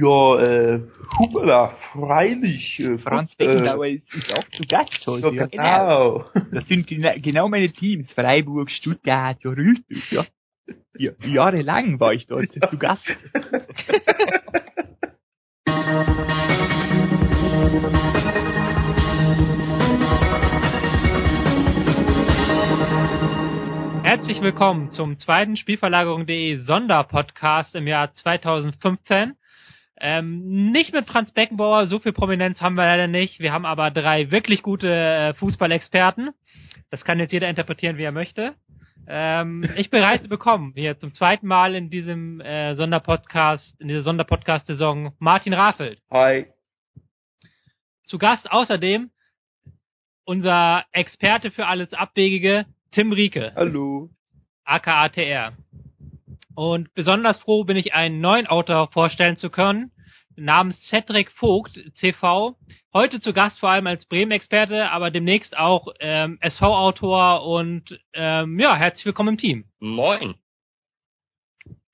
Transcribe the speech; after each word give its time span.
Ja, 0.00 0.38
äh, 0.38 0.80
Hubala, 1.18 1.74
freilich. 1.92 2.78
Äh, 2.78 2.98
Franz 2.98 3.32
äh, 3.32 3.46
Beckenbauer 3.46 3.88
ist, 3.88 4.14
ist 4.14 4.32
auch 4.32 4.48
zu 4.50 4.62
Gast 4.62 5.04
heute. 5.06 5.34
Ja, 5.34 5.46
genau. 5.46 6.24
Das 6.52 6.68
sind 6.68 6.86
gena 6.86 7.16
genau 7.16 7.48
meine 7.48 7.68
Teams. 7.72 8.08
Freiburg, 8.12 8.70
Stuttgart, 8.70 9.38
ja, 9.42 9.50
richtig, 9.50 10.10
ja. 10.12 10.24
ja. 10.96 11.10
Jahrelang 11.24 11.98
war 11.98 12.12
ich 12.12 12.28
dort 12.28 12.48
zu 12.70 12.78
Gast. 12.78 13.02
Herzlich 24.04 24.40
willkommen 24.42 24.92
zum 24.92 25.18
zweiten 25.18 25.56
Spielverlagerung.de 25.56 26.64
Sonderpodcast 26.64 27.74
im 27.74 27.88
Jahr 27.88 28.14
2015. 28.14 29.37
Ähm, 30.00 30.70
nicht 30.70 30.92
mit 30.92 31.06
Franz 31.06 31.32
Beckenbauer, 31.32 31.86
so 31.88 31.98
viel 31.98 32.12
Prominenz 32.12 32.60
haben 32.60 32.74
wir 32.74 32.84
leider 32.84 33.08
nicht. 33.08 33.40
Wir 33.40 33.52
haben 33.52 33.66
aber 33.66 33.90
drei 33.90 34.30
wirklich 34.30 34.62
gute 34.62 34.88
äh, 34.88 35.34
Fußballexperten. 35.34 36.30
Das 36.90 37.04
kann 37.04 37.18
jetzt 37.18 37.32
jeder 37.32 37.48
interpretieren, 37.48 37.98
wie 37.98 38.04
er 38.04 38.12
möchte. 38.12 38.54
Ähm, 39.06 39.68
ich 39.76 39.90
bereise 39.90 40.28
bekommen 40.28 40.72
hier 40.76 40.98
zum 40.98 41.14
zweiten 41.14 41.46
Mal 41.46 41.74
in 41.74 41.90
diesem 41.90 42.40
äh, 42.40 42.76
Sonderpodcast, 42.76 43.80
in 43.80 43.88
dieser 43.88 44.02
Sonderpodcast-Saison 44.02 45.14
Martin 45.18 45.54
Rafelt. 45.54 46.00
Hi. 46.10 46.46
Zu 48.04 48.18
Gast 48.18 48.50
außerdem 48.50 49.10
unser 50.24 50.84
Experte 50.92 51.50
für 51.50 51.66
alles 51.66 51.92
Abwegige, 51.94 52.66
Tim 52.92 53.12
Rieke. 53.12 53.52
Hallo. 53.56 54.10
aka 54.64 55.08
TR. 55.08 55.54
Und 56.58 56.92
besonders 56.94 57.38
froh 57.38 57.62
bin 57.62 57.76
ich, 57.76 57.94
einen 57.94 58.20
neuen 58.20 58.48
Autor 58.48 58.90
vorstellen 58.90 59.36
zu 59.36 59.48
können, 59.48 59.92
namens 60.34 60.76
Cedric 60.88 61.30
Vogt, 61.30 61.78
CV. 62.00 62.56
Heute 62.92 63.20
zu 63.20 63.32
Gast 63.32 63.60
vor 63.60 63.70
allem 63.70 63.86
als 63.86 64.04
Bremen-Experte, 64.06 64.90
aber 64.90 65.12
demnächst 65.12 65.56
auch 65.56 65.86
ähm, 66.00 66.36
SV-Autor 66.40 67.44
und 67.44 68.00
ähm, 68.12 68.58
ja, 68.58 68.74
herzlich 68.74 69.06
willkommen 69.06 69.34
im 69.34 69.38
Team. 69.38 69.66
Moin. 69.78 70.34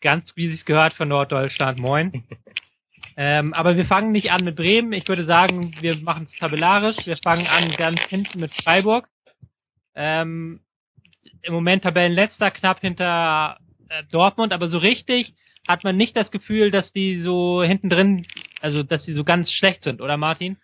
Ganz 0.01 0.35
wie 0.35 0.49
sich's 0.49 0.65
gehört 0.65 0.95
für 0.95 1.05
Norddeutschland, 1.05 1.79
moin. 1.79 2.25
ähm, 3.19 3.53
aber 3.53 3.77
wir 3.77 3.85
fangen 3.85 4.13
nicht 4.13 4.31
an 4.31 4.45
mit 4.45 4.57
Bremen. 4.57 4.95
Ich 4.95 5.07
würde 5.09 5.25
sagen, 5.27 5.77
wir 5.83 5.99
machen 5.99 6.25
es 6.25 6.39
tabellarisch. 6.39 6.97
Wir 7.05 7.19
fangen 7.19 7.47
an 7.47 7.71
ganz 7.73 8.01
hinten 8.09 8.41
mit 8.41 8.55
Freiburg. 8.63 9.11
Ähm, 9.95 10.61
im 11.43 11.53
Moment 11.53 11.83
Tabellenletzter, 11.83 12.51
knapp 12.51 12.81
hinter 12.81 13.59
Dortmund, 14.11 14.53
aber 14.53 14.69
so 14.69 14.79
richtig 14.79 15.35
hat 15.67 15.85
man 15.85 15.97
nicht 15.97 16.17
das 16.17 16.31
Gefühl, 16.31 16.71
dass 16.71 16.93
die 16.93 17.21
so 17.21 17.63
hinten 17.63 17.89
drin, 17.89 18.27
also 18.61 18.83
dass 18.83 19.05
die 19.05 19.13
so 19.13 19.25
ganz 19.25 19.51
schlecht 19.51 19.83
sind, 19.83 20.01
oder 20.01 20.17
Martin? 20.17 20.57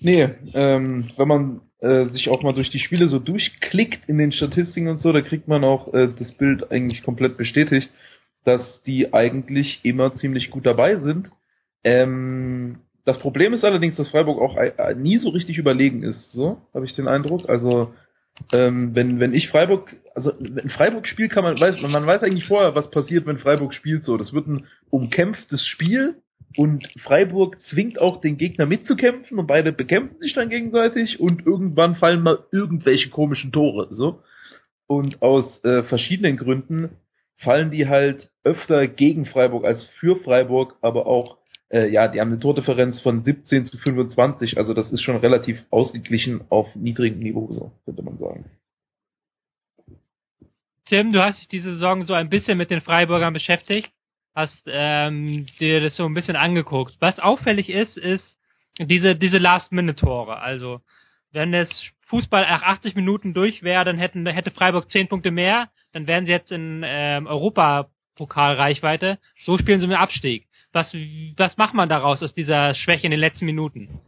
Nee, 0.00 0.30
ähm, 0.54 1.10
wenn 1.16 1.28
man 1.28 1.60
äh, 1.80 2.06
sich 2.06 2.28
auch 2.28 2.42
mal 2.42 2.54
durch 2.54 2.70
die 2.70 2.78
Spiele 2.78 3.08
so 3.08 3.18
durchklickt 3.18 4.08
in 4.08 4.18
den 4.18 4.32
Statistiken 4.32 4.88
und 4.88 4.98
so, 4.98 5.12
da 5.12 5.20
kriegt 5.20 5.48
man 5.48 5.64
auch 5.64 5.92
äh, 5.92 6.08
das 6.18 6.32
Bild 6.32 6.70
eigentlich 6.70 7.02
komplett 7.02 7.36
bestätigt, 7.36 7.90
dass 8.44 8.82
die 8.84 9.12
eigentlich 9.12 9.80
immer 9.82 10.14
ziemlich 10.14 10.50
gut 10.50 10.66
dabei 10.66 10.96
sind. 10.96 11.30
Ähm, 11.84 12.78
das 13.04 13.18
Problem 13.18 13.52
ist 13.52 13.64
allerdings, 13.64 13.96
dass 13.96 14.10
Freiburg 14.10 14.40
auch 14.40 14.56
äh, 14.56 14.94
nie 14.94 15.18
so 15.18 15.28
richtig 15.30 15.58
überlegen 15.58 16.02
ist, 16.02 16.30
so 16.32 16.62
habe 16.72 16.86
ich 16.86 16.94
den 16.94 17.08
Eindruck. 17.08 17.48
Also 17.48 17.92
ähm, 18.52 18.94
wenn, 18.94 19.20
wenn 19.20 19.34
ich 19.34 19.48
Freiburg, 19.48 19.94
also 20.14 20.32
wenn 20.38 20.70
Freiburg 20.70 21.06
spielt, 21.06 21.32
kann 21.32 21.44
man, 21.44 21.58
weiß, 21.58 21.80
man 21.82 22.06
weiß 22.06 22.22
eigentlich 22.22 22.46
vorher, 22.46 22.74
was 22.74 22.90
passiert, 22.90 23.26
wenn 23.26 23.38
Freiburg 23.38 23.74
spielt 23.74 24.04
so. 24.04 24.16
Das 24.16 24.32
wird 24.32 24.46
ein 24.46 24.66
umkämpftes 24.90 25.66
Spiel 25.66 26.16
und 26.56 26.86
Freiburg 27.02 27.60
zwingt 27.62 27.98
auch 27.98 28.20
den 28.20 28.36
Gegner 28.36 28.66
mitzukämpfen 28.66 29.38
und 29.38 29.46
beide 29.46 29.72
bekämpfen 29.72 30.18
sich 30.20 30.34
dann 30.34 30.50
gegenseitig 30.50 31.20
und 31.20 31.46
irgendwann 31.46 31.96
fallen 31.96 32.22
mal 32.22 32.44
irgendwelche 32.50 33.10
komischen 33.10 33.52
Tore, 33.52 33.88
so. 33.90 34.22
Und 34.86 35.22
aus 35.22 35.62
äh, 35.64 35.84
verschiedenen 35.84 36.36
Gründen 36.36 36.90
fallen 37.36 37.70
die 37.70 37.88
halt 37.88 38.28
öfter 38.44 38.86
gegen 38.86 39.24
Freiburg 39.24 39.64
als 39.64 39.84
für 39.98 40.16
Freiburg, 40.16 40.76
aber 40.82 41.06
auch 41.06 41.38
äh, 41.72 41.88
ja, 41.88 42.08
die 42.08 42.20
haben 42.20 42.28
eine 42.28 42.40
Tordifferenz 42.40 43.00
von 43.00 43.22
17 43.22 43.66
zu 43.66 43.78
25, 43.78 44.58
also 44.58 44.74
das 44.74 44.92
ist 44.92 45.02
schon 45.02 45.16
relativ 45.16 45.64
ausgeglichen 45.70 46.42
auf 46.50 46.74
niedrigem 46.76 47.20
Niveau, 47.20 47.50
so 47.52 47.72
könnte 47.84 48.02
man 48.02 48.18
sagen. 48.18 48.44
Tim, 50.86 51.12
du 51.12 51.22
hast 51.22 51.40
dich 51.40 51.48
diese 51.48 51.72
Saison 51.72 52.04
so 52.04 52.12
ein 52.12 52.28
bisschen 52.28 52.58
mit 52.58 52.70
den 52.70 52.82
Freiburgern 52.82 53.32
beschäftigt, 53.32 53.90
hast 54.34 54.62
ähm, 54.66 55.46
dir 55.58 55.80
das 55.80 55.96
so 55.96 56.04
ein 56.04 56.14
bisschen 56.14 56.36
angeguckt. 56.36 56.96
Was 57.00 57.18
auffällig 57.18 57.70
ist, 57.70 57.96
ist 57.96 58.36
diese 58.78 59.16
diese 59.16 59.38
Last-Minute-Tore. 59.38 60.38
Also 60.38 60.80
wenn 61.30 61.54
es 61.54 61.70
Fußball 62.08 62.42
nach 62.42 62.62
80 62.62 62.94
Minuten 62.94 63.32
durch 63.32 63.62
wäre, 63.62 63.84
dann 63.84 63.96
hätten 63.96 64.26
hätte 64.26 64.50
Freiburg 64.50 64.90
10 64.90 65.08
Punkte 65.08 65.30
mehr, 65.30 65.70
dann 65.92 66.06
wären 66.06 66.26
sie 66.26 66.32
jetzt 66.32 66.52
in 66.52 66.82
ähm, 66.84 67.26
Europapokal-Reichweite. 67.26 69.18
So 69.44 69.56
spielen 69.56 69.80
sie 69.80 69.86
mit 69.86 69.96
Abstieg. 69.96 70.46
Was 70.72 70.92
was 71.36 71.56
macht 71.56 71.74
man 71.74 71.88
daraus 71.88 72.22
aus 72.22 72.34
dieser 72.34 72.74
Schwäche 72.74 73.06
in 73.06 73.10
den 73.10 73.20
letzten 73.20 73.44
Minuten? 73.44 74.00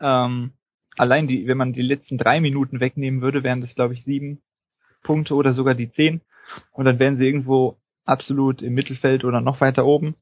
Ähm, 0.00 0.52
allein 0.96 1.26
die, 1.26 1.46
wenn 1.46 1.58
man 1.58 1.72
die 1.72 1.82
letzten 1.82 2.16
drei 2.16 2.40
Minuten 2.40 2.80
wegnehmen 2.80 3.20
würde, 3.20 3.42
wären 3.42 3.60
das 3.60 3.74
glaube 3.74 3.94
ich 3.94 4.04
sieben 4.04 4.40
Punkte 5.02 5.34
oder 5.34 5.52
sogar 5.52 5.74
die 5.74 5.90
zehn. 5.92 6.20
Und 6.72 6.84
dann 6.84 6.98
wären 6.98 7.16
sie 7.16 7.24
irgendwo 7.24 7.76
absolut 8.04 8.62
im 8.62 8.74
Mittelfeld 8.74 9.24
oder 9.24 9.40
noch 9.40 9.60
weiter 9.60 9.84
oben. 9.84 10.14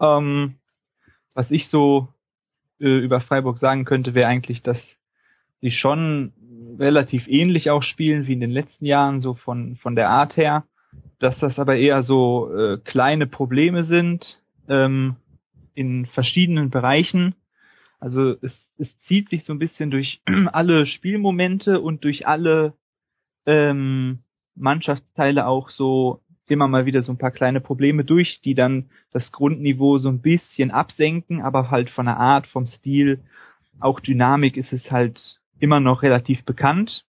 Ähm, 0.00 0.56
was 1.34 1.50
ich 1.50 1.68
so 1.68 2.08
äh, 2.80 2.98
über 2.98 3.20
Freiburg 3.20 3.58
sagen 3.58 3.84
könnte, 3.84 4.14
wäre 4.14 4.28
eigentlich, 4.28 4.62
dass 4.62 4.78
sie 5.60 5.70
schon 5.70 6.32
relativ 6.78 7.26
ähnlich 7.28 7.70
auch 7.70 7.82
spielen 7.82 8.26
wie 8.26 8.32
in 8.32 8.40
den 8.40 8.50
letzten 8.50 8.84
Jahren, 8.86 9.20
so 9.20 9.34
von, 9.34 9.76
von 9.76 9.96
der 9.96 10.10
Art 10.10 10.36
her, 10.36 10.64
dass 11.18 11.38
das 11.38 11.58
aber 11.58 11.76
eher 11.76 12.02
so 12.02 12.52
äh, 12.54 12.78
kleine 12.78 13.26
Probleme 13.26 13.84
sind 13.84 14.40
ähm, 14.68 15.16
in 15.74 16.06
verschiedenen 16.06 16.70
Bereichen. 16.70 17.34
Also 18.00 18.36
es, 18.42 18.52
es 18.78 18.88
zieht 19.06 19.28
sich 19.30 19.44
so 19.44 19.52
ein 19.52 19.58
bisschen 19.58 19.90
durch 19.90 20.20
alle 20.52 20.86
Spielmomente 20.86 21.80
und 21.80 22.04
durch 22.04 22.26
alle 22.26 22.74
ähm, 23.46 24.20
Mannschaftsteile 24.54 25.46
auch 25.46 25.70
so 25.70 26.20
immer 26.46 26.68
mal 26.68 26.86
wieder 26.86 27.02
so 27.02 27.12
ein 27.12 27.18
paar 27.18 27.30
kleine 27.30 27.60
Probleme 27.60 28.04
durch, 28.04 28.40
die 28.44 28.54
dann 28.54 28.90
das 29.12 29.32
Grundniveau 29.32 29.98
so 29.98 30.08
ein 30.08 30.20
bisschen 30.20 30.70
absenken, 30.70 31.40
aber 31.40 31.70
halt 31.70 31.90
von 31.90 32.06
der 32.06 32.18
Art, 32.18 32.46
vom 32.46 32.66
Stil, 32.66 33.20
auch 33.80 34.00
Dynamik 34.00 34.56
ist 34.56 34.72
es 34.72 34.90
halt 34.90 35.40
immer 35.58 35.80
noch 35.80 36.02
relativ 36.02 36.44
bekannt. 36.44 37.04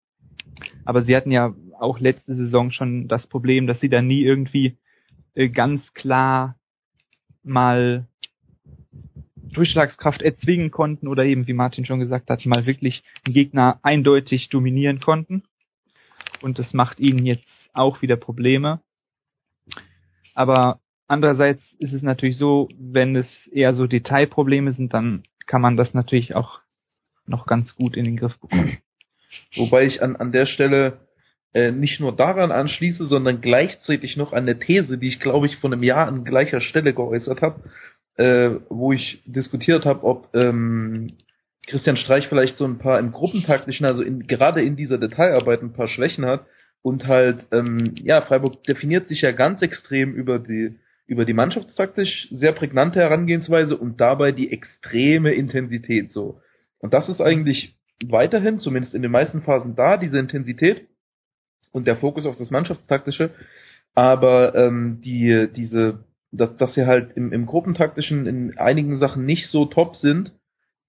Aber 0.85 1.03
sie 1.03 1.15
hatten 1.15 1.31
ja 1.31 1.53
auch 1.79 1.99
letzte 1.99 2.35
Saison 2.35 2.71
schon 2.71 3.07
das 3.07 3.25
Problem, 3.27 3.67
dass 3.67 3.79
sie 3.79 3.89
da 3.89 4.01
nie 4.01 4.21
irgendwie 4.21 4.77
äh, 5.33 5.49
ganz 5.49 5.93
klar 5.93 6.55
mal 7.43 8.07
Durchschlagskraft 9.35 10.21
erzwingen 10.21 10.71
konnten 10.71 11.07
oder 11.07 11.25
eben, 11.25 11.47
wie 11.47 11.53
Martin 11.53 11.85
schon 11.85 11.99
gesagt 11.99 12.29
hat, 12.29 12.45
mal 12.45 12.65
wirklich 12.65 13.03
einen 13.23 13.33
Gegner 13.33 13.79
eindeutig 13.83 14.49
dominieren 14.49 14.99
konnten. 14.99 15.43
Und 16.41 16.59
das 16.59 16.73
macht 16.73 16.99
ihnen 16.99 17.25
jetzt 17.25 17.47
auch 17.73 18.01
wieder 18.01 18.15
Probleme. 18.15 18.81
Aber 20.33 20.79
andererseits 21.07 21.61
ist 21.79 21.93
es 21.93 22.01
natürlich 22.01 22.37
so, 22.37 22.69
wenn 22.77 23.15
es 23.15 23.27
eher 23.47 23.75
so 23.75 23.87
Detailprobleme 23.87 24.73
sind, 24.73 24.93
dann 24.93 25.23
kann 25.45 25.61
man 25.61 25.77
das 25.77 25.93
natürlich 25.93 26.35
auch 26.35 26.59
noch 27.25 27.45
ganz 27.45 27.75
gut 27.75 27.95
in 27.95 28.05
den 28.05 28.17
Griff 28.17 28.37
bekommen. 28.39 28.77
Wobei 29.55 29.85
ich 29.85 30.01
an, 30.01 30.15
an 30.15 30.31
der 30.31 30.45
Stelle 30.45 31.07
äh, 31.53 31.71
nicht 31.71 31.99
nur 31.99 32.15
daran 32.15 32.51
anschließe, 32.51 33.05
sondern 33.05 33.41
gleichzeitig 33.41 34.17
noch 34.17 34.33
an 34.33 34.45
der 34.45 34.59
These, 34.59 34.97
die 34.97 35.07
ich 35.07 35.19
glaube 35.19 35.47
ich 35.47 35.57
vor 35.57 35.71
einem 35.71 35.83
Jahr 35.83 36.07
an 36.07 36.23
gleicher 36.23 36.61
Stelle 36.61 36.93
geäußert 36.93 37.41
habe, 37.41 37.61
äh, 38.17 38.51
wo 38.69 38.91
ich 38.91 39.21
diskutiert 39.25 39.85
habe, 39.85 40.03
ob 40.03 40.33
ähm, 40.33 41.13
Christian 41.67 41.97
Streich 41.97 42.27
vielleicht 42.27 42.57
so 42.57 42.65
ein 42.65 42.79
paar 42.79 42.99
im 42.99 43.11
Gruppentaktischen, 43.11 43.85
also 43.85 44.03
in, 44.03 44.27
gerade 44.27 44.61
in 44.61 44.75
dieser 44.75 44.97
Detailarbeit 44.97 45.61
ein 45.61 45.73
paar 45.73 45.87
Schwächen 45.87 46.25
hat 46.25 46.45
und 46.81 47.07
halt, 47.07 47.45
ähm, 47.51 47.95
ja, 48.03 48.21
Freiburg 48.21 48.63
definiert 48.63 49.07
sich 49.07 49.21
ja 49.21 49.31
ganz 49.31 49.61
extrem 49.61 50.13
über 50.13 50.39
die 50.39 50.77
über 51.05 51.25
die 51.25 51.33
mannschaftstaktisch 51.33 52.29
sehr 52.31 52.53
prägnante 52.53 52.99
Herangehensweise 52.99 53.77
und 53.77 53.99
dabei 53.99 54.31
die 54.31 54.51
extreme 54.51 55.33
Intensität 55.33 56.11
so. 56.11 56.39
Und 56.79 56.93
das 56.93 57.09
ist 57.09 57.21
eigentlich 57.21 57.75
weiterhin, 58.05 58.57
zumindest 58.57 58.95
in 58.95 59.01
den 59.01 59.11
meisten 59.11 59.41
Phasen 59.41 59.75
da, 59.75 59.97
diese 59.97 60.17
Intensität 60.17 60.87
und 61.73 61.87
der 61.87 61.97
Fokus 61.97 62.25
auf 62.25 62.37
das 62.37 62.51
Mannschaftstaktische, 62.51 63.31
aber 63.93 64.55
ähm, 64.55 65.01
die, 65.03 65.49
diese, 65.53 66.05
dass, 66.31 66.55
dass 66.55 66.73
sie 66.73 66.85
halt 66.85 67.17
im, 67.17 67.33
im 67.33 67.45
Gruppentaktischen 67.45 68.25
in 68.25 68.57
einigen 68.57 68.99
Sachen 68.99 69.25
nicht 69.25 69.49
so 69.49 69.65
top 69.65 69.97
sind 69.97 70.31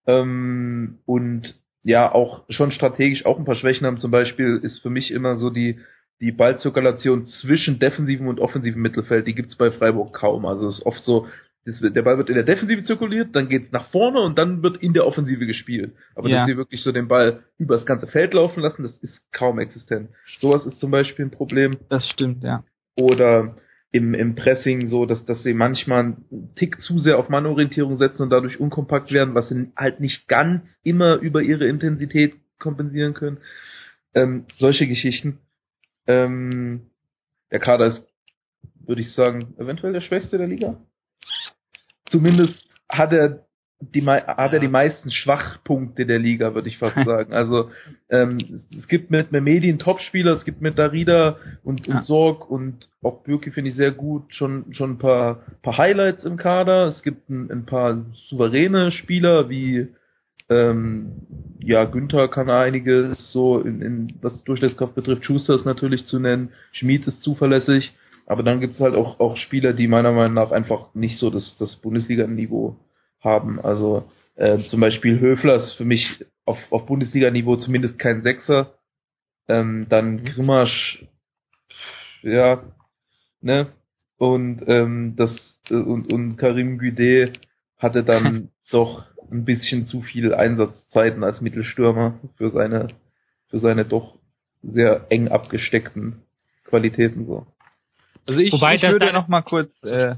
ähm, 0.06 0.98
und 1.06 1.56
ja 1.82 2.12
auch 2.12 2.44
schon 2.48 2.70
strategisch 2.70 3.26
auch 3.26 3.38
ein 3.38 3.44
paar 3.44 3.56
Schwächen 3.56 3.86
haben. 3.86 3.98
Zum 3.98 4.10
Beispiel 4.10 4.60
ist 4.62 4.78
für 4.78 4.90
mich 4.90 5.10
immer 5.10 5.36
so 5.36 5.50
die 5.50 5.81
die 6.20 6.32
Ballzirkulation 6.32 7.26
zwischen 7.26 7.78
defensivem 7.78 8.28
und 8.28 8.40
offensivem 8.40 8.81
Mittelfeld, 8.81 9.26
die 9.26 9.34
gibt's 9.34 9.56
bei 9.56 9.70
Freiburg 9.70 10.14
kaum. 10.14 10.46
Also 10.46 10.69
es 10.69 10.78
ist 10.78 10.86
oft 10.86 11.02
so, 11.04 11.26
das, 11.64 11.81
der 11.81 12.02
Ball 12.02 12.19
wird 12.19 12.28
in 12.28 12.34
der 12.34 12.44
Defensive 12.44 12.84
zirkuliert, 12.84 13.34
dann 13.34 13.49
geht's 13.49 13.72
nach 13.72 13.88
vorne 13.90 14.20
und 14.20 14.37
dann 14.38 14.62
wird 14.62 14.76
in 14.78 14.93
der 14.93 15.06
Offensive 15.06 15.46
gespielt. 15.46 15.94
Aber 16.14 16.28
Ja. 16.28 16.38
dass 16.38 16.46
sie 16.46 16.56
wirklich 16.56 16.82
so 16.82 16.93
den 16.93 17.08
Ball 17.08 17.44
über 17.58 17.76
das 17.76 17.87
ganze 17.87 18.06
Feld 18.06 18.34
laufen 18.34 18.61
lassen, 18.61 18.82
das 18.82 18.96
ist 18.99 19.20
kaum 19.32 19.58
existent. 19.58 20.11
Sowas 20.38 20.66
ist 20.66 20.78
zum 20.78 20.90
Beispiel 20.90 21.25
ein 21.25 21.31
Problem. 21.31 21.78
Das 21.88 22.06
stimmt, 22.08 22.43
ja. 22.44 22.64
Oder 22.96 23.56
im, 23.93 24.12
im 24.12 24.34
Pressing 24.34 24.88
so, 24.88 25.06
dass, 25.06 25.25
dass 25.25 25.43
sie 25.43 25.55
manchmal 25.55 26.00
einen 26.00 26.52
Tick 26.56 26.81
zu 26.81 26.99
sehr 26.99 27.19
auf 27.19 27.28
Mannorientierung 27.28 27.96
setzen 27.96 28.22
und 28.22 28.31
dadurch 28.31 28.58
unkompakt 28.60 29.12
werden, 29.12 29.34
was 29.34 29.49
sie 29.49 29.70
halt 29.76 30.00
nicht 30.00 30.26
ganz 30.28 30.64
immer 30.82 31.17
über 31.17 31.43
ihre 31.43 31.67
Intensität 31.67 32.34
kompensieren 32.58 33.14
können. 33.14 33.38
Ähm, 34.14 34.46
solche 34.56 34.87
Geschichten. 34.87 35.38
Ähm, 36.06 36.90
der 37.50 37.60
Kader 37.60 37.87
ist, 37.87 38.05
würde 38.84 39.00
ich 39.00 39.12
sagen, 39.12 39.55
eventuell 39.58 39.93
der 39.93 40.00
schwächste 40.00 40.38
der 40.38 40.49
Liga. 40.49 40.76
Zumindest 42.10 42.66
hat 42.88 43.12
er 43.12 43.40
die, 43.80 44.02
hat 44.06 44.52
er 44.52 44.60
die 44.60 44.68
meisten 44.68 45.10
Schwachpunkte 45.10 46.06
der 46.06 46.18
Liga, 46.18 46.54
würde 46.54 46.68
ich 46.68 46.78
fast 46.78 46.96
sagen. 47.04 47.34
Also 47.34 47.70
ähm, 48.08 48.38
es- 48.70 48.88
gibt 48.88 49.10
mit 49.10 49.30
Memedi 49.32 49.68
einen 49.68 49.78
Topspieler, 49.78 50.32
es 50.32 50.44
gibt 50.44 50.62
mit 50.62 50.78
Darida 50.78 51.36
und, 51.64 51.86
und 51.88 51.94
Ja. 51.94 52.02
Sorg 52.02 52.48
und 52.50 52.88
auch 53.02 53.22
Bürki 53.24 53.50
finde 53.50 53.70
ich 53.70 53.76
sehr 53.76 53.90
gut, 53.90 54.32
schon 54.34 54.72
schon 54.72 54.92
ein 54.92 54.98
paar, 54.98 55.42
paar 55.62 55.76
Highlights 55.76 56.24
im 56.24 56.36
Kader. 56.36 56.86
Es 56.86 57.02
gibt 57.02 57.28
ein, 57.28 57.50
ein 57.50 57.66
paar 57.66 58.04
souveräne 58.30 58.90
Spieler 58.92 59.50
wie 59.50 59.88
ähm, 60.50 61.12
ja, 61.58 61.84
Günther 61.84 62.28
kann 62.28 62.50
einiges 62.50 63.32
so 63.32 63.60
in, 63.60 63.80
in 63.80 64.14
was 64.20 64.44
Durchlässkraft 64.44 64.94
betrifft. 64.94 65.24
Schuster 65.24 65.54
ist 65.54 65.64
natürlich 65.64 66.04
zu 66.06 66.18
nennen, 66.20 66.50
Schmid 66.72 67.06
ist 67.06 67.22
zuverlässig, 67.22 67.92
aber 68.26 68.42
dann 68.42 68.60
gibt 68.60 68.74
es 68.74 68.80
halt 68.80 68.94
auch, 68.94 69.20
auch 69.20 69.36
Spieler, 69.36 69.72
die 69.72 69.88
meiner 69.88 70.12
Meinung 70.12 70.34
nach 70.34 70.50
einfach 70.50 70.94
nicht 70.94 71.18
so 71.18 71.30
das, 71.30 71.56
das 71.58 71.76
Bundesliga-Niveau 71.76 72.76
haben. 73.20 73.60
Also 73.60 74.10
äh, 74.36 74.58
zum 74.64 74.80
Beispiel 74.80 75.20
Höfler 75.20 75.56
ist 75.56 75.72
für 75.74 75.84
mich 75.84 76.24
auf, 76.44 76.58
auf 76.70 76.86
Bundesliga-Niveau 76.86 77.56
zumindest 77.56 77.98
kein 77.98 78.22
Sechser. 78.22 78.74
Ähm, 79.46 79.86
dann 79.90 80.24
Grimmasch, 80.24 81.04
ja, 82.22 82.62
ne? 83.42 83.72
Und 84.16 84.62
ähm, 84.68 85.16
das 85.16 85.30
äh, 85.68 85.74
und, 85.74 86.10
und 86.10 86.36
Karim 86.36 86.78
Güde 86.78 87.34
hatte 87.76 88.04
dann 88.04 88.50
doch 88.70 89.04
ein 89.30 89.44
bisschen 89.44 89.86
zu 89.86 90.00
viel 90.00 90.32
Einsatzzeiten 90.32 91.22
als 91.24 91.42
Mittelstürmer 91.42 92.20
für 92.36 92.50
seine 92.50 92.88
für 93.48 93.58
seine 93.58 93.84
doch 93.84 94.18
sehr 94.62 95.06
eng 95.10 95.28
abgesteckten 95.28 96.22
Qualitäten 96.64 97.26
so. 97.26 97.46
Also 98.26 98.40
ich, 98.40 98.52
Wobei 98.52 98.76
ich 98.76 98.82
würde 98.82 99.12
noch 99.12 99.28
mal 99.28 99.42
kurz 99.42 99.70
äh, 99.82 100.16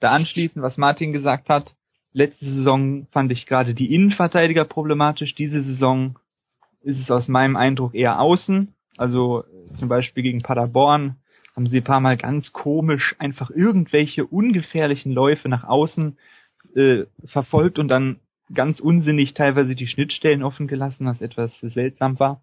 da 0.00 0.10
anschließen, 0.10 0.62
was 0.62 0.76
Martin 0.76 1.12
gesagt 1.12 1.48
hat. 1.48 1.74
Letzte 2.12 2.44
Saison 2.44 3.06
fand 3.10 3.32
ich 3.32 3.46
gerade 3.46 3.74
die 3.74 3.94
Innenverteidiger 3.94 4.64
problematisch. 4.64 5.34
Diese 5.34 5.62
Saison 5.62 6.18
ist 6.82 7.00
es 7.00 7.10
aus 7.10 7.28
meinem 7.28 7.56
Eindruck 7.56 7.94
eher 7.94 8.20
außen. 8.20 8.74
Also 8.96 9.44
äh, 9.44 9.76
zum 9.76 9.88
Beispiel 9.88 10.22
gegen 10.22 10.42
Paderborn 10.42 11.16
haben 11.54 11.66
sie 11.66 11.78
ein 11.78 11.84
paar 11.84 12.00
Mal 12.00 12.16
ganz 12.16 12.52
komisch 12.52 13.14
einfach 13.18 13.50
irgendwelche 13.50 14.26
ungefährlichen 14.26 15.12
Läufe 15.12 15.48
nach 15.48 15.64
außen 15.64 16.16
äh, 16.74 17.04
verfolgt 17.26 17.78
und 17.78 17.88
dann 17.88 18.20
ganz 18.54 18.80
unsinnig 18.80 19.34
teilweise 19.34 19.74
die 19.74 19.86
Schnittstellen 19.86 20.42
offen 20.42 20.66
gelassen, 20.66 21.06
was 21.06 21.20
etwas 21.20 21.50
seltsam 21.60 22.18
war. 22.18 22.42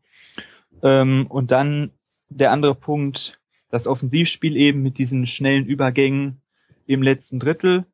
Ähm, 0.83 1.27
und 1.27 1.51
dann 1.51 1.91
der 2.29 2.51
andere 2.51 2.75
Punkt, 2.75 3.38
das 3.69 3.87
Offensivspiel 3.87 4.55
eben 4.55 4.81
mit 4.81 4.97
diesen 4.97 5.27
schnellen 5.27 5.65
Übergängen 5.65 6.41
im 6.87 7.03
letzten 7.03 7.39
Drittel, 7.39 7.85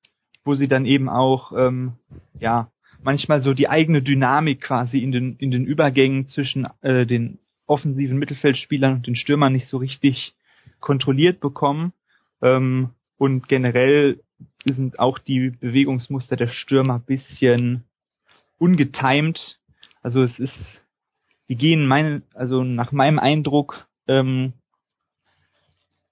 wo 0.43 0.55
sie 0.55 0.67
dann 0.67 0.85
eben 0.85 1.09
auch 1.09 1.51
ähm, 1.55 1.93
ja 2.39 2.71
manchmal 3.03 3.41
so 3.43 3.53
die 3.53 3.69
eigene 3.69 4.01
Dynamik 4.01 4.61
quasi 4.61 4.99
in 4.99 5.11
den 5.11 5.35
in 5.37 5.51
den 5.51 5.65
Übergängen 5.65 6.27
zwischen 6.27 6.67
äh, 6.81 7.05
den 7.05 7.39
offensiven 7.67 8.17
Mittelfeldspielern 8.17 8.93
und 8.93 9.07
den 9.07 9.15
Stürmern 9.15 9.53
nicht 9.53 9.67
so 9.67 9.77
richtig 9.77 10.33
kontrolliert 10.79 11.39
bekommen 11.39 11.93
ähm, 12.41 12.91
und 13.17 13.47
generell 13.47 14.21
sind 14.65 14.99
auch 14.99 15.19
die 15.19 15.51
Bewegungsmuster 15.51 16.35
der 16.35 16.47
Stürmer 16.47 16.99
bisschen 16.99 17.83
ungetimed. 18.57 19.59
Also 20.01 20.23
es 20.23 20.37
ist, 20.39 20.81
die 21.49 21.55
gehen 21.55 21.85
meine, 21.87 22.23
also 22.33 22.63
nach 22.63 22.91
meinem 22.91 23.19
Eindruck 23.19 23.87
ähm, 24.07 24.53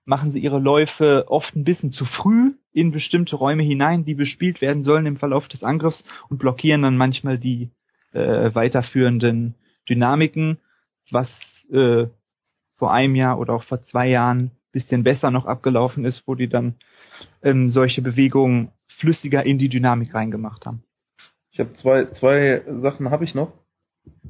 machen 0.05 0.31
sie 0.31 0.39
ihre 0.39 0.59
Läufe 0.59 1.25
oft 1.27 1.55
ein 1.55 1.63
bisschen 1.63 1.91
zu 1.91 2.05
früh 2.05 2.53
in 2.73 2.91
bestimmte 2.91 3.35
Räume 3.35 3.63
hinein, 3.63 4.05
die 4.05 4.15
bespielt 4.15 4.61
werden 4.61 4.83
sollen 4.83 5.05
im 5.05 5.17
Verlauf 5.17 5.47
des 5.47 5.63
Angriffs 5.63 6.03
und 6.29 6.39
blockieren 6.39 6.81
dann 6.81 6.97
manchmal 6.97 7.37
die 7.37 7.69
äh, 8.11 8.53
weiterführenden 8.53 9.55
Dynamiken, 9.89 10.57
was 11.11 11.29
äh, 11.71 12.07
vor 12.77 12.93
einem 12.93 13.15
Jahr 13.15 13.39
oder 13.39 13.53
auch 13.53 13.63
vor 13.63 13.83
zwei 13.83 14.07
Jahren 14.07 14.51
bisschen 14.73 15.03
besser 15.03 15.31
noch 15.31 15.45
abgelaufen 15.45 16.03
ist, 16.03 16.23
wo 16.25 16.35
die 16.35 16.49
dann 16.49 16.75
ähm, 17.41 17.69
solche 17.69 18.01
Bewegungen 18.01 18.71
flüssiger 18.99 19.45
in 19.45 19.59
die 19.59 19.69
Dynamik 19.69 20.13
reingemacht 20.13 20.65
haben. 20.65 20.83
Ich 21.51 21.59
habe 21.59 21.73
zwei, 21.75 22.05
zwei 22.07 22.63
Sachen 22.79 23.11
habe 23.11 23.23
ich 23.23 23.35
noch. 23.35 23.53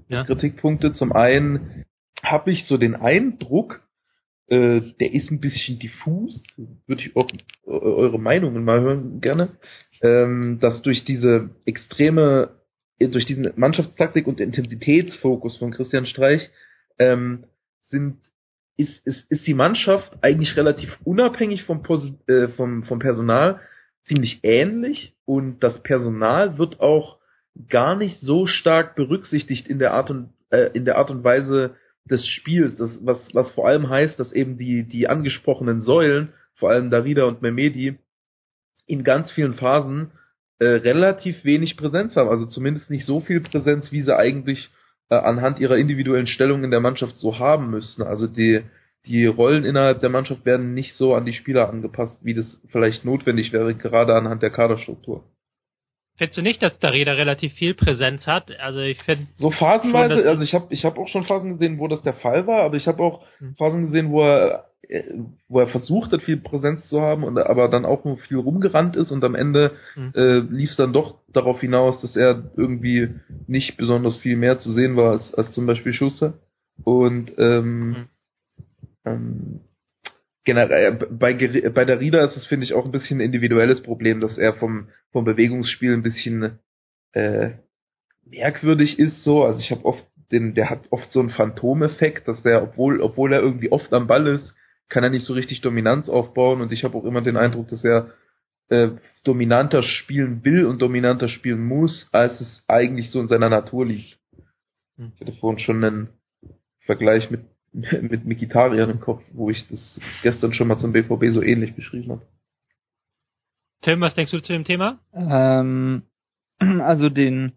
Ja. 0.09 0.25
Kritikpunkte. 0.25 0.93
Zum 0.93 1.13
einen 1.13 1.85
habe 2.21 2.51
ich 2.51 2.65
so 2.65 2.77
den 2.77 2.95
Eindruck, 2.95 3.81
äh, 4.53 4.81
der 4.99 5.13
ist 5.13 5.31
ein 5.31 5.39
bisschen 5.39 5.79
diffus. 5.79 6.43
Würde 6.85 7.01
ich 7.01 7.15
auch 7.15 7.29
äh, 7.31 7.69
eure 7.69 8.19
Meinungen 8.19 8.63
mal 8.63 8.81
hören 8.81 9.19
gerne. 9.19 9.57
Ähm, 10.01 10.59
dass 10.59 10.81
durch 10.81 11.05
diese 11.05 11.49
extreme, 11.65 12.51
äh, 12.99 13.07
durch 13.07 13.25
diesen 13.25 13.51
Mannschaftstaktik 13.55 14.27
und 14.27 14.39
Intensitätsfokus 14.39 15.57
von 15.57 15.71
Christian 15.71 16.05
Streich 16.05 16.49
ähm, 16.99 17.45
sind 17.81 18.17
ist, 18.75 19.05
ist, 19.05 19.29
ist 19.29 19.45
die 19.45 19.53
Mannschaft 19.53 20.17
eigentlich 20.21 20.57
relativ 20.57 20.97
unabhängig 21.03 21.63
vom, 21.63 21.83
äh, 22.27 22.47
vom, 22.49 22.83
vom 22.83 22.99
Personal 22.99 23.59
ziemlich 24.05 24.39
ähnlich 24.41 25.15
und 25.25 25.63
das 25.63 25.81
Personal 25.83 26.57
wird 26.57 26.79
auch 26.79 27.19
gar 27.69 27.95
nicht 27.95 28.19
so 28.21 28.47
stark 28.47 28.95
berücksichtigt 28.95 29.67
in 29.67 29.77
der 29.77 29.93
Art 29.93 30.09
und 30.09 30.33
äh, 30.49 30.71
in 30.73 30.85
der 30.85 30.97
Art 30.97 31.11
und 31.11 31.23
Weise 31.23 31.75
des 32.09 32.27
Spiels, 32.27 32.75
das, 32.77 32.99
was, 33.03 33.33
was 33.33 33.51
vor 33.51 33.67
allem 33.67 33.89
heißt, 33.89 34.19
dass 34.19 34.33
eben 34.33 34.57
die, 34.57 34.83
die 34.83 35.07
angesprochenen 35.07 35.81
Säulen, 35.81 36.33
vor 36.55 36.69
allem 36.69 36.89
Darida 36.89 37.23
und 37.25 37.41
Memedi, 37.41 37.97
in 38.85 39.03
ganz 39.03 39.31
vielen 39.31 39.53
Phasen 39.53 40.11
äh, 40.59 40.65
relativ 40.65 41.43
wenig 41.45 41.77
Präsenz 41.77 42.15
haben, 42.15 42.29
also 42.29 42.45
zumindest 42.45 42.89
nicht 42.89 43.05
so 43.05 43.21
viel 43.21 43.39
Präsenz, 43.41 43.91
wie 43.91 44.01
sie 44.01 44.15
eigentlich 44.15 44.69
äh, 45.09 45.15
anhand 45.15 45.59
ihrer 45.59 45.77
individuellen 45.77 46.27
Stellung 46.27 46.63
in 46.63 46.71
der 46.71 46.81
Mannschaft 46.81 47.17
so 47.17 47.39
haben 47.39 47.69
müssten. 47.69 48.03
Also 48.03 48.27
die, 48.27 48.61
die 49.05 49.25
Rollen 49.25 49.63
innerhalb 49.63 50.01
der 50.01 50.09
Mannschaft 50.09 50.45
werden 50.45 50.73
nicht 50.73 50.95
so 50.95 51.15
an 51.15 51.25
die 51.25 51.33
Spieler 51.33 51.69
angepasst, 51.69 52.19
wie 52.23 52.33
das 52.33 52.61
vielleicht 52.69 53.05
notwendig 53.05 53.53
wäre, 53.53 53.75
gerade 53.75 54.15
anhand 54.15 54.41
der 54.43 54.51
Kaderstruktur. 54.51 55.23
Findest 56.17 56.37
du 56.37 56.41
nicht, 56.43 56.61
dass 56.61 56.77
Darida 56.79 57.13
relativ 57.13 57.53
viel 57.53 57.73
Präsenz 57.73 58.27
hat? 58.27 58.51
Also 58.59 58.81
ich 58.81 59.01
finde, 59.01 59.27
So 59.35 59.49
phasenweise, 59.49 60.17
Schon, 60.17 60.27
also 60.27 60.43
ich 60.43 60.53
habe 60.53 60.67
ich 60.69 60.85
hab 60.85 60.97
auch 60.99 61.07
schon 61.07 61.25
Phasen 61.25 61.53
gesehen, 61.53 61.79
wo 61.79 61.87
das 61.87 62.03
der 62.03 62.13
Fall 62.13 62.45
war, 62.45 62.61
aber 62.63 62.75
ich 62.75 62.87
habe 62.87 63.01
auch 63.01 63.23
Hm. 63.39 63.55
Phasen 63.55 63.85
gesehen, 63.85 64.11
wo 64.11 64.21
er, 64.21 64.65
äh, 64.87 65.01
wo 65.49 65.59
er 65.59 65.67
versucht 65.69 66.11
hat, 66.11 66.21
viel 66.21 66.37
Präsenz 66.37 66.87
zu 66.87 67.01
haben 67.01 67.23
und 67.23 67.39
aber 67.39 67.67
dann 67.67 67.83
auch 67.85 68.05
nur 68.05 68.17
viel 68.17 68.37
rumgerannt 68.37 68.95
ist 68.95 69.09
und 69.11 69.23
am 69.23 69.33
Ende 69.33 69.71
Hm. 69.95 70.13
äh, 70.15 70.39
lief 70.39 70.69
es 70.69 70.75
dann 70.75 70.93
doch 70.93 71.15
darauf 71.33 71.59
hinaus, 71.61 71.99
dass 72.01 72.15
er 72.15 72.51
irgendwie 72.55 73.09
nicht 73.47 73.77
besonders 73.77 74.15
viel 74.17 74.35
mehr 74.37 74.59
zu 74.59 74.71
sehen 74.71 74.95
war 74.95 75.13
als, 75.13 75.33
als 75.33 75.51
zum 75.53 75.65
Beispiel 75.65 75.93
Schuster. 75.93 76.35
Und 76.83 77.31
ähm, 77.39 77.95
Hm. 77.95 78.05
ähm, 79.05 79.59
generell 80.43 80.97
äh, 81.01 81.05
bei, 81.09 81.33
bei 81.69 81.85
der 81.85 81.99
Rieder 81.99 82.23
ist 82.23 82.37
es, 82.37 82.45
finde 82.45 82.65
ich, 82.65 82.73
auch 82.73 82.85
ein 82.85 82.91
bisschen 82.91 83.17
ein 83.17 83.25
individuelles 83.25 83.81
Problem, 83.81 84.19
dass 84.19 84.37
er 84.37 84.53
vom, 84.55 84.89
vom 85.11 85.25
Bewegungsspiel 85.25 85.93
ein 85.93 86.03
bisschen 86.03 86.59
äh, 87.13 87.51
merkwürdig 88.25 88.99
ist 88.99 89.23
so. 89.23 89.43
Also 89.43 89.59
ich 89.59 89.71
habe 89.71 89.85
oft 89.85 90.05
den, 90.31 90.53
der 90.55 90.69
hat 90.69 90.87
oft 90.91 91.11
so 91.11 91.19
einen 91.19 91.29
Phantomeffekt, 91.29 92.27
dass 92.27 92.41
der, 92.43 92.63
obwohl, 92.63 93.01
obwohl 93.01 93.33
er 93.33 93.41
irgendwie 93.41 93.71
oft 93.71 93.93
am 93.93 94.07
Ball 94.07 94.27
ist, 94.27 94.55
kann 94.89 95.03
er 95.03 95.09
nicht 95.09 95.25
so 95.25 95.33
richtig 95.33 95.61
Dominanz 95.61 96.09
aufbauen 96.09 96.61
und 96.61 96.71
ich 96.71 96.83
habe 96.83 96.97
auch 96.97 97.05
immer 97.05 97.21
den 97.21 97.37
Eindruck, 97.37 97.69
dass 97.69 97.83
er 97.83 98.11
äh, 98.69 98.89
dominanter 99.23 99.83
spielen 99.83 100.43
will 100.43 100.65
und 100.65 100.81
dominanter 100.81 101.27
spielen 101.27 101.63
muss, 101.65 102.09
als 102.11 102.39
es 102.41 102.63
eigentlich 102.67 103.11
so 103.11 103.19
in 103.19 103.27
seiner 103.27 103.49
Natur 103.49 103.85
liegt. 103.85 104.17
Hm. 104.97 105.13
Ich 105.15 105.21
hatte 105.21 105.33
vorhin 105.33 105.59
schon 105.59 105.83
einen 105.83 106.09
Vergleich 106.79 107.29
mit 107.31 107.41
mit 108.01 108.25
Mikitarian 108.25 108.89
im 108.89 108.99
Kopf, 108.99 109.23
wo 109.33 109.49
ich 109.49 109.67
das 109.67 109.99
gestern 110.21 110.53
schon 110.53 110.67
mal 110.67 110.79
zum 110.79 110.93
BVB 110.93 111.31
so 111.31 111.41
ähnlich 111.41 111.75
beschrieben 111.75 112.11
habe. 112.11 112.21
Tim, 113.81 113.99
was 113.99 114.15
denkst 114.15 114.31
du 114.31 114.39
zu 114.39 114.53
dem 114.53 114.63
Thema? 114.63 114.99
Ähm, 115.13 116.03
also 116.59 117.09
den, 117.09 117.53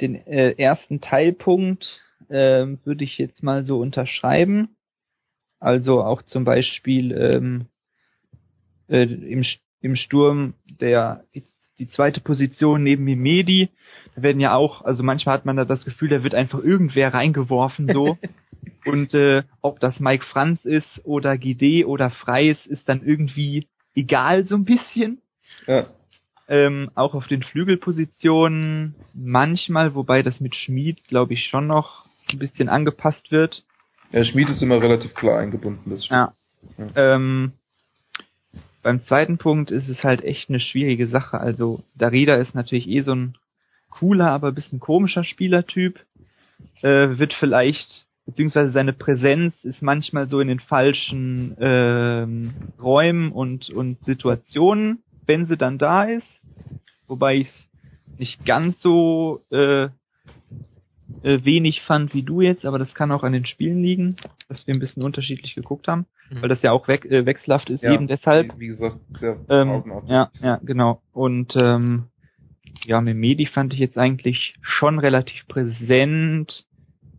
den 0.00 0.14
äh, 0.14 0.52
ersten 0.52 1.00
Teilpunkt 1.00 2.00
ähm, 2.30 2.78
würde 2.84 3.04
ich 3.04 3.18
jetzt 3.18 3.42
mal 3.42 3.64
so 3.64 3.80
unterschreiben. 3.80 4.76
Also 5.60 6.02
auch 6.02 6.22
zum 6.22 6.44
Beispiel 6.44 7.12
ähm, 7.12 7.66
äh, 8.88 9.02
im, 9.02 9.44
im 9.80 9.96
Sturm, 9.96 10.54
der 10.80 11.24
die 11.78 11.88
zweite 11.88 12.20
Position 12.20 12.82
neben 12.82 13.04
Mimedi. 13.04 13.70
Da 14.14 14.22
werden 14.22 14.40
ja 14.40 14.54
auch, 14.54 14.82
also 14.82 15.02
manchmal 15.02 15.34
hat 15.34 15.46
man 15.46 15.56
da 15.56 15.64
das 15.64 15.84
Gefühl, 15.84 16.08
da 16.08 16.22
wird 16.22 16.34
einfach 16.34 16.62
irgendwer 16.62 17.14
reingeworfen 17.14 17.88
so. 17.92 18.18
Und 18.84 19.14
äh, 19.14 19.42
ob 19.60 19.80
das 19.80 20.00
Mike 20.00 20.24
Franz 20.24 20.64
ist 20.64 21.00
oder 21.04 21.36
Gide 21.36 21.86
oder 21.86 22.10
Freis, 22.10 22.64
ist 22.66 22.88
dann 22.88 23.02
irgendwie 23.04 23.66
egal 23.94 24.46
so 24.46 24.54
ein 24.54 24.64
bisschen. 24.64 25.20
Ja. 25.66 25.88
Ähm, 26.48 26.90
auch 26.94 27.14
auf 27.14 27.26
den 27.26 27.42
Flügelpositionen 27.42 28.94
manchmal, 29.12 29.94
wobei 29.94 30.22
das 30.22 30.40
mit 30.40 30.56
Schmied, 30.56 31.04
glaube 31.04 31.34
ich, 31.34 31.46
schon 31.48 31.66
noch 31.66 32.06
ein 32.30 32.38
bisschen 32.38 32.68
angepasst 32.68 33.30
wird. 33.30 33.64
Ja, 34.12 34.24
Schmied 34.24 34.48
ist 34.48 34.62
immer 34.62 34.80
relativ 34.80 35.14
klar 35.14 35.38
eingebunden, 35.38 35.90
das 35.90 36.06
stimmt. 36.06 36.30
Ja. 36.78 36.86
Ähm, 36.96 37.52
beim 38.82 39.02
zweiten 39.02 39.36
Punkt 39.36 39.70
ist 39.70 39.88
es 39.88 40.02
halt 40.02 40.24
echt 40.24 40.48
eine 40.48 40.60
schwierige 40.60 41.08
Sache. 41.08 41.38
Also 41.38 41.82
Darida 41.94 42.36
ist 42.36 42.54
natürlich 42.54 42.88
eh 42.88 43.02
so 43.02 43.12
ein 43.14 43.36
cooler, 43.90 44.30
aber 44.30 44.48
ein 44.48 44.54
bisschen 44.54 44.80
komischer 44.80 45.24
Spielertyp. 45.24 46.00
Äh, 46.80 47.18
wird 47.18 47.34
vielleicht, 47.34 48.06
beziehungsweise 48.28 48.72
seine 48.72 48.92
Präsenz 48.92 49.54
ist 49.64 49.80
manchmal 49.80 50.28
so 50.28 50.40
in 50.40 50.48
den 50.48 50.60
falschen 50.60 51.56
ähm, 51.58 52.52
Räumen 52.78 53.32
und, 53.32 53.70
und 53.70 54.04
Situationen, 54.04 55.02
wenn 55.26 55.46
sie 55.46 55.56
dann 55.56 55.78
da 55.78 56.04
ist. 56.04 56.28
Wobei 57.06 57.36
ich 57.36 57.48
es 57.48 58.18
nicht 58.18 58.44
ganz 58.44 58.78
so 58.82 59.40
äh, 59.50 59.84
äh, 59.84 59.88
wenig 61.22 61.80
fand 61.82 62.12
wie 62.12 62.22
du 62.22 62.42
jetzt, 62.42 62.66
aber 62.66 62.78
das 62.78 62.92
kann 62.92 63.12
auch 63.12 63.22
an 63.22 63.32
den 63.32 63.46
Spielen 63.46 63.82
liegen, 63.82 64.16
dass 64.50 64.66
wir 64.66 64.74
ein 64.74 64.80
bisschen 64.80 65.02
unterschiedlich 65.04 65.54
geguckt 65.54 65.88
haben, 65.88 66.04
Mhm. 66.28 66.42
weil 66.42 66.50
das 66.50 66.60
ja 66.60 66.72
auch 66.72 66.86
weg, 66.86 67.06
äh, 67.06 67.24
wechselhaft 67.24 67.70
ist, 67.70 67.82
Ja, 67.82 67.94
eben 67.94 68.08
deshalb. 68.08 68.58
Wie, 68.58 68.66
gesagt, 68.66 68.98
sehr 69.12 69.38
Ähm, 69.48 69.82
ja, 70.06 70.30
ja, 70.42 70.60
genau. 70.62 71.00
Und 71.14 71.56
ähm, 71.56 72.08
ja, 72.84 73.00
Memedi 73.00 73.46
fand 73.46 73.72
ich 73.72 73.78
jetzt 73.80 73.96
eigentlich 73.96 74.54
schon 74.60 74.98
relativ 74.98 75.48
präsent, 75.48 76.66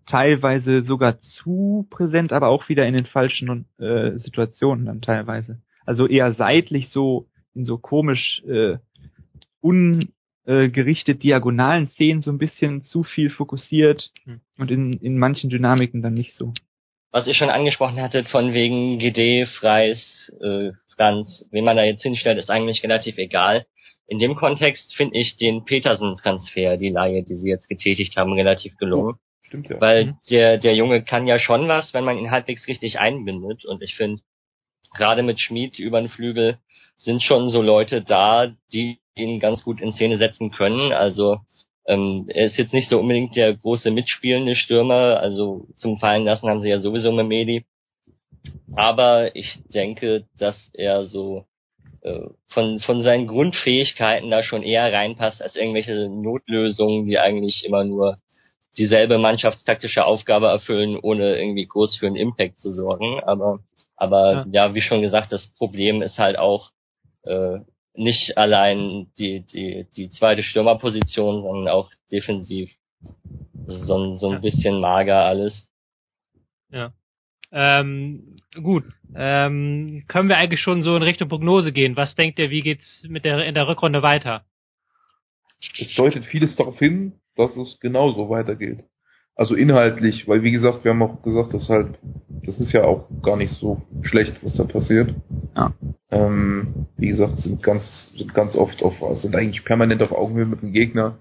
teilweise 0.09 0.81
sogar 0.83 1.19
zu 1.21 1.87
präsent, 1.89 2.33
aber 2.33 2.47
auch 2.49 2.67
wieder 2.69 2.85
in 2.87 2.93
den 2.95 3.05
falschen 3.05 3.65
äh, 3.79 4.17
Situationen 4.17 4.85
dann 4.85 5.01
teilweise. 5.01 5.61
Also 5.85 6.07
eher 6.07 6.33
seitlich 6.33 6.89
so 6.89 7.27
in 7.55 7.65
so 7.65 7.77
komisch 7.77 8.41
äh, 8.47 8.77
ungerichtet 9.61 11.23
diagonalen 11.23 11.89
Szenen 11.91 12.21
so 12.21 12.31
ein 12.31 12.37
bisschen 12.37 12.83
zu 12.83 13.03
viel 13.03 13.29
fokussiert 13.29 14.11
Hm. 14.25 14.41
und 14.57 14.71
in, 14.71 14.93
in 14.93 15.17
manchen 15.17 15.49
Dynamiken 15.49 16.01
dann 16.01 16.13
nicht 16.13 16.35
so. 16.35 16.53
was 17.11 17.27
ihr 17.27 17.33
schon 17.33 17.49
angesprochen 17.49 17.99
hattet, 18.01 18.27
von 18.29 18.53
wegen 18.53 18.99
GD, 18.99 19.45
Freis, 19.59 20.31
äh, 20.41 20.71
Franz, 20.95 21.47
wen 21.51 21.65
man 21.65 21.75
da 21.77 21.83
jetzt 21.83 22.03
hinstellt, 22.03 22.37
ist 22.37 22.49
eigentlich 22.51 22.83
relativ 22.83 23.17
egal. 23.17 23.65
In 24.07 24.19
dem 24.19 24.35
Kontext 24.35 24.93
finde 24.95 25.17
ich 25.17 25.37
den 25.37 25.65
Petersen-Transfer, 25.65 26.77
die 26.77 26.89
Laie, 26.89 27.23
die 27.23 27.35
sie 27.35 27.49
jetzt 27.49 27.67
getätigt 27.67 28.15
haben, 28.17 28.33
relativ 28.33 28.75
gelungen. 28.77 29.15
Stimmt 29.49 29.67
ja. 29.69 29.81
Weil 29.81 30.05
Mhm. 30.05 30.17
der, 30.29 30.57
der 30.59 30.75
Junge 30.75 31.03
kann 31.03 31.25
ja 31.27 31.39
schon 31.39 31.67
was, 31.67 31.93
wenn 31.93 32.03
man 32.05 32.19
ihn 32.19 32.29
halbwegs 32.31 32.67
richtig 32.67 32.99
einbindet. 32.99 33.65
Und 33.65 33.81
ich 33.81 33.95
finde, 33.95 34.21
gerade 34.95 35.23
mit 35.23 35.39
Schmid 35.41 35.79
über 35.79 35.99
den 35.99 36.09
Flügel 36.09 36.59
sind 36.97 37.23
schon 37.23 37.49
so 37.49 37.61
Leute 37.61 38.03
da, 38.03 38.53
die 38.71 38.99
ihn 39.15 39.39
ganz 39.39 39.63
gut 39.63 39.81
in 39.81 39.91
Szene 39.91 40.17
setzen 40.17 40.51
können. 40.51 40.93
Also 40.93 41.39
ähm, 41.87 42.25
er 42.27 42.45
ist 42.45 42.57
jetzt 42.57 42.73
nicht 42.73 42.89
so 42.89 42.99
unbedingt 42.99 43.35
der 43.35 43.55
große 43.55 43.89
mitspielende 43.89 44.55
Stürmer. 44.55 45.19
Also 45.19 45.67
zum 45.77 45.97
Fallen 45.97 46.25
lassen 46.25 46.47
haben 46.47 46.61
sie 46.61 46.69
ja 46.69 46.79
sowieso 46.79 47.11
Memedi. 47.11 47.65
Aber 48.75 49.35
ich 49.35 49.57
denke, 49.73 50.27
dass 50.37 50.69
er 50.73 51.05
so 51.05 51.45
äh, 52.01 52.27
von, 52.49 52.79
von 52.81 53.01
seinen 53.01 53.25
Grundfähigkeiten 53.25 54.29
da 54.29 54.43
schon 54.43 54.61
eher 54.61 54.93
reinpasst 54.93 55.41
als 55.41 55.55
irgendwelche 55.55 56.07
Notlösungen, 56.07 57.07
die 57.07 57.17
eigentlich 57.17 57.65
immer 57.65 57.83
nur 57.83 58.17
dieselbe 58.79 59.19
mannschaftstaktische 59.19 60.05
Aufgabe 60.05 60.47
erfüllen, 60.47 60.97
ohne 60.97 61.37
irgendwie 61.37 61.67
groß 61.67 61.97
für 61.97 62.07
einen 62.07 62.15
Impact 62.15 62.57
zu 62.59 62.73
sorgen. 62.73 63.19
Aber, 63.19 63.59
aber 63.95 64.47
ja, 64.51 64.73
wie 64.73 64.81
schon 64.81 65.01
gesagt, 65.03 65.31
das 65.31 65.45
Problem 65.57 66.01
ist 66.01 66.17
halt 66.17 66.39
auch 66.39 66.71
äh, 67.25 67.59
nicht 67.93 68.37
allein 68.37 69.11
die, 69.19 69.41
die, 69.41 69.85
die 69.95 70.09
zweite 70.09 70.41
Stürmerposition, 70.41 71.41
sondern 71.43 71.67
auch 71.67 71.91
defensiv 72.11 72.71
so, 73.67 73.97
ein- 73.97 74.17
so 74.17 74.27
ein 74.29 74.33
Ja. 74.35 74.39
bisschen 74.39 74.79
mager 74.79 75.25
alles. 75.25 75.67
Ähm, 77.51 78.35
gut. 78.63 78.83
Ähm, 79.15 80.03
können 80.07 80.29
wir 80.29 80.37
eigentlich 80.37 80.61
schon 80.61 80.83
so 80.83 80.95
in 80.95 81.01
Richtung 81.01 81.29
Prognose 81.29 81.71
gehen? 81.71 81.95
Was 81.95 82.13
denkt 82.15 82.37
ihr, 82.39 82.51
wie 82.51 82.61
geht's 82.61 83.03
mit 83.07 83.25
der 83.25 83.43
in 83.45 83.55
der 83.55 83.67
Rückrunde 83.67 84.01
weiter? 84.03 84.45
Es 85.79 85.95
deutet 85.95 86.25
vieles 86.25 86.55
darauf 86.55 86.77
hin, 86.77 87.13
dass 87.39 87.55
es 87.57 87.79
genauso 87.79 88.29
weitergeht. 88.29 88.83
Also 89.35 89.55
inhaltlich, 89.55 90.27
weil 90.27 90.43
wie 90.43 90.51
gesagt, 90.51 90.83
wir 90.83 90.91
haben 90.91 91.01
auch 91.01 91.23
gesagt, 91.23 91.53
dass 91.53 91.69
halt, 91.69 91.97
das 92.45 92.59
ist 92.59 92.73
ja 92.73 92.83
auch 92.83 93.07
gar 93.23 93.37
nicht 93.37 93.53
so 93.53 93.81
schlecht, 94.01 94.35
was 94.43 94.55
da 94.55 94.65
passiert. 94.65 95.15
Ja. 95.55 95.73
Ähm, 96.11 96.87
wie 96.97 97.07
gesagt, 97.07 97.37
sind 97.37 97.63
ganz, 97.63 98.11
sind 98.17 98.33
ganz 98.33 98.55
oft 98.57 98.83
auf, 98.83 98.95
sind 99.19 99.35
eigentlich 99.35 99.63
permanent 99.63 100.01
auf 100.01 100.11
Augenhöhe 100.11 100.45
mit 100.45 100.61
dem 100.61 100.73
Gegner. 100.73 101.19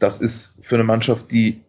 Das 0.00 0.20
ist 0.20 0.52
für 0.62 0.74
eine 0.74 0.84
Mannschaft, 0.84 1.30
die 1.30 1.60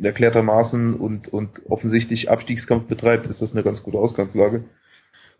erklärtermaßen 0.00 0.94
und, 0.94 1.26
und 1.26 1.50
offensichtlich 1.68 2.30
Abstiegskampf 2.30 2.86
betreibt, 2.86 3.26
ist 3.26 3.42
das 3.42 3.52
eine 3.52 3.64
ganz 3.64 3.82
gute 3.82 3.98
Ausgangslage. 3.98 4.64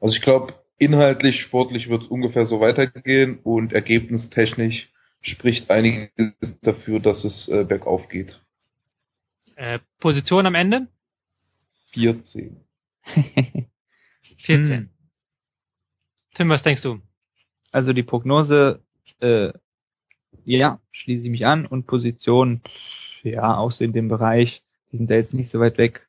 Also 0.00 0.16
ich 0.16 0.22
glaube, 0.22 0.54
inhaltlich, 0.76 1.40
sportlich 1.40 1.88
wird 1.88 2.02
es 2.02 2.08
ungefähr 2.08 2.46
so 2.46 2.60
weitergehen 2.60 3.38
und 3.44 3.72
ergebnistechnisch 3.72 4.90
spricht 5.24 5.70
einiges 5.70 6.60
dafür, 6.62 7.00
dass 7.00 7.24
es 7.24 7.48
äh, 7.48 7.64
bergauf 7.64 8.08
geht. 8.08 8.40
Äh, 9.56 9.78
Position 10.00 10.46
am 10.46 10.54
Ende? 10.54 10.88
14. 11.92 12.56
14. 13.04 13.30
Hm. 14.46 14.90
Tim, 16.34 16.48
was 16.48 16.62
denkst 16.62 16.82
du? 16.82 17.00
Also 17.70 17.92
die 17.92 18.02
Prognose, 18.02 18.82
äh, 19.20 19.52
ja, 20.44 20.80
schließe 20.92 21.24
ich 21.24 21.30
mich 21.30 21.46
an 21.46 21.64
und 21.64 21.86
Position, 21.86 22.60
ja, 23.22 23.56
auch 23.56 23.72
so 23.72 23.84
in 23.84 23.92
dem 23.92 24.08
Bereich, 24.08 24.62
die 24.92 24.98
sind 24.98 25.08
ja 25.10 25.16
jetzt 25.16 25.32
nicht 25.32 25.50
so 25.50 25.60
weit 25.60 25.78
weg. 25.78 26.06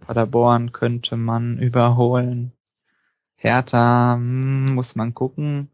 Paderborn 0.00 0.72
könnte 0.72 1.16
man 1.16 1.58
überholen. 1.58 2.52
Hertha, 3.36 4.14
hm, 4.16 4.74
muss 4.74 4.94
man 4.96 5.14
gucken. 5.14 5.70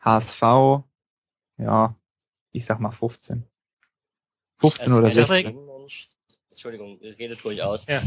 HSV, 0.00 0.84
ja, 1.58 1.94
ich 2.52 2.66
sag 2.66 2.80
mal 2.80 2.90
15. 2.92 3.44
15 4.60 4.92
oder 4.92 5.06
Also, 5.06 5.26
16. 5.26 5.54
Mensch, 5.66 6.08
Entschuldigung, 6.50 6.98
redet 7.00 7.44
ruhig 7.44 7.62
aus. 7.62 7.84
Ja. 7.86 8.02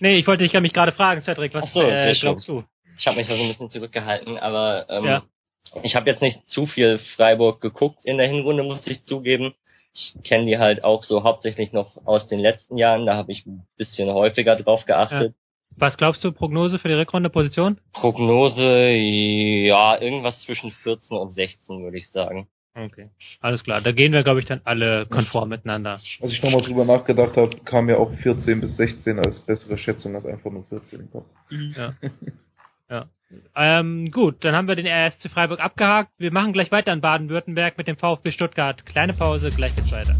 Nee, 0.00 0.16
ich 0.16 0.26
wollte 0.26 0.42
dich 0.42 0.52
mich 0.60 0.72
gerade 0.72 0.92
fragen, 0.92 1.22
Cedric, 1.22 1.54
was 1.54 1.72
so, 1.72 1.82
äh, 1.82 2.14
glaubst 2.20 2.48
du? 2.48 2.64
Ich 2.98 3.06
habe 3.06 3.16
mich 3.16 3.28
da 3.28 3.36
so 3.36 3.42
ein 3.42 3.48
bisschen 3.48 3.70
zurückgehalten, 3.70 4.38
aber 4.38 4.86
ähm, 4.90 5.04
Ja. 5.04 5.22
ich 5.82 5.94
habe 5.96 6.10
jetzt 6.10 6.20
nicht 6.20 6.46
zu 6.48 6.66
viel 6.66 6.98
Freiburg 7.16 7.60
geguckt 7.60 8.04
in 8.04 8.18
der 8.18 8.28
Hinrunde, 8.28 8.62
muss 8.62 8.86
ich 8.86 9.02
zugeben. 9.04 9.54
Ich 9.94 10.14
kenne 10.24 10.44
die 10.46 10.58
halt 10.58 10.84
auch 10.84 11.02
so 11.04 11.22
hauptsächlich 11.24 11.72
noch 11.72 11.96
aus 12.06 12.28
den 12.28 12.40
letzten 12.40 12.76
Jahren, 12.76 13.06
da 13.06 13.14
habe 13.16 13.32
ich 13.32 13.46
ein 13.46 13.66
bisschen 13.76 14.10
häufiger 14.12 14.56
drauf 14.56 14.84
geachtet. 14.84 15.34
Was 15.76 15.96
glaubst 15.96 16.22
du, 16.24 16.32
Prognose 16.32 16.78
für 16.78 16.88
die 16.88 16.94
Rückrunde 16.94 17.30
Position? 17.30 17.80
Prognose, 17.92 18.90
ja, 18.90 20.00
irgendwas 20.00 20.40
zwischen 20.40 20.72
14 20.72 21.16
und 21.16 21.30
16, 21.30 21.82
würde 21.82 21.96
ich 21.98 22.10
sagen. 22.10 22.48
Okay. 22.78 23.10
Alles 23.40 23.64
klar. 23.64 23.80
Da 23.80 23.92
gehen 23.92 24.12
wir, 24.12 24.22
glaube 24.22 24.40
ich, 24.40 24.46
dann 24.46 24.60
alle 24.64 25.06
konform 25.06 25.48
miteinander. 25.48 26.00
Als 26.20 26.32
ich 26.32 26.42
nochmal 26.42 26.62
drüber 26.62 26.84
nachgedacht 26.84 27.36
habe, 27.36 27.56
kam 27.64 27.88
ja 27.88 27.96
auch 27.96 28.12
14 28.12 28.60
bis 28.60 28.76
16 28.76 29.18
als 29.18 29.40
bessere 29.40 29.76
Schätzung 29.78 30.14
als 30.14 30.26
einfach 30.26 30.50
nur 30.50 30.64
14 30.68 31.00
im 31.00 31.10
Kopf. 31.10 31.26
Ja. 31.76 31.94
ja. 32.88 33.06
Ähm, 33.56 34.10
gut, 34.10 34.44
dann 34.44 34.54
haben 34.54 34.68
wir 34.68 34.76
den 34.76 34.86
RSC 34.86 35.28
Freiburg 35.28 35.60
abgehakt. 35.60 36.10
Wir 36.18 36.32
machen 36.32 36.52
gleich 36.52 36.70
weiter 36.70 36.92
in 36.92 37.00
Baden-Württemberg 37.00 37.76
mit 37.76 37.88
dem 37.88 37.96
VfB 37.96 38.30
Stuttgart. 38.30 38.86
Kleine 38.86 39.12
Pause, 39.12 39.50
gleich 39.50 39.74
geht's 39.74 39.92
weiter. 39.92 40.14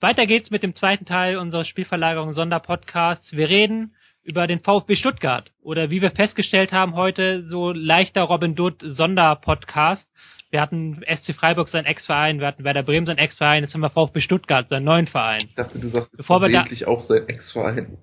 Weiter 0.00 0.26
geht's 0.26 0.50
mit 0.50 0.62
dem 0.62 0.74
zweiten 0.76 1.04
Teil 1.06 1.36
unseres 1.38 1.66
Spielverlagerung 1.68 2.32
Sonderpodcasts. 2.32 3.32
Wir 3.32 3.48
reden 3.48 3.94
über 4.22 4.46
den 4.46 4.60
VfB 4.60 4.94
Stuttgart 4.96 5.50
oder 5.62 5.90
wie 5.90 6.00
wir 6.02 6.10
festgestellt 6.10 6.72
haben 6.72 6.94
heute 6.94 7.48
so 7.48 7.72
leichter 7.72 8.22
Robin 8.22 8.54
Dutt 8.54 8.76
Sonderpodcast. 8.82 10.06
Wir 10.50 10.60
hatten 10.60 11.02
SC 11.04 11.34
Freiburg 11.34 11.68
sein 11.68 11.84
Ex-Verein, 11.84 12.40
wir 12.40 12.46
hatten 12.46 12.64
Werder 12.64 12.82
Bremen 12.82 13.06
sein 13.06 13.18
Ex-Verein, 13.18 13.64
jetzt 13.64 13.74
haben 13.74 13.80
wir 13.82 13.90
VfB 13.90 14.20
Stuttgart 14.20 14.68
seinen 14.70 14.84
neuen 14.84 15.06
Verein. 15.06 15.46
Ich 15.46 15.54
dachte, 15.54 15.78
du 15.78 15.88
sagst 15.88 16.16
Bevor 16.16 16.40
wir 16.40 16.48
da- 16.50 16.86
auch 16.86 17.00
sein 17.02 17.28
Ex-Verein. 17.28 17.98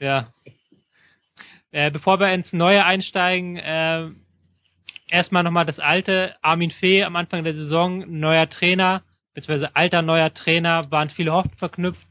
Ja. 0.00 0.32
Äh, 1.70 1.90
bevor 1.90 2.20
wir 2.20 2.32
ins 2.32 2.50
Neue 2.54 2.84
einsteigen, 2.84 3.56
äh, 3.56 4.08
erstmal 5.10 5.42
nochmal 5.42 5.66
das 5.66 5.78
alte. 5.78 6.34
Armin 6.40 6.70
Fee 6.70 7.02
am 7.02 7.16
Anfang 7.16 7.44
der 7.44 7.52
Saison, 7.54 8.04
neuer 8.18 8.48
Trainer, 8.48 9.02
beziehungsweise 9.40 9.76
alter 9.76 10.02
neuer 10.02 10.32
Trainer, 10.34 10.90
waren 10.90 11.10
viele 11.10 11.32
Hoffnungen 11.32 11.58
verknüpft. 11.58 12.06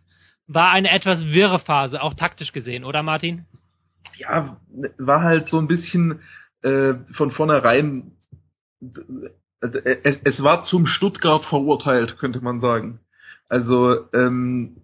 War 0.47 0.71
eine 0.71 0.91
etwas 0.91 1.19
wirre 1.25 1.59
Phase, 1.59 2.01
auch 2.01 2.13
taktisch 2.13 2.53
gesehen, 2.53 2.83
oder 2.83 3.03
Martin? 3.03 3.45
Ja, 4.17 4.57
war 4.97 5.21
halt 5.21 5.49
so 5.49 5.59
ein 5.59 5.67
bisschen 5.67 6.21
äh, 6.61 6.93
von 7.15 7.31
vornherein, 7.31 8.11
äh, 9.61 9.97
es, 10.03 10.19
es 10.23 10.43
war 10.43 10.63
zum 10.63 10.85
Stuttgart 10.85 11.45
verurteilt, 11.45 12.17
könnte 12.17 12.41
man 12.41 12.61
sagen. 12.61 12.99
Also 13.49 14.11
ähm, 14.13 14.77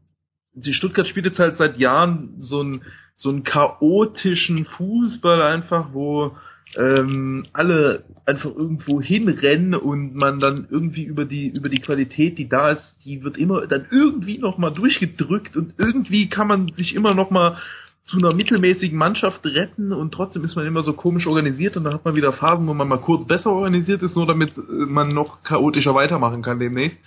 die 0.54 0.74
Stuttgart 0.74 1.08
spielt 1.08 1.26
jetzt 1.26 1.40
halt 1.40 1.58
seit 1.58 1.78
Jahren 1.78 2.36
so 2.40 2.60
einen 2.60 2.84
so 3.16 3.30
einen 3.30 3.44
chaotischen 3.44 4.66
Fußball 4.66 5.42
einfach, 5.42 5.94
wo 5.94 6.36
ähm, 6.78 7.46
alle 7.54 8.04
einfach 8.26 8.56
irgendwo 8.56 9.02
hinrennen 9.02 9.76
und 9.76 10.16
man 10.16 10.40
dann 10.40 10.68
irgendwie 10.70 11.04
über 11.04 11.26
die 11.26 11.48
über 11.50 11.70
die 11.70 11.80
Qualität, 11.80 12.38
die 12.38 12.50
da 12.50 12.72
ist, 12.72 12.96
die 13.06 13.24
wird 13.24 13.38
immer 13.38 13.68
dann 13.68 13.86
irgendwie 13.92 14.38
noch 14.40 14.58
mal 14.58 14.72
durchgedrückt 14.72 15.58
und 15.58 15.76
irgendwie 15.78 16.30
kann 16.30 16.48
man 16.48 16.72
sich 16.76 16.96
immer 16.96 17.14
noch 17.14 17.30
mal 17.30 17.58
zu 18.06 18.18
einer 18.18 18.34
mittelmäßigen 18.34 18.98
Mannschaft 18.98 19.46
retten 19.46 19.94
und 19.94 20.14
trotzdem 20.14 20.44
ist 20.44 20.56
man 20.56 20.66
immer 20.66 20.84
so 20.84 20.94
komisch 20.94 21.26
organisiert 21.26 21.78
und 21.78 21.86
dann 21.86 21.94
hat 21.94 22.04
man 22.04 22.16
wieder 22.16 22.34
Phasen, 22.34 22.68
wo 22.68 22.74
man 22.74 22.88
mal 22.88 23.00
kurz 23.00 23.26
besser 23.26 23.52
organisiert 23.52 24.02
ist, 24.04 24.16
nur 24.16 24.28
damit 24.28 24.58
äh, 24.58 24.62
man 24.68 25.10
noch 25.10 25.44
chaotischer 25.44 25.96
weitermachen 25.96 26.42
kann 26.42 26.60
demnächst. 26.60 26.98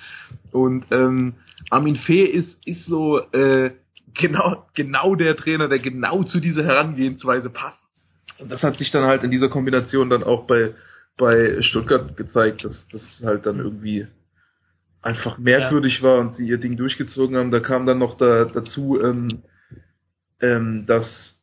Und 0.52 0.86
ähm, 0.90 1.34
Armin 1.70 1.96
Fee 1.96 2.24
ist 2.24 2.56
ist 2.64 2.84
so 2.86 3.18
äh, 3.32 3.72
genau 4.14 4.64
genau 4.74 5.14
der 5.14 5.36
Trainer, 5.36 5.68
der 5.68 5.80
genau 5.80 6.22
zu 6.24 6.40
dieser 6.40 6.64
Herangehensweise 6.64 7.50
passt. 7.50 7.78
Und 8.38 8.50
das 8.50 8.62
hat 8.62 8.78
sich 8.78 8.90
dann 8.90 9.04
halt 9.04 9.22
in 9.22 9.30
dieser 9.30 9.48
Kombination 9.48 10.10
dann 10.10 10.22
auch 10.22 10.46
bei, 10.46 10.74
bei 11.16 11.62
Stuttgart 11.62 12.16
gezeigt, 12.16 12.64
dass 12.64 12.86
das 12.92 13.02
halt 13.22 13.46
dann 13.46 13.58
irgendwie 13.58 14.06
einfach 15.02 15.38
merkwürdig 15.38 15.98
ja. 15.98 16.02
war 16.02 16.18
und 16.18 16.34
sie 16.34 16.46
ihr 16.46 16.58
Ding 16.58 16.76
durchgezogen 16.76 17.36
haben. 17.36 17.50
Da 17.50 17.60
kam 17.60 17.86
dann 17.86 17.98
noch 17.98 18.16
da, 18.16 18.44
dazu, 18.44 19.00
ähm, 19.00 19.42
ähm, 20.40 20.84
dass, 20.86 21.40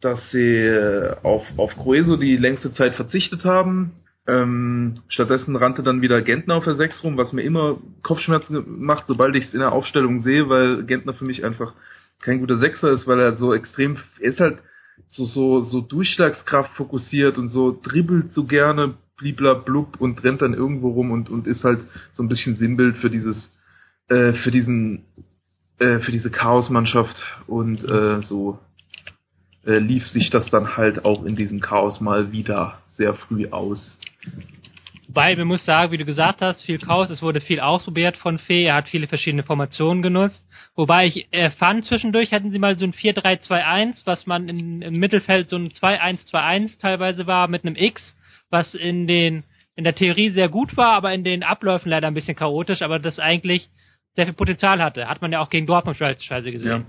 dass 0.00 0.30
sie 0.30 0.56
äh, 0.56 1.16
auf, 1.22 1.42
auf 1.56 1.74
Crueso 1.76 2.16
die 2.16 2.36
längste 2.36 2.72
Zeit 2.72 2.94
verzichtet 2.94 3.44
haben. 3.44 3.92
Ähm, 4.26 5.02
stattdessen 5.08 5.56
rannte 5.56 5.82
dann 5.82 6.02
wieder 6.02 6.20
Gentner 6.20 6.56
auf 6.56 6.64
der 6.64 6.76
6 6.76 7.02
rum, 7.02 7.16
was 7.16 7.32
mir 7.32 7.42
immer 7.42 7.78
Kopfschmerzen 8.02 8.64
macht, 8.84 9.06
sobald 9.06 9.34
ich 9.34 9.46
es 9.46 9.54
in 9.54 9.60
der 9.60 9.72
Aufstellung 9.72 10.20
sehe, 10.20 10.48
weil 10.48 10.84
Gentner 10.84 11.14
für 11.14 11.24
mich 11.24 11.44
einfach 11.44 11.72
kein 12.20 12.38
guter 12.38 12.58
Sechser 12.58 12.90
ist, 12.90 13.06
weil 13.06 13.18
er 13.18 13.36
so 13.36 13.54
extrem, 13.54 13.96
er 14.20 14.28
ist 14.28 14.40
halt 14.40 14.58
so, 15.08 15.24
so, 15.24 15.62
so 15.62 15.80
Durchschlagskraft 15.80 16.72
fokussiert 16.76 17.38
und 17.38 17.48
so 17.48 17.78
dribbelt 17.82 18.32
so 18.32 18.44
gerne 18.44 18.94
blibla 19.16 19.54
blub 19.54 20.00
und 20.00 20.24
rennt 20.24 20.42
dann 20.42 20.54
irgendwo 20.54 20.90
rum 20.90 21.10
und, 21.10 21.30
und 21.30 21.46
ist 21.46 21.64
halt 21.64 21.80
so 22.14 22.22
ein 22.22 22.28
bisschen 22.28 22.56
Sinnbild 22.56 22.96
für 22.98 23.10
dieses, 23.10 23.52
äh, 24.08 24.32
für 24.32 24.50
diesen, 24.50 25.04
äh, 25.78 26.00
für 26.00 26.12
diese 26.12 26.30
Chaosmannschaft 26.30 27.22
und 27.46 27.84
äh, 27.84 28.22
so 28.22 28.58
äh, 29.66 29.78
lief 29.78 30.06
sich 30.06 30.30
das 30.30 30.50
dann 30.50 30.76
halt 30.76 31.04
auch 31.04 31.24
in 31.24 31.36
diesem 31.36 31.60
Chaos 31.60 32.00
mal 32.00 32.32
wieder 32.32 32.78
sehr 32.96 33.14
früh 33.14 33.48
aus. 33.50 33.98
Wobei, 35.10 35.34
man 35.34 35.48
muss 35.48 35.64
sagen, 35.64 35.90
wie 35.90 35.98
du 35.98 36.04
gesagt 36.04 36.40
hast, 36.40 36.62
viel 36.62 36.78
Chaos, 36.78 37.10
es 37.10 37.20
wurde 37.20 37.40
viel 37.40 37.58
ausprobiert 37.58 38.16
von 38.16 38.38
Fee, 38.38 38.66
er 38.66 38.76
hat 38.76 38.88
viele 38.88 39.08
verschiedene 39.08 39.42
Formationen 39.42 40.02
genutzt. 40.02 40.40
Wobei 40.76 41.06
ich 41.06 41.26
äh, 41.32 41.50
fand, 41.50 41.84
zwischendurch 41.84 42.32
hatten 42.32 42.52
sie 42.52 42.60
mal 42.60 42.78
so 42.78 42.84
ein 42.84 42.92
4-3-2-1, 42.92 44.02
was 44.04 44.24
man 44.26 44.48
in, 44.48 44.82
im 44.82 45.00
Mittelfeld 45.00 45.50
so 45.50 45.56
ein 45.56 45.70
2-1-2-1 45.70 46.78
teilweise 46.78 47.26
war 47.26 47.48
mit 47.48 47.64
einem 47.64 47.74
X, 47.74 48.14
was 48.50 48.72
in 48.74 49.08
den 49.08 49.42
in 49.74 49.82
der 49.82 49.96
Theorie 49.96 50.30
sehr 50.30 50.48
gut 50.48 50.76
war, 50.76 50.92
aber 50.92 51.12
in 51.12 51.24
den 51.24 51.42
Abläufen 51.42 51.90
leider 51.90 52.06
ein 52.06 52.14
bisschen 52.14 52.36
chaotisch, 52.36 52.80
aber 52.80 53.00
das 53.00 53.18
eigentlich 53.18 53.68
sehr 54.14 54.26
viel 54.26 54.34
Potenzial 54.34 54.80
hatte. 54.80 55.08
Hat 55.08 55.22
man 55.22 55.32
ja 55.32 55.40
auch 55.40 55.50
gegen 55.50 55.66
Dortmund 55.66 55.98
beispielsweise 55.98 56.52
gesehen. 56.52 56.86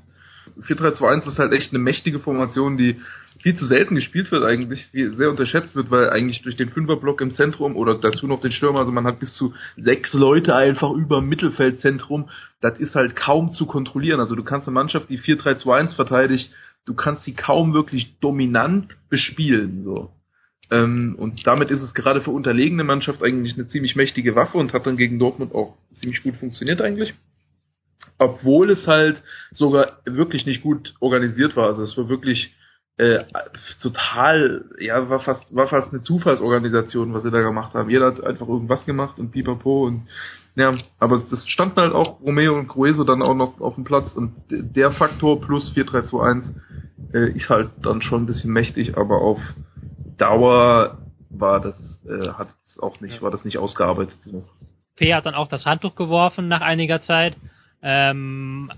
Ja. 0.60 0.66
4-3-2-1 0.68 1.28
ist 1.28 1.40
halt 1.40 1.54
echt 1.54 1.72
eine 1.72 1.80
mächtige 1.80 2.20
Formation, 2.20 2.78
die 2.78 3.00
viel 3.42 3.56
zu 3.56 3.66
selten 3.66 3.96
gespielt 3.96 4.32
wird 4.32 4.44
eigentlich, 4.44 4.88
sehr 4.92 5.30
unterschätzt 5.30 5.76
wird, 5.76 5.92
weil 5.92 6.10
eigentlich 6.10 6.42
durch 6.42 6.56
den 6.56 6.70
Fünferblock 6.70 7.22
im 7.22 7.32
Zentrum 7.32 7.76
oder 7.76 7.96
dazu 7.96 8.28
noch 8.28 8.42
den 8.42 8.52
Stürmer, 8.52 8.80
also 8.80 8.92
man 8.92 9.06
hat 9.06 9.20
bis 9.20 9.34
zu 9.34 9.54
sechs 9.78 10.14
Leute 10.14 10.56
einfach 10.56 10.92
über 10.92 11.22
Mittelfeldzentrum, 11.22 12.30
das 12.62 12.80
ist 12.80 12.96
halt 12.96 13.16
kaum 13.16 13.52
zu 13.52 13.66
kontrollieren. 13.66 14.20
Also 14.20 14.36
du 14.36 14.44
kannst 14.44 14.68
eine 14.68 14.76
Mannschaft, 14.76 15.10
die 15.10 15.20
4-3-2-1 15.20 15.96
verteidigt, 15.96 16.52
du 16.86 16.94
kannst 16.94 17.24
sie 17.24 17.34
kaum 17.34 17.74
wirklich 17.74 18.20
dominant 18.20 18.96
bespielen, 19.10 19.84
so. 19.84 20.12
Ähm, 20.70 21.16
und 21.18 21.46
damit 21.46 21.70
ist 21.70 21.82
es 21.82 21.94
gerade 21.94 22.22
für 22.22 22.32
unterlegene 22.32 22.84
Mannschaft 22.84 23.22
eigentlich 23.22 23.56
eine 23.56 23.68
ziemlich 23.68 23.96
mächtige 23.96 24.36
Waffe 24.36 24.58
und 24.58 24.74
hat 24.74 24.86
dann 24.86 24.98
gegen 24.98 25.20
Dortmund 25.20 25.54
auch 25.54 25.78
ziemlich 25.96 26.24
gut 26.24 26.38
funktioniert 26.38 26.82
eigentlich 26.82 27.14
obwohl 28.18 28.70
es 28.70 28.86
halt 28.86 29.22
sogar 29.52 30.00
wirklich 30.06 30.46
nicht 30.46 30.62
gut 30.62 30.94
organisiert 31.00 31.56
war. 31.56 31.68
Also 31.68 31.82
es 31.82 31.98
war 31.98 32.08
wirklich 32.08 32.54
äh, 32.98 33.24
total, 33.82 34.66
ja, 34.80 35.10
war 35.10 35.20
fast, 35.20 35.56
war 35.56 35.68
fast 35.68 35.92
eine 35.92 36.02
Zufallsorganisation, 36.02 37.14
was 37.14 37.24
sie 37.24 37.32
da 37.32 37.42
gemacht 37.42 37.74
haben. 37.74 37.90
Jeder 37.90 38.08
hat 38.08 38.24
einfach 38.24 38.48
irgendwas 38.48 38.86
gemacht 38.86 39.20
und 39.20 39.32
pipapo 39.32 39.88
und 39.88 40.08
ja, 40.56 40.76
aber 41.00 41.24
das 41.30 41.48
standen 41.48 41.80
halt 41.80 41.94
auch 41.94 42.20
Romeo 42.20 42.58
und 42.58 42.68
Crueso 42.68 43.06
dann 43.06 43.22
auch 43.22 43.36
noch 43.36 43.62
auf 43.62 43.76
dem 43.76 43.86
Platz 43.86 44.14
und 44.14 44.34
der 44.50 44.92
Faktor 44.92 45.40
plus 45.40 45.72
4-3-2-1 45.74 46.52
äh, 47.14 47.32
ist 47.32 47.50
halt 47.50 47.72
dann 47.82 48.02
schon 48.02 48.24
ein 48.24 48.26
bisschen 48.26 48.52
mächtig, 48.52 48.98
aber 48.98 49.22
auf 49.22 49.40
Dauer 50.18 50.98
war 51.30 51.62
das, 51.62 51.78
äh, 52.06 52.30
hat 52.34 52.50
es 52.68 52.80
auch 52.80 53.00
nicht, 53.00 53.22
war 53.22 53.32
das 53.32 53.46
nicht 53.46 53.58
ausgearbeitet 53.58 54.22
genug. 54.24 54.44
P 54.98 55.14
hat 55.14 55.26
dann 55.26 55.36
auch 55.36 55.48
das 55.48 55.66
Handtuch 55.66 55.96
geworfen 55.96 56.50
nach 56.50 56.62
einiger 56.62 57.02
Zeit. 57.02 57.36
Ähm, 57.82 58.72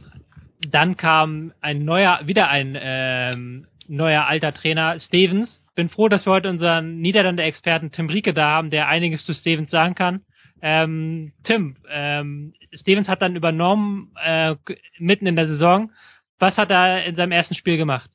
dann 0.69 0.95
kam 0.95 1.51
ein 1.59 1.83
neuer, 1.83 2.21
wieder 2.25 2.47
ein 2.49 2.77
ähm, 2.79 3.67
neuer 3.87 4.25
alter 4.25 4.53
Trainer 4.53 4.99
Stevens. 4.99 5.61
Bin 5.75 5.89
froh, 5.89 6.07
dass 6.07 6.25
wir 6.25 6.33
heute 6.33 6.49
unseren 6.49 6.99
Niederlande-Experten 6.99 7.91
Tim 7.91 8.09
Rieke 8.09 8.33
da 8.33 8.51
haben, 8.51 8.69
der 8.69 8.87
einiges 8.87 9.25
zu 9.25 9.33
Stevens 9.33 9.71
sagen 9.71 9.95
kann. 9.95 10.21
Ähm, 10.61 11.33
Tim, 11.43 11.75
ähm, 11.89 12.53
Stevens 12.73 13.07
hat 13.07 13.21
dann 13.21 13.35
übernommen 13.35 14.13
äh, 14.23 14.55
mitten 14.97 15.27
in 15.27 15.35
der 15.35 15.47
Saison. 15.47 15.91
Was 16.39 16.57
hat 16.57 16.71
er 16.71 17.05
in 17.05 17.15
seinem 17.15 17.31
ersten 17.31 17.55
Spiel 17.55 17.77
gemacht? 17.77 18.09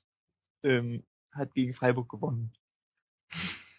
Ähm, 0.63 1.03
hat 1.35 1.53
gegen 1.55 1.75
Freiburg 1.75 2.09
gewonnen. 2.09 2.53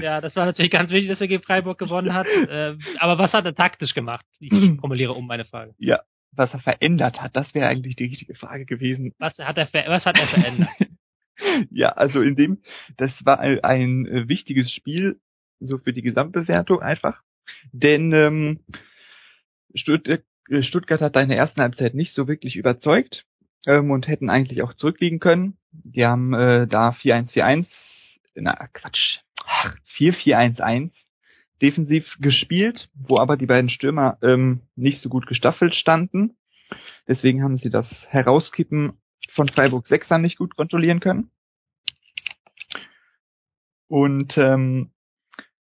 ja, 0.00 0.20
das 0.20 0.34
war 0.36 0.46
natürlich 0.46 0.70
ganz 0.70 0.90
wichtig, 0.90 1.10
dass 1.10 1.20
er 1.20 1.28
gegen 1.28 1.42
Freiburg 1.42 1.78
gewonnen 1.78 2.14
hat. 2.14 2.26
Äh, 2.26 2.76
aber 2.98 3.18
was 3.18 3.32
hat 3.32 3.44
er 3.44 3.54
taktisch 3.54 3.92
gemacht? 3.92 4.24
Ich 4.40 4.50
formuliere 4.80 5.12
um 5.12 5.26
meine 5.26 5.44
Frage. 5.44 5.74
Ja, 5.78 6.00
was 6.32 6.52
er 6.52 6.60
verändert 6.60 7.20
hat, 7.20 7.36
das 7.36 7.54
wäre 7.54 7.68
eigentlich 7.68 7.96
die 7.96 8.06
richtige 8.06 8.34
Frage 8.34 8.64
gewesen. 8.64 9.14
Was 9.18 9.38
hat 9.38 9.58
er, 9.58 9.68
was 9.88 10.04
hat 10.04 10.18
er 10.18 10.26
verändert? 10.26 10.70
ja, 11.70 11.90
also 11.90 12.22
in 12.22 12.36
dem, 12.36 12.62
das 12.96 13.12
war 13.24 13.38
ein, 13.38 13.62
ein 13.62 14.06
äh, 14.06 14.28
wichtiges 14.28 14.72
Spiel, 14.72 15.20
so 15.60 15.78
für 15.78 15.92
die 15.92 16.02
Gesamtbewertung 16.02 16.80
einfach. 16.80 17.20
Denn 17.72 18.12
ähm, 18.12 18.60
Stuttgart, 19.74 20.22
äh, 20.48 20.62
Stuttgart 20.62 21.00
hat 21.00 21.16
in 21.16 21.28
der 21.28 21.38
ersten 21.38 21.60
Halbzeit 21.60 21.94
nicht 21.94 22.14
so 22.14 22.28
wirklich 22.28 22.56
überzeugt 22.56 23.24
ähm, 23.66 23.90
und 23.90 24.08
hätten 24.08 24.30
eigentlich 24.30 24.62
auch 24.62 24.74
zurückliegen 24.74 25.20
können. 25.20 25.56
Die 25.70 26.04
haben 26.04 26.34
äh, 26.34 26.66
da 26.66 26.90
4-1-4-1, 26.90 27.66
na 28.34 28.68
Quatsch, 28.72 29.18
4-4-1-1 29.96 30.90
defensiv 31.62 32.16
gespielt, 32.20 32.88
wo 32.94 33.18
aber 33.18 33.36
die 33.36 33.46
beiden 33.46 33.70
Stürmer 33.70 34.18
ähm, 34.22 34.62
nicht 34.76 35.00
so 35.00 35.08
gut 35.08 35.26
gestaffelt 35.26 35.74
standen. 35.74 36.36
Deswegen 37.06 37.42
haben 37.42 37.58
sie 37.58 37.70
das 37.70 37.86
Herauskippen 38.08 38.94
von 39.34 39.48
Freiburg 39.48 39.86
Sechser 39.86 40.18
nicht 40.18 40.38
gut 40.38 40.56
kontrollieren 40.56 41.00
können. 41.00 41.30
Und 43.88 44.36
ähm, 44.38 44.90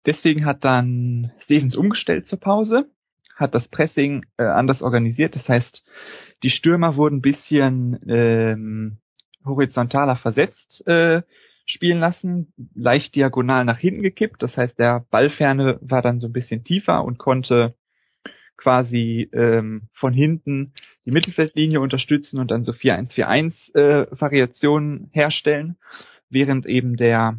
deswegen 0.07 0.45
hat 0.45 0.65
dann 0.65 1.33
Stevens 1.41 1.77
umgestellt 1.77 2.27
zur 2.29 2.39
Pause, 2.39 2.89
hat 3.35 3.55
das 3.55 3.67
Pressing 3.69 4.25
äh, 4.37 4.45
anders 4.45 4.83
organisiert. 4.83 5.35
Das 5.35 5.49
heißt, 5.49 5.85
die 6.43 6.51
Stürmer 6.51 6.97
wurden 6.97 7.21
bisschen 7.21 7.99
ähm, 8.09 8.99
horizontaler 9.45 10.17
versetzt 10.17 10.87
äh, 10.87 11.23
spielen 11.67 11.99
lassen, 11.99 12.53
leicht 12.75 13.15
diagonal 13.15 13.65
nach 13.65 13.79
hinten 13.79 14.03
gekippt. 14.03 14.43
Das 14.43 14.57
heißt, 14.57 14.79
der 14.79 15.07
Ballferne 15.11 15.79
war 15.81 16.03
dann 16.03 16.21
so 16.21 16.27
ein 16.27 16.33
bisschen 16.33 16.65
tiefer 16.65 17.05
und 17.05 17.19
konnte 17.19 17.75
quasi 18.57 19.29
ähm, 19.33 19.89
von 19.95 20.13
hinten 20.13 20.73
die 21.05 21.11
Mittelfeldlinie 21.11 21.81
unterstützen 21.81 22.39
und 22.39 22.51
dann 22.51 22.65
so 22.65 22.73
4-1-4-1 22.73 23.75
äh, 23.75 24.07
Variationen 24.11 25.11
herstellen, 25.13 25.77
während 26.31 26.67
eben 26.67 26.97
der 26.97 27.39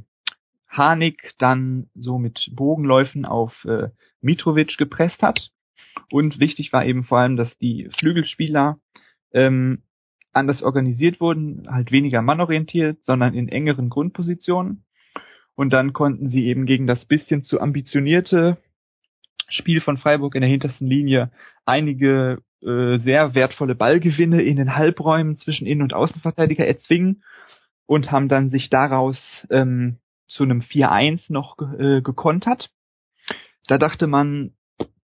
Harnik 0.68 1.34
dann 1.38 1.88
so 1.96 2.18
mit 2.18 2.50
Bogenläufen 2.54 3.26
auf 3.26 3.54
äh, 3.66 3.90
Mitrovic 4.22 4.78
gepresst 4.78 5.22
hat. 5.22 5.52
Und 6.12 6.40
wichtig 6.40 6.74
war 6.74 6.86
eben 6.86 7.06
vor 7.06 7.20
allem, 7.20 7.38
dass 7.38 7.58
die 7.60 7.90
Flügelspieler 7.98 8.78
ähm, 9.34 9.84
anders 10.36 10.62
organisiert 10.62 11.20
wurden, 11.22 11.68
halt 11.70 11.92
weniger 11.92 12.22
mannorientiert, 12.22 13.04
sondern 13.04 13.34
in 13.34 13.48
engeren 13.48 13.90
Grundpositionen. 13.90 14.84
Und 15.56 15.72
dann 15.72 15.94
konnten 15.94 16.30
sie 16.30 16.46
eben 16.46 16.66
gegen 16.66 16.88
das 16.88 17.06
bisschen 17.06 17.44
zu 17.44 17.62
ambitionierte 17.62 18.58
Spiel 19.48 19.80
von 19.80 19.98
Freiburg 19.98 20.36
in 20.36 20.42
der 20.42 20.50
hintersten 20.50 20.88
Linie 20.88 21.32
einige 21.66 22.42
äh, 22.62 22.98
sehr 22.98 23.36
wertvolle 23.36 23.76
Ballgewinne 23.76 24.42
in 24.42 24.58
den 24.58 24.76
Halbräumen 24.76 25.38
zwischen 25.38 25.68
Innen- 25.68 25.84
und 25.84 25.94
Außenverteidiger 25.94 26.66
erzwingen 26.66 27.24
und 27.86 28.12
haben 28.12 28.28
dann 28.28 28.50
sich 28.50 28.70
daraus 28.70 29.18
ähm, 29.50 30.00
zu 30.28 30.44
einem 30.44 30.62
4-1 30.62 31.32
noch 31.32 31.58
äh, 31.60 32.02
gekontert. 32.02 32.70
Da 33.68 33.78
dachte 33.78 34.08
man, 34.08 34.54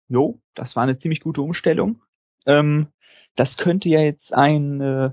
jo, 0.09 0.41
das 0.55 0.77
war 0.77 0.83
eine 0.83 0.99
ziemlich 0.99 1.21
gute 1.21 1.43
Umstellung. 1.43 2.03
Ähm, 2.47 2.89
das 3.37 3.57
könnte 3.57 3.89
ja 3.89 4.01
jetzt 4.01 4.33
ein 4.33 4.81
äh, 4.81 5.11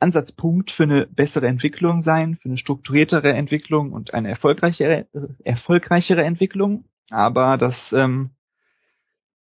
Ansatzpunkt 0.00 0.70
für 0.72 0.82
eine 0.82 1.06
bessere 1.06 1.46
Entwicklung 1.46 2.02
sein, 2.02 2.36
für 2.42 2.48
eine 2.48 2.58
strukturiertere 2.58 3.32
Entwicklung 3.32 3.92
und 3.92 4.14
eine 4.14 4.30
erfolgreichere, 4.30 5.06
äh, 5.12 5.28
erfolgreichere 5.44 6.24
Entwicklung. 6.24 6.84
Aber 7.10 7.56
das 7.56 7.76
ähm, 7.92 8.30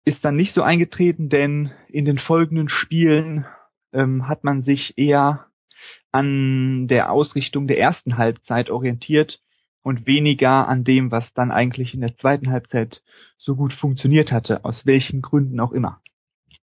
ist 0.04 0.24
dann 0.24 0.36
nicht 0.36 0.54
so 0.54 0.62
eingetreten, 0.62 1.30
denn 1.30 1.72
in 1.90 2.06
den 2.06 2.20
folgenden 2.20 2.70
Spielen 2.70 3.46
ähm, 3.92 4.28
hat 4.28 4.44
man 4.44 4.62
sich 4.62 4.98
eher 4.98 5.48
an 6.12 6.88
der 6.88 7.12
Ausrichtung 7.12 7.68
der 7.68 7.80
ersten 7.80 8.18
Halbzeit 8.18 8.70
orientiert 8.70 9.40
und 9.82 10.06
weniger 10.06 10.68
an 10.68 10.84
dem, 10.84 11.12
was 11.12 11.32
dann 11.34 11.52
eigentlich 11.52 11.94
in 11.94 12.02
der 12.02 12.16
zweiten 12.18 12.52
Halbzeit 12.52 13.02
so 13.38 13.56
gut 13.56 13.74
funktioniert 13.74 14.32
hatte, 14.32 14.64
aus 14.64 14.86
welchen 14.86 15.22
Gründen 15.22 15.60
auch 15.60 15.72
immer. 15.72 16.02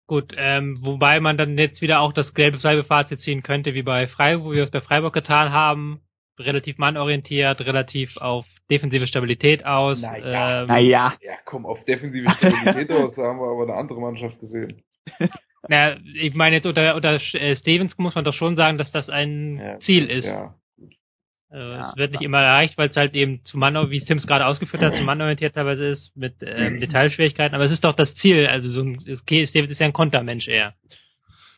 Gut, 0.08 0.34
ähm, 0.38 0.78
wobei 0.82 1.20
man 1.20 1.36
dann 1.36 1.58
jetzt 1.58 1.82
wieder 1.82 2.00
auch 2.00 2.14
das 2.14 2.34
gelbe 2.36 2.60
Fazit 2.84 3.22
ziehen 3.22 3.42
könnte, 3.42 3.74
wie 3.74 3.82
bei 3.82 4.08
Freiburg, 4.08 4.46
wo 4.46 4.52
wir 4.52 4.64
es 4.64 4.70
bei 4.70 4.82
Freiburg 4.82 5.14
getan 5.14 5.52
haben, 5.52 6.02
relativ 6.38 6.78
mannorientiert, 6.78 7.62
relativ 7.62 8.16
auf 8.18 8.46
defensive 8.70 9.08
Stabilität 9.08 9.66
aus. 9.66 10.02
Naja, 10.02 10.62
ähm, 10.62 10.68
Naja, 10.68 11.14
Ja, 11.22 11.34
komm, 11.46 11.66
auf 11.66 11.84
defensive 11.86 12.30
Stabilität 12.30 12.92
aus, 12.92 13.16
da 13.16 13.24
haben 13.24 13.40
wir 13.40 13.50
aber 13.50 13.64
eine 13.64 13.74
andere 13.74 14.00
Mannschaft 14.00 14.40
gesehen. 14.40 14.84
na, 15.68 15.98
ich 16.14 16.36
meine 16.36 16.58
jetzt 16.58 16.66
unter, 16.66 16.96
unter 16.96 17.16
äh, 17.34 17.56
Stevens 17.56 17.98
muss 17.98 18.14
man 18.14 18.26
doch 18.26 18.34
schon 18.34 18.56
sagen, 18.56 18.78
dass 18.78 18.92
das 18.92 19.10
ein 19.10 19.58
Ja, 19.58 19.80
Ziel 19.80 20.06
ist. 20.06 20.26
Ja. 20.26 20.56
Äh, 21.52 21.58
Ja. 21.58 21.90
es 21.90 21.98
wird 21.98 22.12
nicht 22.12 22.24
immer 22.24 22.42
erreicht, 22.42 22.78
weil 22.78 22.90
es 22.90 22.96
halt 22.96 23.14
eben 23.16 23.44
zu 23.46 23.58
Mann, 23.58 23.90
wie 23.90 24.00
Sims 24.00 24.26
gerade 24.28 24.46
ausgeführt 24.46 24.82
hat, 24.84 24.96
zu 24.96 25.04
mannorientiert 25.04 25.56
teilweise 25.56 25.86
ist, 25.86 26.16
mit 26.16 26.36
ähm, 26.42 26.80
Detailschwierigkeiten, 26.80 27.56
aber 27.56 27.66
es 27.66 27.72
ist 27.72 27.84
doch 27.84 27.96
das 27.96 28.14
Ziel, 28.16 28.48
also 28.48 28.70
so 28.70 28.82
ein, 28.82 29.00
okay, 29.22 29.46
Stevens 29.48 29.72
ist 29.72 29.80
ja 29.80 29.86
ein 29.86 29.94
Kontermensch 29.94 30.48
eher. 30.48 30.74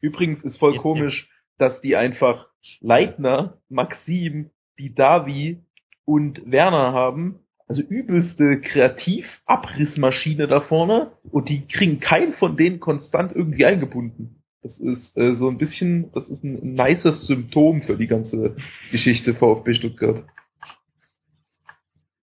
Übrigens 0.02 0.43
ist 0.43 0.58
voll 0.58 0.73
Jetzt, 0.73 0.82
komisch, 0.82 1.30
dass 1.58 1.82
die 1.82 1.95
einfach 1.95 2.47
Leitner, 2.82 3.58
Maxim, 3.69 4.52
die 4.78 4.93
Davi 4.93 5.60
und 6.06 6.41
Werner 6.52 6.93
haben. 6.93 7.39
Also 7.69 7.82
übelste 7.82 8.62
Kreativ-Abrissmaschine 8.62 10.47
da 10.47 10.62
vorne 10.62 11.12
und 11.32 11.50
die 11.50 11.67
kriegen 11.67 12.00
keinen 12.00 12.34
von 12.34 12.56
denen 12.56 12.80
konstant 12.80 13.36
irgendwie 13.36 13.65
eingebunden. 13.65 14.37
Das 14.63 14.78
ist 14.80 15.15
äh, 15.15 15.36
so 15.36 15.50
ein 15.50 15.58
bisschen, 15.58 16.12
das 16.13 16.28
ist 16.28 16.43
ein, 16.43 16.74
nices 16.74 17.28
Symptom 17.28 17.84
für 17.84 17.96
die 17.96 18.08
ganze 18.08 18.56
Geschichte 18.91 19.36
VfB 19.36 19.76
Stuttgart. 19.76 20.26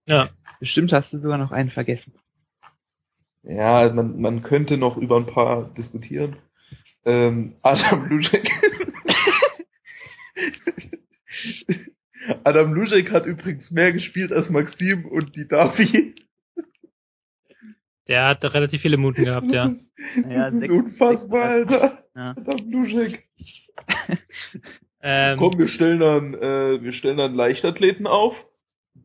Ja. 0.06 0.30
bestimmt 0.60 0.92
hast 0.92 1.12
du 1.12 1.18
sogar 1.18 1.38
noch 1.38 1.52
einen 1.52 1.70
vergessen. 1.70 2.12
Ja, 3.42 3.90
man, 3.92 4.20
man 4.20 4.42
könnte 4.42 4.76
noch 4.76 4.96
über 4.96 5.16
ein 5.16 5.26
paar 5.26 5.72
diskutieren. 5.74 6.36
Ähm, 7.04 7.56
Adam 7.62 8.06
Luschek. 8.08 8.50
Adam 12.42 12.74
Luschek 12.74 13.10
hat 13.12 13.26
übrigens 13.26 13.70
mehr 13.70 13.92
gespielt 13.92 14.32
als 14.32 14.48
Maxim 14.50 15.04
und 15.04 15.36
die 15.36 15.46
Davi. 15.46 16.14
Der 18.08 18.26
hat 18.26 18.44
relativ 18.44 18.82
viele 18.82 18.96
Minuten 18.96 19.24
gehabt, 19.24 19.46
ja. 19.50 19.68
Das 19.68 19.76
ist, 20.16 20.30
Ja, 20.30 20.44
das 20.44 20.52
ist 20.54 20.60
sechs- 20.60 20.72
unfassbar, 20.72 21.56
sechs- 21.56 21.72
Alter. 21.72 21.98
Ja. 22.14 22.30
Adam 22.36 22.70
Luschek. 22.70 23.22
Ähm, 25.06 25.36
Komm, 25.38 25.58
wir 25.58 25.68
stellen 25.68 26.00
dann, 26.00 26.32
äh, 26.32 26.82
wir 26.82 26.92
stellen 26.94 27.18
dann 27.18 27.34
Leichtathleten 27.34 28.06
auf. 28.06 28.34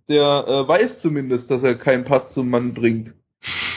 Der 0.07 0.21
äh, 0.47 0.65
weiß 0.65 0.99
zumindest, 1.01 1.51
dass 1.51 1.61
er 1.61 1.75
keinen 1.75 2.05
Pass 2.05 2.33
zum 2.33 2.49
Mann 2.49 2.73
bringt. 2.73 3.13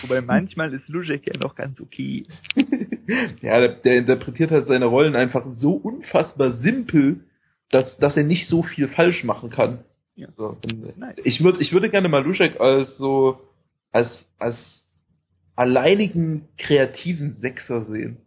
Wobei 0.03 0.21
manchmal 0.21 0.73
ist 0.73 0.89
Luschek 0.89 1.27
ja 1.27 1.37
noch 1.41 1.57
ganz 1.57 1.81
okay. 1.81 2.25
ja, 3.43 3.59
der, 3.59 3.69
der 3.71 3.97
interpretiert 3.99 4.53
halt 4.53 4.69
seine 4.69 4.85
Rollen 4.87 5.17
einfach 5.17 5.45
so 5.57 5.73
unfassbar 5.73 6.53
simpel, 6.59 7.25
dass, 7.71 7.97
dass 7.99 8.17
er 8.17 8.23
nicht 8.23 8.47
so 8.49 8.63
viel 8.63 8.87
falsch 8.87 9.25
machen 9.25 9.51
kann. 9.51 9.81
Ja. 10.15 10.29
So, 10.37 10.57
ich 11.25 11.43
würde 11.43 11.61
ich 11.61 11.73
würde 11.73 11.91
gerne 11.91 12.09
mal 12.09 12.23
Luschek 12.23 12.61
als 12.61 12.97
so 12.99 13.41
als 13.91 14.09
als 14.39 14.57
alleinigen 15.57 16.49
kreativen 16.57 17.37
Sechser 17.37 17.85
sehen. 17.85 18.19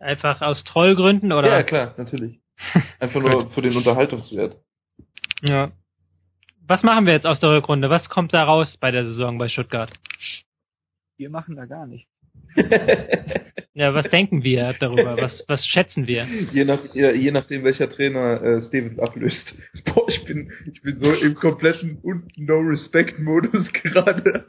einfach 0.00 0.40
aus 0.40 0.64
Trollgründen 0.64 1.32
oder? 1.32 1.48
Ja, 1.48 1.62
klar, 1.62 1.94
natürlich. 1.96 2.40
Einfach 3.00 3.20
nur 3.20 3.50
für 3.50 3.62
den 3.62 3.76
Unterhaltungswert. 3.76 4.56
Ja. 5.42 5.72
Was 6.66 6.82
machen 6.82 7.06
wir 7.06 7.14
jetzt 7.14 7.26
aus 7.26 7.40
der 7.40 7.50
Rückrunde? 7.50 7.88
Was 7.88 8.08
kommt 8.08 8.34
da 8.34 8.44
raus 8.44 8.76
bei 8.80 8.90
der 8.90 9.06
Saison 9.06 9.38
bei 9.38 9.48
Stuttgart? 9.48 9.90
Wir 11.16 11.30
machen 11.30 11.56
da 11.56 11.64
gar 11.64 11.86
nichts. 11.86 12.10
Ja, 13.72 13.94
was 13.94 14.10
denken 14.10 14.42
wir 14.42 14.74
darüber? 14.78 15.16
Was, 15.16 15.44
was 15.46 15.64
schätzen 15.64 16.06
wir? 16.06 16.26
je, 16.52 16.64
nach, 16.64 16.80
je, 16.92 17.12
je 17.14 17.30
nachdem, 17.30 17.62
welcher 17.62 17.88
Trainer 17.88 18.42
äh, 18.42 18.62
Stevens 18.62 18.98
ablöst. 18.98 19.54
Boah, 19.86 20.06
ich 20.08 20.24
bin, 20.24 20.52
ich 20.70 20.82
bin 20.82 20.96
so 20.96 21.12
im 21.12 21.34
kompletten 21.36 21.98
und 22.02 22.24
No-Respect-Modus 22.36 23.72
gerade. 23.72 24.44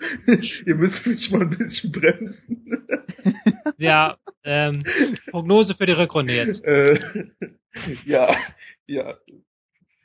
Ihr 0.66 0.76
müsst 0.76 1.06
mich 1.06 1.32
mal 1.32 1.42
ein 1.42 1.50
bisschen 1.52 1.92
bremsen. 1.92 2.88
Ja, 3.78 4.18
ähm, 4.44 4.84
Prognose 5.30 5.76
für 5.76 5.86
die 5.86 5.94
Rückrunde 5.94 6.34
jetzt. 6.34 6.66
äh, 6.66 7.00
ja, 8.06 8.36
ja. 8.88 9.16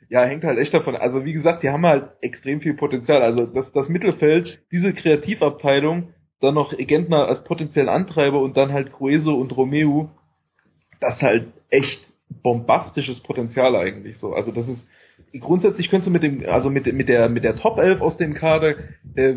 Ja, 0.09 0.23
hängt 0.23 0.45
halt 0.45 0.57
echt 0.59 0.73
davon. 0.73 0.95
Also 0.95 1.25
wie 1.25 1.33
gesagt, 1.33 1.63
die 1.63 1.69
haben 1.69 1.85
halt 1.85 2.11
extrem 2.21 2.61
viel 2.61 2.75
Potenzial. 2.75 3.21
Also 3.21 3.45
das, 3.45 3.71
das 3.73 3.89
Mittelfeld, 3.89 4.63
diese 4.71 4.93
Kreativabteilung, 4.93 6.13
dann 6.41 6.53
noch 6.53 6.73
Egentner 6.73 7.27
als 7.27 7.43
potenziellen 7.43 7.89
Antreiber 7.89 8.41
und 8.41 8.57
dann 8.57 8.73
halt 8.73 8.93
Crueso 8.93 9.33
und 9.33 9.55
Romeo, 9.55 10.09
das 10.99 11.15
ist 11.15 11.21
halt 11.21 11.47
echt 11.69 11.99
bombastisches 12.43 13.21
Potenzial 13.21 13.75
eigentlich 13.75 14.17
so. 14.17 14.33
Also 14.33 14.51
das 14.51 14.67
ist 14.67 14.87
grundsätzlich 15.39 15.89
könntest 15.89 16.07
du 16.07 16.11
mit 16.11 16.23
dem, 16.23 16.45
also 16.47 16.69
mit, 16.69 16.91
mit 16.93 17.09
der 17.09 17.29
mit 17.29 17.43
der 17.43 17.55
Top 17.55 17.77
11 17.79 18.01
aus 18.01 18.17
dem 18.17 18.33
Kader, 18.33 18.75
äh, 19.15 19.35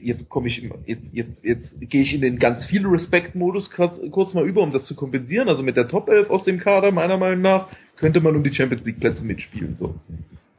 jetzt 0.00 0.28
komme 0.28 0.48
ich 0.48 0.62
jetzt 0.86 1.12
jetzt 1.12 1.44
jetzt 1.44 1.80
gehe 1.80 2.02
ich 2.02 2.14
in 2.14 2.22
den 2.22 2.38
ganz 2.38 2.66
viel 2.66 2.86
Respekt 2.86 3.34
Modus 3.34 3.70
kurz, 3.70 3.98
kurz 4.10 4.34
mal 4.34 4.46
über, 4.46 4.62
um 4.62 4.70
das 4.70 4.84
zu 4.84 4.94
kompensieren. 4.94 5.48
Also 5.48 5.62
mit 5.62 5.76
der 5.76 5.88
Top 5.88 6.08
11 6.08 6.30
aus 6.30 6.44
dem 6.44 6.58
Kader 6.58 6.92
meiner 6.92 7.18
Meinung 7.18 7.42
nach 7.42 7.68
könnte 7.96 8.20
man 8.20 8.36
um 8.36 8.42
die 8.42 8.54
Champions 8.54 8.84
League 8.84 9.00
Plätze 9.00 9.24
mitspielen 9.24 9.76
so. 9.76 9.94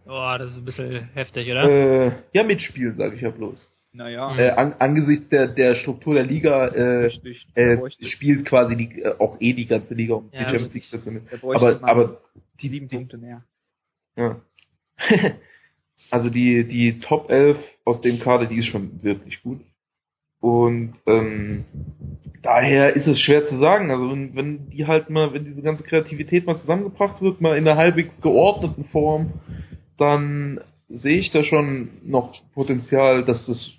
Boah, 0.06 0.38
das 0.38 0.52
ist 0.52 0.58
ein 0.58 0.66
bisschen 0.66 1.10
heftig, 1.14 1.50
oder? 1.52 1.64
Äh, 1.70 2.12
ja, 2.34 2.44
mitspielen 2.44 2.98
sage 2.98 3.16
ich 3.16 3.22
ja 3.22 3.30
bloß. 3.30 3.70
Naja, 3.92 4.36
Äh, 4.38 4.52
an, 4.52 4.74
angesichts 4.80 5.30
der 5.30 5.48
der 5.48 5.76
Struktur 5.76 6.14
der 6.14 6.24
Liga 6.24 6.68
äh, 6.68 7.06
richtig. 7.06 7.48
äh, 7.56 7.78
spielt 8.06 8.46
quasi 8.46 8.76
die, 8.76 9.02
äh, 9.02 9.16
auch 9.18 9.42
eh 9.42 9.54
die 9.54 9.66
ganze 9.66 9.96
Liga 9.96 10.16
um 10.16 10.30
Ja, 10.32 10.40
die 10.40 10.46
Champions 10.46 10.74
League 10.74 11.42
bräuchte 11.42 11.56
Aber 11.56 11.80
aber 11.82 12.22
die 12.62 12.70
sieben 12.70 12.88
Punkte 12.88 13.18
mehr. 13.18 13.44
Ja. 14.16 14.42
also 16.12 16.30
die, 16.30 16.68
die 16.68 17.00
Top 17.00 17.30
11 17.32 17.58
aus 17.86 18.02
dem 18.02 18.20
Kader, 18.20 18.46
die 18.46 18.58
ist 18.58 18.68
schon 18.68 19.02
wirklich 19.02 19.42
gut. 19.42 19.62
Und 20.42 20.94
ähm, 21.06 21.66
daher 22.44 22.96
ist 22.96 23.08
es 23.08 23.20
schwer 23.20 23.46
zu 23.48 23.58
sagen. 23.58 23.92
Also 23.92 24.10
wenn, 24.10 24.36
wenn 24.36 24.70
die 24.70 24.88
halt 24.88 25.10
mal, 25.10 25.34
wenn 25.34 25.46
diese 25.46 25.62
ganze 25.62 25.84
Kreativität 25.84 26.46
mal 26.46 26.60
zusammengebracht 26.60 27.22
wird, 27.22 27.42
mal 27.42 27.58
in 27.58 27.68
einer 27.68 27.78
halbwegs 27.78 28.14
geordneten 28.22 28.86
Form, 28.86 29.34
dann 29.98 30.62
sehe 30.88 31.18
ich 31.20 31.32
da 31.32 31.44
schon 31.44 31.90
noch 32.04 32.34
Potenzial, 32.54 33.26
dass 33.26 33.46
das 33.46 33.74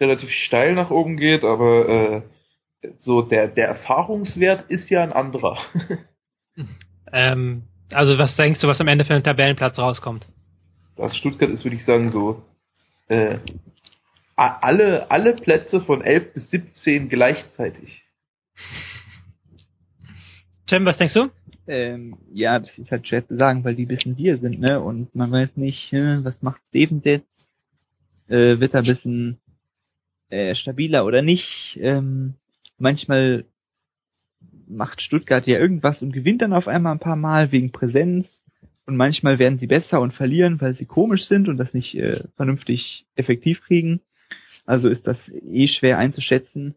relativ 0.00 0.30
steil 0.30 0.74
nach 0.74 0.90
oben 0.90 1.16
geht, 1.16 1.44
aber 1.44 1.88
äh, 1.88 2.22
so 2.98 3.22
der, 3.22 3.48
der 3.48 3.68
Erfahrungswert 3.68 4.70
ist 4.70 4.90
ja 4.90 5.02
ein 5.02 5.12
anderer. 5.12 5.58
Ähm, 7.12 7.62
also 7.90 8.18
was 8.18 8.36
denkst 8.36 8.60
du, 8.60 8.68
was 8.68 8.80
am 8.80 8.88
Ende 8.88 9.04
für 9.04 9.14
einen 9.14 9.24
Tabellenplatz 9.24 9.78
rauskommt? 9.78 10.26
Das 10.96 11.16
Stuttgart 11.16 11.50
ist, 11.50 11.64
würde 11.64 11.76
ich 11.76 11.84
sagen, 11.84 12.12
so 12.12 12.42
äh, 13.08 13.38
alle, 14.36 15.10
alle 15.10 15.34
Plätze 15.34 15.80
von 15.80 16.02
11 16.02 16.34
bis 16.34 16.50
17 16.50 17.08
gleichzeitig. 17.08 18.04
Tim, 20.66 20.84
was 20.84 20.98
denkst 20.98 21.14
du? 21.14 21.30
Ähm, 21.66 22.16
ja, 22.32 22.58
das 22.58 22.76
ist 22.78 22.90
halt 22.90 23.06
schwer 23.06 23.26
zu 23.26 23.36
sagen, 23.36 23.64
weil 23.64 23.74
die 23.74 23.84
ein 23.84 23.88
bisschen 23.88 24.16
wir 24.16 24.38
sind, 24.38 24.60
ne? 24.60 24.80
Und 24.80 25.14
man 25.14 25.30
weiß 25.30 25.56
nicht, 25.56 25.92
äh, 25.92 26.24
was 26.24 26.40
macht 26.42 26.60
Stevens 26.68 27.04
jetzt? 27.04 27.26
Äh, 28.28 28.60
wird 28.60 28.74
er 28.74 28.80
ein 28.80 28.86
bisschen 28.86 29.40
äh, 30.30 30.54
stabiler 30.54 31.04
oder 31.04 31.22
nicht? 31.22 31.78
Ähm, 31.80 32.34
manchmal 32.78 33.44
macht 34.66 35.02
Stuttgart 35.02 35.46
ja 35.46 35.58
irgendwas 35.58 36.00
und 36.02 36.12
gewinnt 36.12 36.42
dann 36.42 36.52
auf 36.52 36.68
einmal 36.68 36.92
ein 36.92 37.00
paar 37.00 37.16
Mal 37.16 37.52
wegen 37.52 37.72
Präsenz. 37.72 38.26
Und 38.86 38.96
manchmal 38.96 39.38
werden 39.38 39.58
sie 39.58 39.66
besser 39.66 40.00
und 40.00 40.14
verlieren, 40.14 40.60
weil 40.60 40.74
sie 40.74 40.86
komisch 40.86 41.26
sind 41.26 41.48
und 41.48 41.58
das 41.58 41.72
nicht 41.74 41.94
äh, 41.94 42.24
vernünftig 42.36 43.06
effektiv 43.14 43.60
kriegen. 43.62 44.00
Also 44.66 44.88
ist 44.88 45.06
das 45.06 45.18
eh 45.28 45.68
schwer 45.68 45.98
einzuschätzen. 45.98 46.74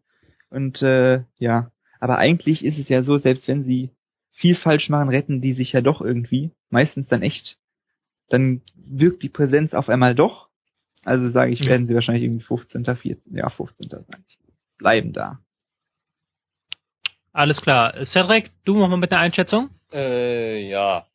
Und 0.50 0.82
äh, 0.82 1.24
ja, 1.40 1.72
aber 2.00 2.18
eigentlich 2.18 2.64
ist 2.64 2.78
es 2.78 2.90
ja 2.90 3.04
so, 3.04 3.18
selbst 3.18 3.48
wenn 3.48 3.64
sie 3.64 3.90
viel 4.34 4.56
falsch 4.56 4.90
machen, 4.90 5.10
retten 5.10 5.42
die 5.42 5.54
sich 5.54 5.72
ja 5.72 5.82
doch 5.82 6.02
irgendwie. 6.02 6.52
Meistens 6.70 7.08
dann 7.08 7.22
echt. 7.22 7.58
Dann 8.30 8.62
wirkt 8.76 9.24
die 9.24 9.30
Präsenz 9.30 9.74
auf 9.74 9.90
einmal 9.90 10.16
doch. 10.16 10.50
Also 11.06 11.30
sage 11.30 11.52
ich, 11.52 11.66
werden 11.66 11.88
sie 11.88 11.96
wahrscheinlich 11.96 12.24
irgendwie 12.24 12.46
15., 12.46 12.86
14., 12.86 13.36
ja 13.36 13.50
15. 13.50 13.90
sein. 13.90 14.26
Bleiben 14.78 15.14
da. 15.14 15.40
Alles 17.34 17.62
klar. 17.62 17.94
Cedric, 18.06 18.52
du 18.64 18.78
noch 18.78 18.88
mal 18.88 18.98
mit 18.98 19.12
einer 19.12 19.22
Einschätzung? 19.22 19.70
Äh, 19.92 20.70
ja. 20.70 21.08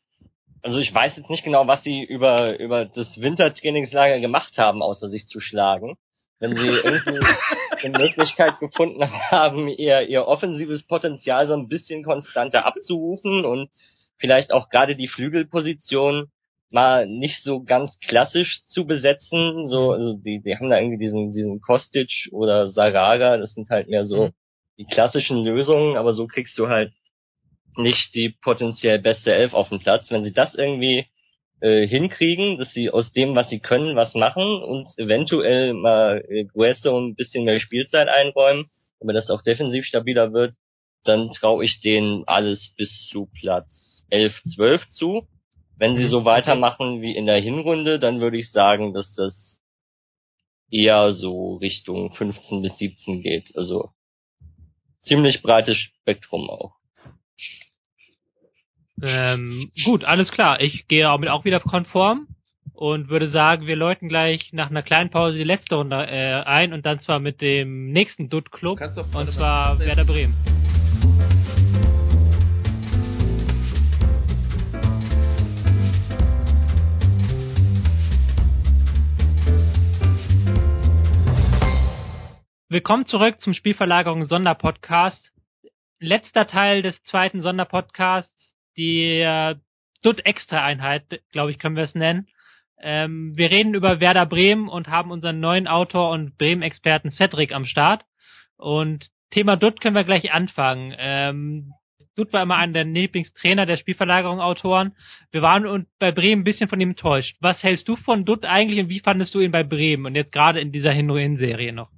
Also 0.62 0.80
ich 0.80 0.92
weiß 0.92 1.16
jetzt 1.16 1.30
nicht 1.30 1.44
genau, 1.44 1.66
was 1.66 1.82
sie 1.84 2.02
über, 2.02 2.58
über 2.58 2.84
das 2.84 3.20
Wintertrainingslager 3.20 4.18
gemacht 4.20 4.58
haben, 4.58 4.82
außer 4.82 5.08
sich 5.08 5.26
zu 5.28 5.40
schlagen. 5.40 5.96
Wenn 6.40 6.56
sie 6.56 6.66
irgendwie 6.84 7.24
eine 7.82 7.98
Möglichkeit 7.98 8.58
gefunden 8.58 9.08
haben, 9.30 9.68
ihr, 9.68 10.08
ihr 10.08 10.26
offensives 10.26 10.86
Potenzial 10.86 11.46
so 11.46 11.54
ein 11.54 11.68
bisschen 11.68 12.02
konstanter 12.02 12.66
abzurufen 12.66 13.44
und 13.44 13.70
vielleicht 14.18 14.52
auch 14.52 14.68
gerade 14.68 14.96
die 14.96 15.08
Flügelposition 15.08 16.30
mal 16.70 17.06
nicht 17.06 17.42
so 17.42 17.62
ganz 17.62 17.98
klassisch 18.00 18.62
zu 18.66 18.86
besetzen. 18.86 19.66
So, 19.68 19.92
also 19.92 20.18
die, 20.18 20.42
die 20.44 20.56
haben 20.56 20.70
da 20.70 20.78
irgendwie 20.78 20.98
diesen, 20.98 21.32
diesen 21.32 21.60
Kostic 21.60 22.10
oder 22.32 22.68
Saraga, 22.68 23.36
das 23.38 23.54
sind 23.54 23.70
halt 23.70 23.88
mehr 23.88 24.04
so 24.04 24.26
Mhm. 24.26 24.32
die 24.78 24.84
klassischen 24.84 25.44
Lösungen, 25.44 25.96
aber 25.96 26.12
so 26.14 26.26
kriegst 26.26 26.58
du 26.58 26.68
halt 26.68 26.92
nicht 27.76 28.14
die 28.14 28.34
potenziell 28.42 28.98
beste 28.98 29.32
Elf 29.32 29.54
auf 29.54 29.68
dem 29.68 29.78
Platz. 29.78 30.10
Wenn 30.10 30.24
sie 30.24 30.32
das 30.32 30.54
irgendwie 30.54 31.06
äh, 31.60 31.86
hinkriegen, 31.86 32.58
dass 32.58 32.72
sie 32.72 32.90
aus 32.90 33.12
dem, 33.12 33.34
was 33.34 33.48
sie 33.48 33.60
können, 33.60 33.96
was 33.96 34.14
machen 34.14 34.62
und 34.62 34.88
eventuell 34.96 35.74
mal 35.74 36.24
äh, 36.28 36.44
Guesso 36.44 36.98
ein 36.98 37.14
bisschen 37.14 37.44
mehr 37.44 37.60
Spielzeit 37.60 38.08
einräumen, 38.08 38.68
damit 39.00 39.16
das 39.16 39.30
auch 39.30 39.42
defensiv 39.42 39.84
stabiler 39.84 40.32
wird, 40.32 40.54
dann 41.04 41.30
traue 41.30 41.64
ich 41.64 41.80
denen 41.80 42.24
alles 42.26 42.74
bis 42.76 43.08
zu 43.10 43.28
Platz 43.40 44.04
11, 44.10 44.34
12 44.54 44.88
zu. 44.88 45.26
Wenn 45.78 45.96
sie 45.96 46.04
Mhm. 46.04 46.10
so 46.10 46.24
weitermachen 46.24 47.00
wie 47.02 47.14
in 47.16 47.26
der 47.26 47.40
Hinrunde, 47.40 47.98
dann 47.98 48.20
würde 48.20 48.38
ich 48.38 48.50
sagen, 48.50 48.92
dass 48.92 49.14
das 49.14 49.60
eher 50.70 51.12
so 51.12 51.56
Richtung 51.56 52.12
15 52.12 52.62
bis 52.62 52.76
17 52.78 53.22
geht. 53.22 53.52
Also 53.56 53.90
ziemlich 55.02 55.40
breites 55.42 55.76
Spektrum 55.76 56.50
auch. 56.50 56.74
Ähm, 59.00 59.70
gut, 59.84 60.04
alles 60.04 60.30
klar. 60.30 60.60
Ich 60.60 60.88
gehe 60.88 61.04
damit 61.04 61.28
auch 61.28 61.44
wieder 61.44 61.60
konform 61.60 62.26
und 62.74 63.08
würde 63.08 63.30
sagen, 63.30 63.66
wir 63.66 63.76
läuten 63.76 64.08
gleich 64.08 64.52
nach 64.52 64.70
einer 64.70 64.82
kleinen 64.82 65.10
Pause 65.10 65.38
die 65.38 65.44
letzte 65.44 65.76
Runde 65.76 65.96
äh, 65.96 66.42
ein 66.42 66.72
und 66.72 66.84
dann 66.84 67.00
zwar 67.00 67.20
mit 67.20 67.40
dem 67.40 67.92
nächsten 67.92 68.28
Dutt 68.28 68.50
Club 68.50 68.80
und 69.14 69.30
zwar 69.30 69.78
Werder 69.78 70.04
Bremen. 70.04 70.34
Willkommen 82.70 83.06
zurück 83.06 83.40
zum 83.40 83.54
Spielverlagerung 83.54 84.26
Sonderpodcast. 84.26 85.32
Letzter 86.00 86.46
Teil 86.46 86.82
des 86.82 87.02
zweiten 87.04 87.40
Sonderpodcasts, 87.40 88.54
die 88.76 89.20
äh, 89.20 89.54
Dutt 90.02 90.26
Extra 90.26 90.62
Einheit, 90.62 91.22
glaube 91.32 91.50
ich, 91.50 91.58
können 91.58 91.76
wir 91.76 91.84
es 91.84 91.94
nennen. 91.94 92.28
Ähm, 92.78 93.32
wir 93.36 93.50
reden 93.50 93.72
über 93.72 94.00
Werder 94.00 94.26
Bremen 94.26 94.68
und 94.68 94.88
haben 94.88 95.12
unseren 95.12 95.40
neuen 95.40 95.66
Autor 95.66 96.10
und 96.10 96.36
Bremen-Experten 96.36 97.10
Cedric 97.10 97.54
am 97.54 97.64
Start. 97.64 98.04
Und 98.58 99.08
Thema 99.30 99.56
Dutt 99.56 99.80
können 99.80 99.96
wir 99.96 100.04
gleich 100.04 100.30
anfangen. 100.32 100.94
Ähm, 100.98 101.72
Dutt 102.16 102.34
war 102.34 102.42
immer 102.42 102.56
einer 102.56 102.74
der 102.74 102.84
Lieblingstrainer 102.84 103.64
der 103.64 103.78
Spielverlagerung-Autoren. 103.78 104.94
Wir 105.30 105.40
waren 105.40 105.86
bei 105.98 106.12
Bremen 106.12 106.42
ein 106.42 106.44
bisschen 106.44 106.68
von 106.68 106.82
ihm 106.82 106.90
enttäuscht. 106.90 107.34
Was 107.40 107.62
hältst 107.62 107.88
du 107.88 107.96
von 107.96 108.26
Dutt 108.26 108.44
eigentlich 108.44 108.78
und 108.78 108.90
wie 108.90 109.00
fandest 109.00 109.34
du 109.34 109.40
ihn 109.40 109.52
bei 109.52 109.64
Bremen 109.64 110.04
und 110.04 110.16
jetzt 110.16 110.32
gerade 110.32 110.60
in 110.60 110.70
dieser 110.70 110.92
Hin-Serie 110.92 111.72
noch? 111.72 111.88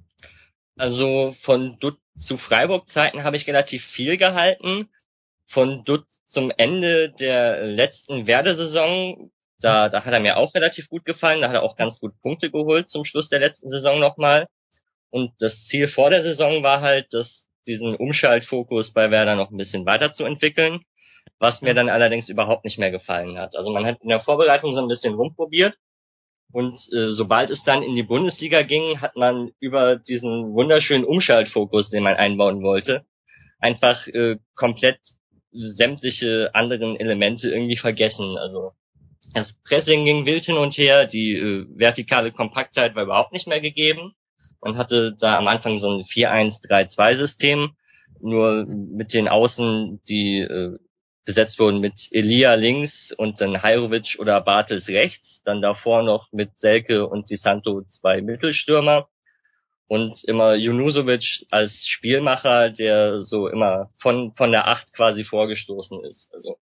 Also 0.77 1.35
von 1.43 1.77
Dutt 1.79 1.97
zu 2.19 2.37
Freiburg-Zeiten 2.37 3.23
habe 3.23 3.37
ich 3.37 3.47
relativ 3.47 3.83
viel 3.95 4.17
gehalten. 4.17 4.89
Von 5.47 5.83
Dutt 5.83 6.05
zum 6.27 6.51
Ende 6.55 7.11
der 7.11 7.65
letzten 7.67 8.25
Werdesaison, 8.25 9.31
da, 9.59 9.89
da 9.89 10.05
hat 10.05 10.13
er 10.13 10.19
mir 10.19 10.37
auch 10.37 10.53
relativ 10.55 10.87
gut 10.89 11.05
gefallen. 11.05 11.41
Da 11.41 11.49
hat 11.49 11.55
er 11.55 11.63
auch 11.63 11.75
ganz 11.75 11.99
gut 11.99 12.13
Punkte 12.21 12.49
geholt 12.49 12.89
zum 12.89 13.05
Schluss 13.05 13.29
der 13.29 13.39
letzten 13.39 13.69
Saison 13.69 13.99
nochmal. 13.99 14.47
Und 15.09 15.33
das 15.39 15.65
Ziel 15.65 15.87
vor 15.87 16.09
der 16.09 16.23
Saison 16.23 16.63
war 16.63 16.81
halt, 16.81 17.07
dass 17.11 17.47
diesen 17.67 17.95
Umschaltfokus 17.95 18.93
bei 18.93 19.11
Werder 19.11 19.35
noch 19.35 19.51
ein 19.51 19.57
bisschen 19.57 19.85
weiterzuentwickeln, 19.85 20.79
was 21.37 21.61
mir 21.61 21.73
dann 21.73 21.89
allerdings 21.89 22.29
überhaupt 22.29 22.63
nicht 22.63 22.79
mehr 22.79 22.91
gefallen 22.91 23.37
hat. 23.37 23.55
Also 23.55 23.71
man 23.71 23.85
hat 23.85 24.01
in 24.01 24.09
der 24.09 24.21
Vorbereitung 24.21 24.73
so 24.73 24.81
ein 24.81 24.87
bisschen 24.87 25.13
rumprobiert 25.13 25.75
und 26.51 26.75
äh, 26.93 27.11
sobald 27.11 27.49
es 27.49 27.63
dann 27.63 27.83
in 27.83 27.95
die 27.95 28.03
Bundesliga 28.03 28.63
ging, 28.63 28.99
hat 28.99 29.15
man 29.15 29.51
über 29.59 29.95
diesen 29.95 30.53
wunderschönen 30.53 31.05
Umschaltfokus, 31.05 31.89
den 31.89 32.03
man 32.03 32.15
einbauen 32.15 32.61
wollte, 32.61 33.05
einfach 33.59 34.07
äh, 34.07 34.37
komplett 34.55 34.99
sämtliche 35.51 36.51
anderen 36.53 36.95
Elemente 36.97 37.49
irgendwie 37.49 37.77
vergessen. 37.77 38.37
Also 38.37 38.71
das 39.33 39.53
Pressing 39.67 40.05
ging 40.05 40.25
wild 40.25 40.45
hin 40.45 40.57
und 40.57 40.77
her, 40.77 41.07
die 41.07 41.35
äh, 41.35 41.65
vertikale 41.77 42.31
Kompaktheit 42.31 42.95
war 42.95 43.03
überhaupt 43.03 43.33
nicht 43.33 43.47
mehr 43.47 43.61
gegeben. 43.61 44.13
Man 44.61 44.77
hatte 44.77 45.15
da 45.19 45.37
am 45.37 45.47
Anfang 45.47 45.79
so 45.79 45.89
ein 45.89 46.03
4-1-3-2-System, 46.05 47.71
nur 48.21 48.65
mit 48.65 49.13
den 49.13 49.27
Außen, 49.27 50.01
die 50.07 50.39
äh, 50.39 50.77
besetzt 51.25 51.59
wurden 51.59 51.79
mit 51.79 51.93
Elia 52.11 52.55
links 52.55 53.11
und 53.17 53.39
dann 53.41 53.61
Hajrovic 53.61 54.17
oder 54.19 54.41
Bartels 54.41 54.87
rechts, 54.87 55.41
dann 55.45 55.61
davor 55.61 56.03
noch 56.03 56.31
mit 56.31 56.57
Selke 56.57 57.07
und 57.07 57.29
Di 57.29 57.35
Santo 57.35 57.83
zwei 57.89 58.21
Mittelstürmer 58.21 59.07
und 59.87 60.23
immer 60.23 60.55
Junusovic 60.55 61.45
als 61.51 61.73
Spielmacher, 61.87 62.69
der 62.69 63.19
so 63.21 63.47
immer 63.47 63.89
von, 64.01 64.33
von 64.35 64.51
der 64.51 64.67
Acht 64.67 64.91
quasi 64.93 65.23
vorgestoßen 65.23 66.03
ist. 66.05 66.33
Also 66.33 66.57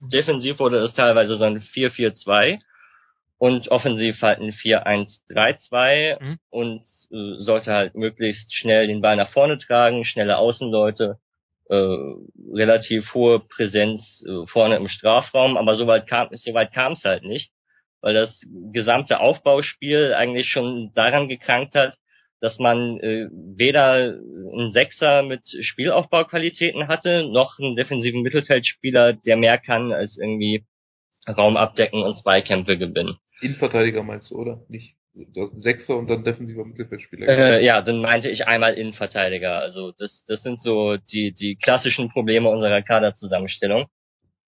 defensiv 0.00 0.58
wurde 0.58 0.78
es 0.78 0.94
teilweise 0.94 1.36
so 1.36 1.44
ein 1.44 1.60
4-4-2 1.60 2.58
und 3.38 3.68
offensiv 3.68 4.20
halt 4.22 4.40
ein 4.40 4.52
4-1-3-2 4.52 6.20
Mhm. 6.20 6.38
und 6.50 6.82
äh, 7.10 7.34
sollte 7.38 7.72
halt 7.72 7.94
möglichst 7.94 8.54
schnell 8.54 8.86
den 8.86 9.00
Ball 9.00 9.16
nach 9.16 9.30
vorne 9.30 9.58
tragen, 9.58 10.04
schnelle 10.04 10.38
Außenleute, 10.38 11.18
äh, 11.68 11.74
relativ 12.54 13.14
hohe 13.14 13.40
Präsenz 13.40 14.24
äh, 14.26 14.46
vorne 14.46 14.76
im 14.76 14.88
Strafraum, 14.88 15.56
aber 15.56 15.74
soweit 15.74 16.06
kam 16.06 16.28
soweit 16.32 16.72
kam 16.72 16.92
es 16.92 17.04
halt 17.04 17.24
nicht, 17.24 17.50
weil 18.00 18.14
das 18.14 18.40
gesamte 18.72 19.20
Aufbauspiel 19.20 20.14
eigentlich 20.14 20.48
schon 20.48 20.92
daran 20.94 21.28
gekrankt 21.28 21.74
hat, 21.74 21.96
dass 22.40 22.58
man 22.58 22.98
äh, 22.98 23.28
weder 23.30 23.92
einen 23.94 24.72
Sechser 24.72 25.22
mit 25.22 25.42
Spielaufbauqualitäten 25.46 26.88
hatte, 26.88 27.28
noch 27.30 27.58
einen 27.58 27.76
defensiven 27.76 28.22
Mittelfeldspieler, 28.22 29.12
der 29.12 29.36
mehr 29.36 29.58
kann 29.58 29.92
als 29.92 30.18
irgendwie 30.18 30.64
Raum 31.28 31.56
abdecken 31.56 32.02
und 32.02 32.16
Zweikämpfe 32.16 32.78
gewinnen. 32.78 33.16
Innenverteidiger 33.40 34.02
meinst 34.02 34.30
du, 34.30 34.36
oder? 34.36 34.64
Nicht 34.68 34.96
Sechser 35.60 35.96
und 35.96 36.08
dann 36.08 36.24
defensiver 36.24 36.64
Mittelfeldspieler. 36.64 37.28
Äh, 37.28 37.64
ja, 37.64 37.82
dann 37.82 38.00
meinte 38.00 38.30
ich 38.30 38.46
einmal 38.46 38.74
Innenverteidiger. 38.74 39.58
Also 39.58 39.92
das, 39.98 40.24
das 40.26 40.42
sind 40.42 40.60
so 40.62 40.96
die, 40.96 41.32
die 41.32 41.56
klassischen 41.56 42.08
Probleme 42.08 42.48
unserer 42.48 42.80
Kaderzusammenstellung. 42.80 43.86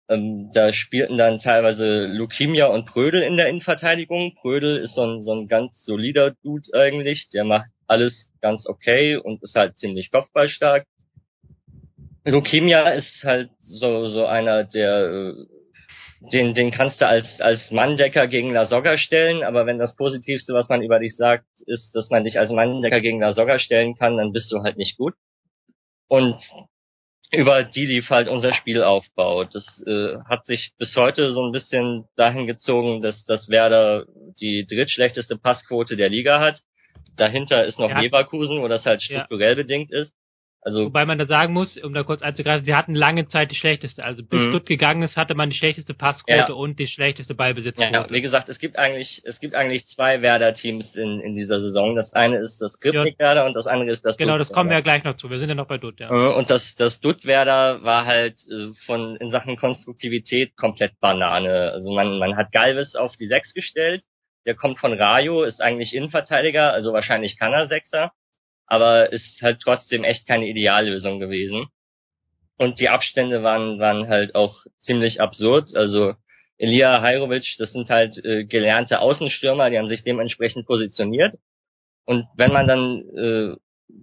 Ähm, 0.07 0.51
da 0.53 0.71
spielten 0.71 1.17
dann 1.17 1.39
teilweise 1.39 2.05
Lukimia 2.05 2.67
und 2.67 2.85
Prödel 2.85 3.21
in 3.23 3.35
der 3.35 3.49
Innenverteidigung. 3.49 4.35
Prödel 4.35 4.77
ist 4.77 4.95
so 4.95 5.03
ein, 5.03 5.23
so 5.23 5.33
ein 5.33 5.47
ganz 5.47 5.83
solider 5.83 6.31
Dude 6.43 6.69
eigentlich. 6.73 7.27
Der 7.33 7.43
macht 7.43 7.69
alles 7.87 8.31
ganz 8.41 8.65
okay 8.67 9.17
und 9.17 9.43
ist 9.43 9.55
halt 9.55 9.77
ziemlich 9.77 10.09
kopfballstark. 10.09 10.85
Lukimia 12.23 12.89
ist 12.89 13.23
halt 13.23 13.49
so, 13.61 14.07
so 14.07 14.25
einer, 14.25 14.63
der 14.63 15.05
äh, 15.05 15.33
den, 16.31 16.53
den 16.53 16.71
kannst 16.71 17.01
du 17.01 17.07
als, 17.07 17.39
als 17.39 17.71
Manndecker 17.71 18.27
gegen 18.27 18.53
La 18.53 18.65
Soga 18.65 18.97
stellen, 18.97 19.43
aber 19.43 19.65
wenn 19.65 19.77
das 19.79 19.95
Positivste, 19.95 20.53
was 20.53 20.69
man 20.69 20.81
über 20.81 20.99
dich 20.99 21.15
sagt, 21.15 21.45
ist, 21.65 21.95
dass 21.95 22.09
man 22.09 22.23
dich 22.23 22.39
als 22.39 22.51
Manndecker 22.51 23.01
gegen 23.01 23.19
La 23.19 23.33
Soga 23.33 23.59
stellen 23.59 23.95
kann, 23.95 24.17
dann 24.17 24.31
bist 24.31 24.51
du 24.51 24.61
halt 24.63 24.77
nicht 24.77 24.97
gut. 24.97 25.13
Und 26.07 26.35
über 27.31 27.63
die 27.63 27.85
lief 27.85 28.09
halt 28.09 28.27
unser 28.27 28.53
Spielaufbau. 28.53 29.43
Das 29.45 29.83
äh, 29.87 30.17
hat 30.29 30.45
sich 30.45 30.71
bis 30.77 30.95
heute 30.95 31.31
so 31.31 31.43
ein 31.45 31.51
bisschen 31.51 32.05
dahin 32.15 32.47
gezogen, 32.47 33.01
dass, 33.01 33.25
dass 33.25 33.49
Werder 33.49 34.05
die 34.39 34.65
drittschlechteste 34.65 35.37
Passquote 35.37 35.95
der 35.97 36.09
Liga 36.09 36.39
hat. 36.39 36.61
Dahinter 37.17 37.65
ist 37.65 37.79
noch 37.79 37.89
Ja. 37.89 37.99
Leverkusen, 38.01 38.61
wo 38.61 38.67
das 38.67 38.85
halt 38.85 39.01
Ja. 39.03 39.17
strukturell 39.17 39.55
bedingt 39.55 39.91
ist. 39.91 40.13
Also 40.67 40.85
Wobei 40.85 41.05
man 41.05 41.19
da 41.19 41.27
sagen 41.27 41.53
muss, 41.53 41.77
um 41.77 41.93
da 41.93 42.01
kurz 42.01 42.23
einzugreifen, 42.23 42.65
sie 42.65 42.73
hatten 42.73 42.95
lange 42.95 43.27
Zeit 43.27 43.51
die 43.51 43.55
schlechteste. 43.55 44.03
Also 44.03 44.23
bis 44.23 44.39
Mhm. 44.41 44.49
Stutt 44.49 44.65
gegangen 44.65 45.03
ist, 45.03 45.15
hatte 45.15 45.35
man 45.35 45.51
die 45.51 45.55
schlechteste 45.55 45.93
Passquote 45.93 46.37
Ja. 46.39 46.53
und 46.53 46.79
die 46.79 46.87
schlechteste 46.87 47.33
Ja, 47.33 47.37
Ballbesitzquote. 47.37 47.93
ja, 47.93 48.07
wie 48.09 48.21
gesagt, 48.21 48.49
es 48.49 48.57
gibt 48.57 48.75
eigentlich, 48.79 49.21
es 49.25 49.39
gibt 49.39 49.53
eigentlich 49.53 49.85
zwei 49.89 50.23
Werder-Teams 50.23 50.95
in, 50.95 51.19
in 51.19 51.35
dieser 51.35 51.61
Saison. 51.61 51.95
Das 51.95 52.11
eine 52.13 52.37
ist 52.37 52.57
das 52.59 52.71
Skripnik-Werder 52.73 53.45
und 53.45 53.53
das 53.55 53.67
andere 53.67 53.91
ist 53.91 54.03
das 54.05 54.17
genau, 54.17 54.39
das 54.39 54.51
kommen 54.51 54.71
wir 54.71 54.77
ja 54.77 54.81
gleich 54.81 55.03
noch 55.03 55.17
zu. 55.17 55.29
Wir 55.29 55.37
sind 55.37 55.49
ja 55.49 55.55
noch 55.55 55.67
bei 55.67 55.77
Dutt, 55.77 55.99
ja. 55.99 56.09
Äh, 56.09 56.33
Und 56.35 56.49
das, 56.49 56.73
das 56.79 56.99
Dutt-Werder 56.99 57.83
war 57.83 58.07
halt 58.07 58.33
äh, 58.49 58.69
von, 58.87 59.17
in 59.17 59.29
Sachen 59.29 59.57
Konstruktivität 59.57 60.57
komplett 60.57 60.99
Banane. 60.99 61.73
Also 61.73 61.91
man, 61.93 62.17
man 62.17 62.37
hat 62.37 62.51
Galvis 62.51 62.95
auf 62.95 63.15
die 63.17 63.27
Sechs 63.27 63.53
gestellt. 63.53 64.01
Der 64.47 64.55
kommt 64.55 64.79
von 64.79 64.93
Rayo, 64.93 65.43
ist 65.43 65.61
eigentlich 65.61 65.93
Innenverteidiger, 65.93 66.73
also 66.73 66.91
wahrscheinlich 66.91 67.37
kann 67.37 67.53
er 67.53 67.67
Sechser. 67.67 68.11
Aber 68.67 69.11
ist 69.11 69.41
halt 69.41 69.61
trotzdem 69.61 70.03
echt 70.03 70.27
keine 70.27 70.47
Ideallösung 70.47 71.19
gewesen. 71.19 71.67
Und 72.57 72.79
die 72.79 72.89
Abstände 72.89 73.43
waren, 73.43 73.79
waren 73.79 74.07
halt 74.07 74.33
auch 74.33 74.55
ziemlich 74.79 75.21
absurd. 75.21 75.75
Also 75.75 76.13
Elia 76.57 77.01
Hajrovic, 77.01 77.55
das 77.57 77.73
sind 77.73 77.89
halt 77.89 78.17
äh, 78.23 78.45
gelernte 78.45 78.99
Außenstürmer, 78.99 79.69
die 79.69 79.77
haben 79.77 79.89
sich 79.89 80.03
dementsprechend 80.03 80.65
positioniert. 80.65 81.35
Und 82.05 82.25
wenn 82.37 82.53
man 82.53 82.67
dann 82.67 83.03
äh, 83.15 83.55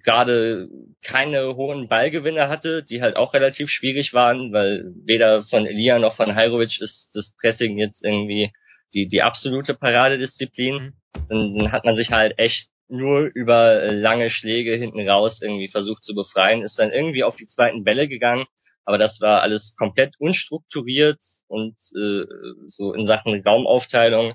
gerade 0.05 0.68
keine 1.03 1.57
hohen 1.57 1.88
Ballgewinne 1.88 2.48
hatte, 2.48 2.83
die 2.83 3.03
halt 3.03 3.16
auch 3.16 3.35
relativ 3.35 3.70
schwierig 3.70 4.12
waren, 4.12 4.53
weil 4.53 4.92
weder 5.05 5.42
von 5.44 5.66
Elia 5.66 5.98
noch 5.98 6.16
von 6.16 6.35
Hajrovic 6.35 6.81
ist 6.81 7.11
das 7.14 7.33
Pressing 7.40 7.79
jetzt 7.79 8.05
irgendwie 8.05 8.53
die, 8.94 9.09
die 9.09 9.22
absolute 9.22 9.75
Paradedisziplin. 9.75 10.75
Mhm. 10.75 10.92
Dann, 11.29 11.57
dann 11.57 11.72
hat 11.72 11.85
man 11.85 11.96
sich 11.96 12.11
halt 12.11 12.38
echt 12.38 12.68
nur 12.92 13.31
über 13.35 13.83
äh, 13.83 13.94
lange 13.94 14.31
Schläge 14.31 14.74
hinten 14.76 15.09
raus 15.09 15.40
irgendwie 15.40 15.68
versucht 15.68 16.05
zu 16.05 16.14
befreien, 16.14 16.62
ist 16.62 16.78
dann 16.78 16.92
irgendwie 16.92 17.24
auf 17.24 17.37
die 17.37 17.46
zweiten 17.46 17.85
Bälle 17.85 18.07
gegangen, 18.09 18.46
aber 18.85 18.98
das 18.98 19.20
war 19.20 19.42
alles 19.42 19.74
komplett 19.76 20.14
unstrukturiert 20.18 21.18
und 21.48 21.76
äh, 21.96 22.24
so 22.68 22.92
in 22.92 23.07
Sachen 23.07 23.40
Raumaufteilung 23.42 24.35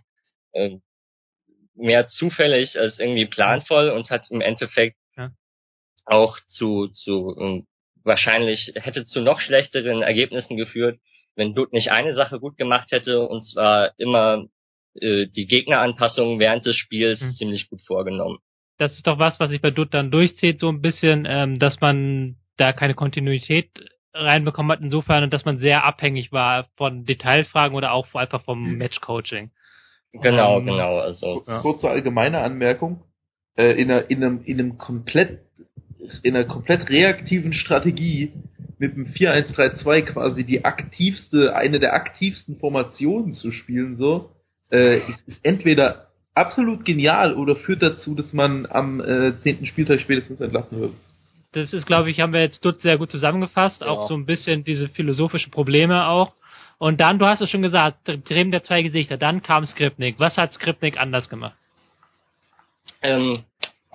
äh, 0.53 0.77
mehr 1.75 2.07
zufällig 2.07 2.77
als 2.79 2.99
irgendwie 2.99 3.27
planvoll 3.27 3.89
und 3.89 4.09
hat 4.09 4.29
im 4.31 4.41
Endeffekt 4.41 4.97
Ja. 5.15 5.31
auch 6.05 6.37
zu, 6.47 6.87
zu 6.89 7.35
ähm, 7.39 7.67
wahrscheinlich 8.03 8.71
hätte 8.75 9.05
zu 9.05 9.21
noch 9.21 9.39
schlechteren 9.39 10.01
Ergebnissen 10.01 10.57
geführt, 10.57 10.99
wenn 11.35 11.53
Dutt 11.53 11.73
nicht 11.73 11.91
eine 11.91 12.15
Sache 12.15 12.39
gut 12.39 12.57
gemacht 12.57 12.91
hätte, 12.91 13.21
und 13.27 13.41
zwar 13.41 13.93
immer 13.99 14.45
äh, 14.95 15.27
die 15.27 15.45
Gegneranpassungen 15.45 16.39
während 16.39 16.65
des 16.65 16.75
Spiels 16.75 17.21
Mhm. 17.21 17.35
ziemlich 17.35 17.69
gut 17.69 17.81
vorgenommen. 17.85 18.39
Das 18.77 18.93
ist 18.93 19.07
doch 19.07 19.19
was, 19.19 19.39
was 19.39 19.49
sich 19.49 19.61
bei 19.61 19.71
Dutt 19.71 19.93
dann 19.93 20.11
durchzieht, 20.11 20.59
so 20.59 20.69
ein 20.69 20.81
bisschen, 20.81 21.25
ähm, 21.27 21.59
dass 21.59 21.81
man 21.81 22.35
da 22.57 22.73
keine 22.73 22.93
Kontinuität 22.93 23.69
reinbekommen 24.13 24.71
hat, 24.71 24.81
insofern, 24.81 25.29
dass 25.29 25.45
man 25.45 25.59
sehr 25.59 25.83
abhängig 25.83 26.31
war 26.31 26.67
von 26.75 27.05
Detailfragen 27.05 27.75
oder 27.75 27.91
auch 27.91 28.13
einfach 28.15 28.43
vom 28.43 28.63
Mhm. 28.63 28.77
Matchcoaching. 28.77 29.51
Genau, 30.13 30.59
Ähm, 30.59 30.65
genau. 30.65 30.97
Also 30.97 31.43
Ja. 31.47 31.59
Kurze 31.59 31.89
allgemeine 31.89 32.39
Anmerkung. 32.39 33.03
Äh, 33.55 33.73
in, 33.81 33.91
einer, 33.91 34.09
in, 34.09 34.23
einem, 34.23 34.43
in 34.45 34.59
einem 34.59 34.77
komplett 34.77 35.39
in 36.23 36.35
einer 36.35 36.45
komplett 36.45 36.89
reaktiven 36.89 37.53
Strategie 37.53 38.31
mit 38.77 38.95
dem 38.95 39.07
4-1-3-2 39.07 40.03
quasi 40.03 40.43
die 40.43 40.63
aktivste, 40.63 41.55
eine 41.55 41.79
der 41.79 41.93
aktivsten 41.93 42.57
Formationen 42.59 43.33
zu 43.33 43.51
spielen, 43.51 43.97
so, 43.97 44.31
äh, 44.71 44.99
ist, 44.99 45.27
ist 45.27 45.39
entweder 45.43 46.06
absolut 46.37 46.85
genial 46.85 47.33
oder 47.33 47.55
führt 47.55 47.81
dazu, 47.81 48.15
dass 48.15 48.31
man 48.33 48.65
am 48.65 48.99
äh, 49.01 49.39
10. 49.41 49.65
Spieltag 49.65 49.99
spätestens 50.01 50.39
entlassen 50.41 50.79
wird. 50.79 50.93
Das 51.53 51.73
ist, 51.73 51.85
glaube 51.87 52.09
ich, 52.11 52.19
haben 52.19 52.33
wir 52.33 52.41
jetzt 52.41 52.63
Dutt 52.63 52.81
sehr 52.81 52.97
gut 52.97 53.11
zusammengefasst, 53.11 53.81
Ja. 53.81 53.87
auch 53.87 54.07
so 54.07 54.13
ein 54.15 54.25
bisschen 54.25 54.63
diese 54.63 54.89
philosophischen 54.89 55.51
Probleme 55.51 56.07
auch. 56.07 56.33
Und 56.77 56.99
dann, 57.01 57.17
du 57.17 57.25
hast 57.25 57.41
es 57.41 57.49
schon 57.49 57.63
gesagt, 57.63 58.03
Bremen 58.25 58.51
der 58.51 58.63
zwei 58.63 58.83
Gesichter, 58.83 59.17
dann 59.17 59.41
kam 59.41 59.65
Skripnik. 59.65 60.19
Was 60.19 60.37
hat 60.37 60.53
Skripnik 60.53 60.97
anders 60.99 61.27
gemacht? 61.29 61.55
ähm, 63.01 63.43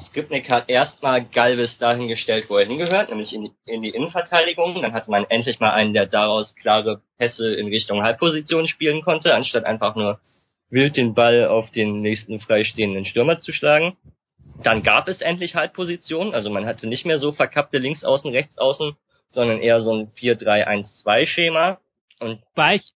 Skripnik 0.09 0.49
hat 0.51 0.69
erstmal 0.69 1.25
Galvis 1.25 1.79
dahin 1.79 2.09
gestellt, 2.09 2.47
wo 2.49 2.57
er 2.57 2.67
hingehört, 2.67 3.11
nämlich 3.11 3.33
in 3.33 3.45
die, 3.45 3.53
in 3.67 3.83
die 3.83 3.91
Innenverteidigung. 3.91 4.81
Dann 4.83 4.93
hatte 4.93 5.11
man 5.11 5.25
endlich 5.29 5.61
mal 5.61 5.71
einen, 5.71 5.93
der 5.93 6.07
daraus 6.07 6.55
klare 6.57 7.03
Pässe 7.19 7.55
in 7.55 7.69
Richtung 7.69 8.03
Halbposition 8.03 8.67
spielen 8.67 9.03
konnte, 9.03 9.35
anstatt 9.35 9.65
einfach 9.65 9.95
nur 9.95 10.19
wild 10.73 10.97
den 10.97 11.15
Ball 11.15 11.47
auf 11.47 11.71
den 11.71 12.01
nächsten 12.01 12.41
freistehenden 12.41 13.05
Stürmer 13.05 13.39
zu 13.39 13.53
schlagen. 13.53 13.97
Dann 14.65 14.83
gab 14.83 15.07
es 15.09 15.21
endlich 15.21 15.55
Halbpositionen, 15.55 16.35
also 16.35 16.51
man 16.51 16.67
hatte 16.67 16.87
nicht 16.89 17.05
mehr 17.07 17.19
so 17.19 17.33
verkappte 17.33 17.79
Linksaußen, 17.79 18.31
Rechtsaußen, 18.31 18.97
sondern 19.29 19.61
eher 19.61 19.81
so 19.81 19.93
ein 19.93 20.09
4-3-1-2-Schema. 20.09 21.79
Und 22.21 22.41
Weil 22.55 22.77
ich, 22.77 22.93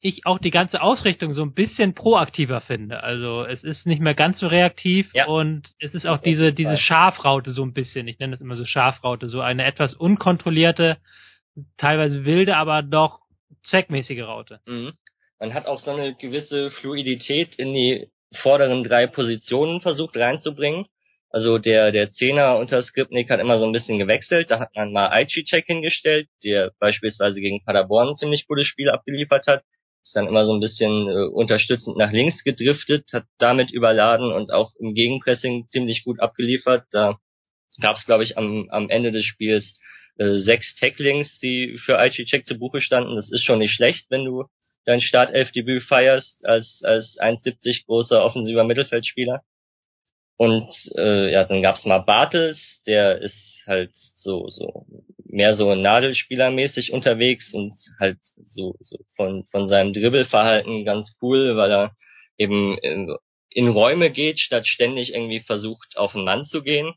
ich 0.00 0.26
auch 0.26 0.38
die 0.38 0.50
ganze 0.50 0.80
Ausrichtung 0.82 1.34
so 1.34 1.42
ein 1.42 1.54
bisschen 1.54 1.94
proaktiver 1.94 2.60
finde. 2.60 3.02
Also 3.02 3.44
es 3.44 3.64
ist 3.64 3.86
nicht 3.86 4.00
mehr 4.00 4.14
ganz 4.14 4.40
so 4.40 4.46
reaktiv 4.46 5.10
Ja. 5.14 5.26
und 5.26 5.68
es 5.78 5.94
ist 5.94 6.06
auch 6.06 6.18
diese, 6.18 6.52
diese. 6.52 6.76
Schafraute 6.78 7.50
so 7.52 7.62
ein 7.64 7.72
bisschen. 7.72 8.06
Ich 8.08 8.18
nenne 8.18 8.32
das 8.32 8.40
immer 8.40 8.56
so 8.56 8.64
Schafraute, 8.64 9.28
so 9.28 9.40
eine 9.40 9.64
etwas 9.64 9.94
unkontrollierte, 9.94 10.98
teilweise 11.78 12.24
wilde, 12.24 12.56
aber 12.56 12.82
doch 12.82 13.20
zweckmäßige 13.64 14.22
Raute. 14.22 14.60
Mhm. 14.66 14.92
Man 15.40 15.54
hat 15.54 15.66
auch 15.66 15.78
so 15.80 15.90
eine 15.90 16.14
gewisse 16.14 16.70
Fluidität 16.70 17.56
in 17.56 17.72
die 17.72 18.08
vorderen 18.36 18.84
drei 18.84 19.06
Positionen 19.06 19.80
versucht 19.80 20.16
reinzubringen. 20.16 20.84
Also 21.30 21.58
der, 21.58 21.92
der 21.92 22.10
Zehner 22.10 22.58
unter 22.58 22.82
Skripnik 22.82 23.30
hat 23.30 23.40
immer 23.40 23.56
so 23.56 23.64
ein 23.64 23.72
bisschen 23.72 23.98
gewechselt. 23.98 24.50
Da 24.50 24.60
hat 24.60 24.74
man 24.74 24.92
mal 24.92 25.08
Aichi-Check 25.08 25.64
hingestellt, 25.66 26.28
der 26.44 26.72
beispielsweise 26.78 27.40
gegen 27.40 27.64
Paderborn 27.64 28.10
ein 28.10 28.16
ziemlich 28.16 28.46
gutes 28.46 28.66
Spiel 28.66 28.90
abgeliefert 28.90 29.46
hat. 29.46 29.62
Ist 30.02 30.14
dann 30.14 30.26
immer 30.26 30.44
so 30.44 30.52
ein 30.52 30.60
bisschen 30.60 31.08
äh, 31.08 31.28
unterstützend 31.28 31.96
nach 31.96 32.12
links 32.12 32.44
gedriftet, 32.44 33.06
hat 33.12 33.24
damit 33.38 33.70
überladen 33.70 34.32
und 34.32 34.52
auch 34.52 34.72
im 34.78 34.94
Gegenpressing 34.94 35.68
ziemlich 35.68 36.04
gut 36.04 36.20
abgeliefert. 36.20 36.84
Da 36.90 37.18
gab 37.80 37.96
es, 37.96 38.04
glaube 38.04 38.24
ich, 38.24 38.36
am, 38.36 38.68
am 38.70 38.90
Ende 38.90 39.12
des 39.12 39.24
Spiels 39.24 39.78
äh, 40.18 40.34
sechs 40.38 40.74
Tacklings, 40.76 41.38
die 41.38 41.78
für 41.78 41.98
Aichi-Check 41.98 42.44
zu 42.44 42.58
Buche 42.58 42.80
standen. 42.80 43.16
Das 43.16 43.30
ist 43.30 43.44
schon 43.44 43.60
nicht 43.60 43.72
schlecht, 43.72 44.06
wenn 44.10 44.24
du 44.24 44.44
dein 44.84 45.00
Startelfdebüt 45.00 45.82
feierst 45.84 46.44
als 46.46 46.82
als 46.84 47.16
1,70 47.18 47.86
großer 47.86 48.24
offensiver 48.24 48.64
Mittelfeldspieler. 48.64 49.42
Und 50.36 50.70
äh, 50.96 51.30
ja, 51.32 51.44
dann 51.44 51.60
gab's 51.62 51.84
mal 51.84 51.98
Bartels, 51.98 52.58
der 52.86 53.20
ist 53.20 53.62
halt 53.66 53.90
so 54.14 54.48
so 54.48 54.86
mehr 55.26 55.54
so 55.54 55.74
Nadelspielermäßig 55.74 56.92
unterwegs 56.92 57.52
und 57.52 57.74
halt 57.98 58.18
so, 58.44 58.74
so 58.80 58.98
von 59.16 59.44
von 59.50 59.68
seinem 59.68 59.92
Dribbelverhalten 59.92 60.84
ganz 60.84 61.16
cool, 61.20 61.56
weil 61.56 61.70
er 61.70 61.92
eben 62.38 62.78
in, 62.78 63.14
in 63.50 63.68
Räume 63.68 64.10
geht, 64.10 64.40
statt 64.40 64.66
ständig 64.66 65.12
irgendwie 65.12 65.40
versucht 65.40 65.96
auf 65.96 66.12
den 66.12 66.24
Mann 66.24 66.44
zu 66.44 66.62
gehen. 66.62 66.94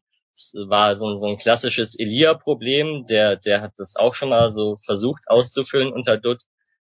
Das 0.54 0.70
war 0.70 0.96
so, 0.96 1.18
so 1.18 1.28
ein 1.28 1.38
klassisches 1.38 2.00
Elia-Problem, 2.00 3.06
der 3.08 3.36
der 3.36 3.62
hat 3.62 3.74
das 3.78 3.96
auch 3.98 4.16
schon 4.16 4.30
mal 4.30 4.52
so 4.52 4.78
versucht 4.86 5.24
auszufüllen 5.28 5.92
unter 5.92 6.18
Dutt, 6.18 6.40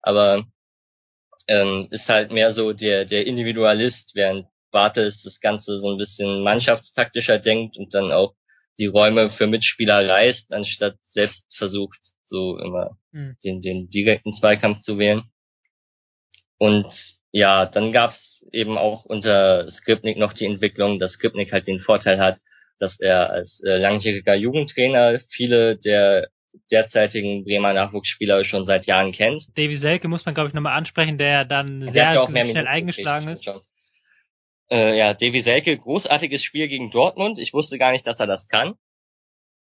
aber 0.02 0.44
ähm, 1.52 1.88
ist 1.92 2.08
halt 2.08 2.32
mehr 2.32 2.54
so 2.54 2.72
der, 2.72 3.06
der 3.06 3.28
Individualist, 3.28 4.12
während 4.16 4.48
Bartels 4.72 5.22
das 5.24 5.40
Ganze 5.42 5.80
so 5.80 5.92
ein 5.92 5.98
bisschen 5.98 6.44
mannschaftstaktischer 6.44 7.40
denkt 7.40 7.78
und 7.78 7.94
dann 7.94 8.12
auch 8.12 8.34
die 8.80 8.86
Räume 8.86 9.30
für 9.32 9.48
Mitspieler 9.48 10.08
reißt, 10.08 10.54
anstatt 10.54 10.96
selbst 11.10 11.44
versucht, 11.58 12.00
so 12.26 12.58
immer 12.58 12.98
Hm. 13.12 13.36
den, 13.44 13.62
den 13.62 13.90
direkten 13.90 14.34
Zweikampf 14.34 14.82
zu 14.84 14.98
wählen. 14.98 15.24
Und 16.58 16.88
ja, 17.34 17.66
dann 17.66 17.92
gab's 17.92 18.46
eben 18.54 18.78
auch 18.78 19.04
unter 19.04 19.70
Skripnik 19.72 20.18
noch 20.18 20.32
die 20.32 20.46
Entwicklung, 20.46 21.00
dass 21.00 21.14
Skripnik 21.14 21.52
halt 21.52 21.68
den 21.68 21.82
Vorteil 21.82 22.20
hat, 22.20 22.38
dass 22.80 22.98
er 23.02 23.30
als 23.32 23.62
äh, 23.66 23.78
langjähriger 23.78 24.36
Jugendtrainer 24.36 25.20
viele 25.30 25.78
der 25.78 26.30
derzeitigen 26.72 27.44
Bremer 27.44 27.74
Nachwuchsspieler 27.74 28.44
schon 28.44 28.66
seit 28.66 28.86
Jahren 28.86 29.12
kennt. 29.12 29.44
Davy 29.56 29.78
Selke 29.78 30.08
muss 30.08 30.26
man, 30.26 30.36
glaube 30.36 30.50
ich, 30.50 30.54
nochmal 30.54 30.78
ansprechen, 30.78 31.18
der 31.18 31.46
dann 31.46 31.82
Der 31.82 31.94
sehr 31.94 32.14
ja 32.14 32.22
auch 32.22 32.30
mehr 32.30 32.44
schnell 32.44 32.54
Minuten 32.54 32.68
eingeschlagen 32.68 33.28
ist. 33.30 33.46
Äh, 34.72 34.98
ja, 34.98 35.14
Davy 35.14 35.42
Selke, 35.42 35.78
großartiges 35.78 36.44
Spiel 36.44 36.68
gegen 36.68 36.92
Dortmund. 36.92 37.40
Ich 37.40 37.54
wusste 37.54 37.78
gar 37.78 37.92
nicht, 37.92 38.08
dass 38.08 38.20
er 38.20 38.28
das 38.28 38.48
kann. 38.48 38.76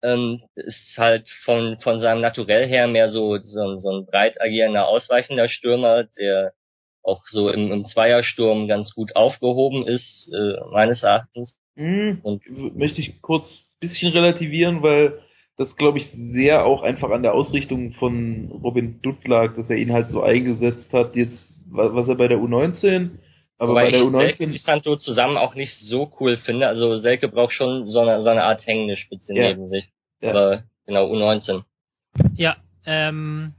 Ähm, 0.03 0.43
ist 0.55 0.95
halt 0.99 1.29
von, 1.45 1.79
von 1.81 2.01
seinem 2.01 2.21
Naturell 2.21 2.69
her 2.69 2.87
mehr 2.87 3.09
so, 3.11 3.39
so, 3.39 3.61
ein- 3.61 3.79
so 3.81 3.91
ein 3.91 4.07
breit 4.07 4.41
agierender, 4.41 4.89
ausweichender 4.89 5.49
Stürmer, 5.49 6.05
der 6.19 6.53
auch 7.03 7.23
so 7.31 7.49
im, 7.51 7.71
im 7.73 7.85
Zweiersturm 7.87 8.69
ganz 8.69 8.93
gut 8.95 9.15
aufgehoben 9.17 9.87
ist, 9.87 10.29
äh, 10.35 10.57
meines 10.73 11.03
Erachtens. 11.03 11.57
Hm, 11.77 12.21
Und 12.23 12.43
möchte 12.77 13.01
ich 13.01 13.21
kurz 13.23 13.63
bisschen 13.81 14.13
relativieren, 14.13 14.83
weil 14.83 15.21
das 15.57 15.75
glaube 15.77 15.99
ich 15.99 16.11
sehr 16.13 16.65
auch 16.65 16.83
einfach 16.83 17.11
an 17.11 17.23
der 17.23 17.35
Ausrichtung 17.35 17.93
von 17.95 18.51
Robin 18.63 19.01
Dutt 19.03 19.27
lag, 19.27 19.55
dass 19.57 19.71
er 19.71 19.77
ihn 19.77 19.93
halt 19.93 20.11
so 20.11 20.23
eingesetzt 20.23 20.93
hat, 20.93 21.17
jetzt 21.17 21.47
wa- 21.71 21.95
was 21.95 22.09
er 22.09 22.15
bei 22.17 22.29
der 22.29 22.39
U19, 22.39 23.11
aber 23.59 23.71
Wobei 23.71 23.85
bei 23.87 23.91
der 23.93 24.03
ich 24.03 24.11
Selke 24.11 24.45
U19 24.45 24.47
und 24.53 24.61
Santo 24.61 24.97
zusammen 24.97 25.37
auch 25.39 25.55
nicht 25.55 25.73
so 25.81 26.13
cool 26.21 26.37
finde. 26.37 26.69
Also 26.69 26.97
Selke 26.97 27.29
braucht 27.29 27.55
schon 27.55 27.89
so 27.89 28.01
eine, 28.01 28.23
so 28.23 28.29
eine 28.29 28.43
Art 28.45 28.67
hängende 28.67 28.97
Spitze 28.97 29.35
Ja. 29.35 29.49
neben 29.49 29.69
sich. 29.69 29.89
Ja. 30.21 30.31
Aber 30.31 30.63
genau, 30.87 31.11
U19. 31.11 31.63
Ja, 32.35 32.57
ähm, 32.85 33.53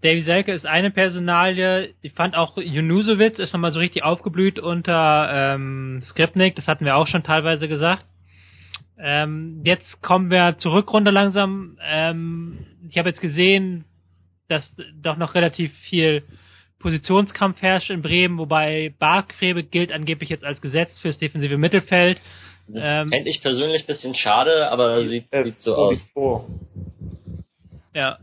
Davy 0.00 0.22
Selke 0.22 0.52
ist 0.52 0.66
eine 0.66 0.90
Personalie. 0.90 1.94
Ich 2.02 2.12
fand 2.12 2.34
auch 2.36 2.56
Junusovic 2.58 3.38
ist 3.38 3.52
nochmal 3.54 3.72
so 3.72 3.78
richtig 3.78 4.04
aufgeblüht 4.04 4.58
unter 4.58 5.30
ähm, 5.54 6.00
Skripnik. 6.02 6.56
Das 6.56 6.66
hatten 6.66 6.84
wir 6.84 6.96
auch 6.96 7.06
schon 7.06 7.22
teilweise 7.22 7.68
gesagt. 7.68 8.04
Ähm, 8.98 9.60
jetzt 9.64 10.02
kommen 10.02 10.30
wir 10.30 10.56
zur 10.58 10.72
Rückrunde 10.72 11.10
langsam. 11.10 11.78
Ähm, 11.82 12.66
ich 12.88 12.98
habe 12.98 13.08
jetzt 13.08 13.20
gesehen, 13.20 13.84
dass 14.48 14.72
doch 15.02 15.16
noch 15.16 15.34
relativ 15.34 15.72
viel 15.88 16.22
Positionskampf 16.78 17.62
herrscht 17.62 17.90
in 17.90 18.02
Bremen, 18.02 18.38
wobei 18.38 18.94
Barkrebe 18.98 19.64
gilt 19.64 19.90
angeblich 19.90 20.28
jetzt 20.28 20.44
als 20.44 20.60
Gesetz 20.60 20.98
fürs 20.98 21.18
defensive 21.18 21.56
Mittelfeld. 21.56 22.20
Das 22.68 22.82
ähm, 23.02 23.08
fände 23.08 23.30
ich 23.30 23.42
persönlich 23.42 23.82
ein 23.82 23.86
bisschen 23.86 24.14
schade, 24.14 24.70
aber 24.70 25.06
sieht, 25.06 25.26
äh, 25.30 25.44
sieht 25.44 25.60
so 25.60 25.74
aus. 25.74 26.06
Vor. 26.12 26.46
Ja, 27.94 28.18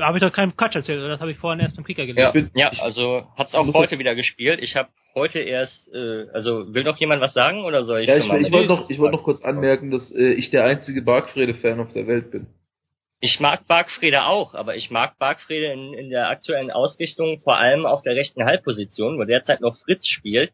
habe 0.00 0.18
ich 0.18 0.22
doch 0.22 0.32
keinen 0.32 0.56
Quatsch 0.56 0.74
erzählt, 0.74 0.98
oder 0.98 1.10
das 1.10 1.20
habe 1.20 1.30
ich 1.30 1.36
vorhin 1.36 1.60
erst 1.60 1.76
im 1.78 1.84
Kicker 1.84 2.06
gelesen. 2.06 2.50
Ja, 2.54 2.72
ja 2.72 2.82
also 2.82 3.26
hat's 3.36 3.54
auch 3.54 3.72
heute 3.74 3.98
wieder 3.98 4.14
gespielt. 4.14 4.60
Ich 4.62 4.74
habe 4.74 4.88
heute 5.14 5.40
erst, 5.40 5.92
äh, 5.92 6.26
also 6.32 6.74
will 6.74 6.84
noch 6.84 6.98
jemand 6.98 7.20
was 7.20 7.34
sagen 7.34 7.64
oder 7.64 7.84
soll 7.84 8.00
ich? 8.00 8.08
Ja, 8.08 8.16
ich, 8.16 8.24
ich 8.24 8.52
wollte 8.52 8.68
noch, 8.68 8.90
ich 8.90 8.98
wollte 8.98 9.16
noch 9.16 9.24
kurz 9.24 9.42
anmerken, 9.42 9.90
dass 9.90 10.10
äh, 10.12 10.32
ich 10.32 10.50
der 10.50 10.64
einzige 10.64 11.02
Bargfrede-Fan 11.02 11.80
auf 11.80 11.92
der 11.92 12.06
Welt 12.06 12.30
bin. 12.30 12.46
Ich 13.20 13.38
mag 13.38 13.66
Bargfrede 13.68 14.24
auch, 14.24 14.54
aber 14.54 14.74
ich 14.76 14.90
mag 14.90 15.16
Bargfrede 15.18 15.72
in, 15.72 15.94
in 15.94 16.10
der 16.10 16.28
aktuellen 16.28 16.70
Ausrichtung 16.70 17.38
vor 17.38 17.56
allem 17.56 17.86
auf 17.86 18.02
der 18.02 18.16
rechten 18.16 18.44
Halbposition, 18.44 19.18
wo 19.18 19.24
derzeit 19.24 19.60
noch 19.60 19.76
Fritz 19.84 20.06
spielt 20.08 20.52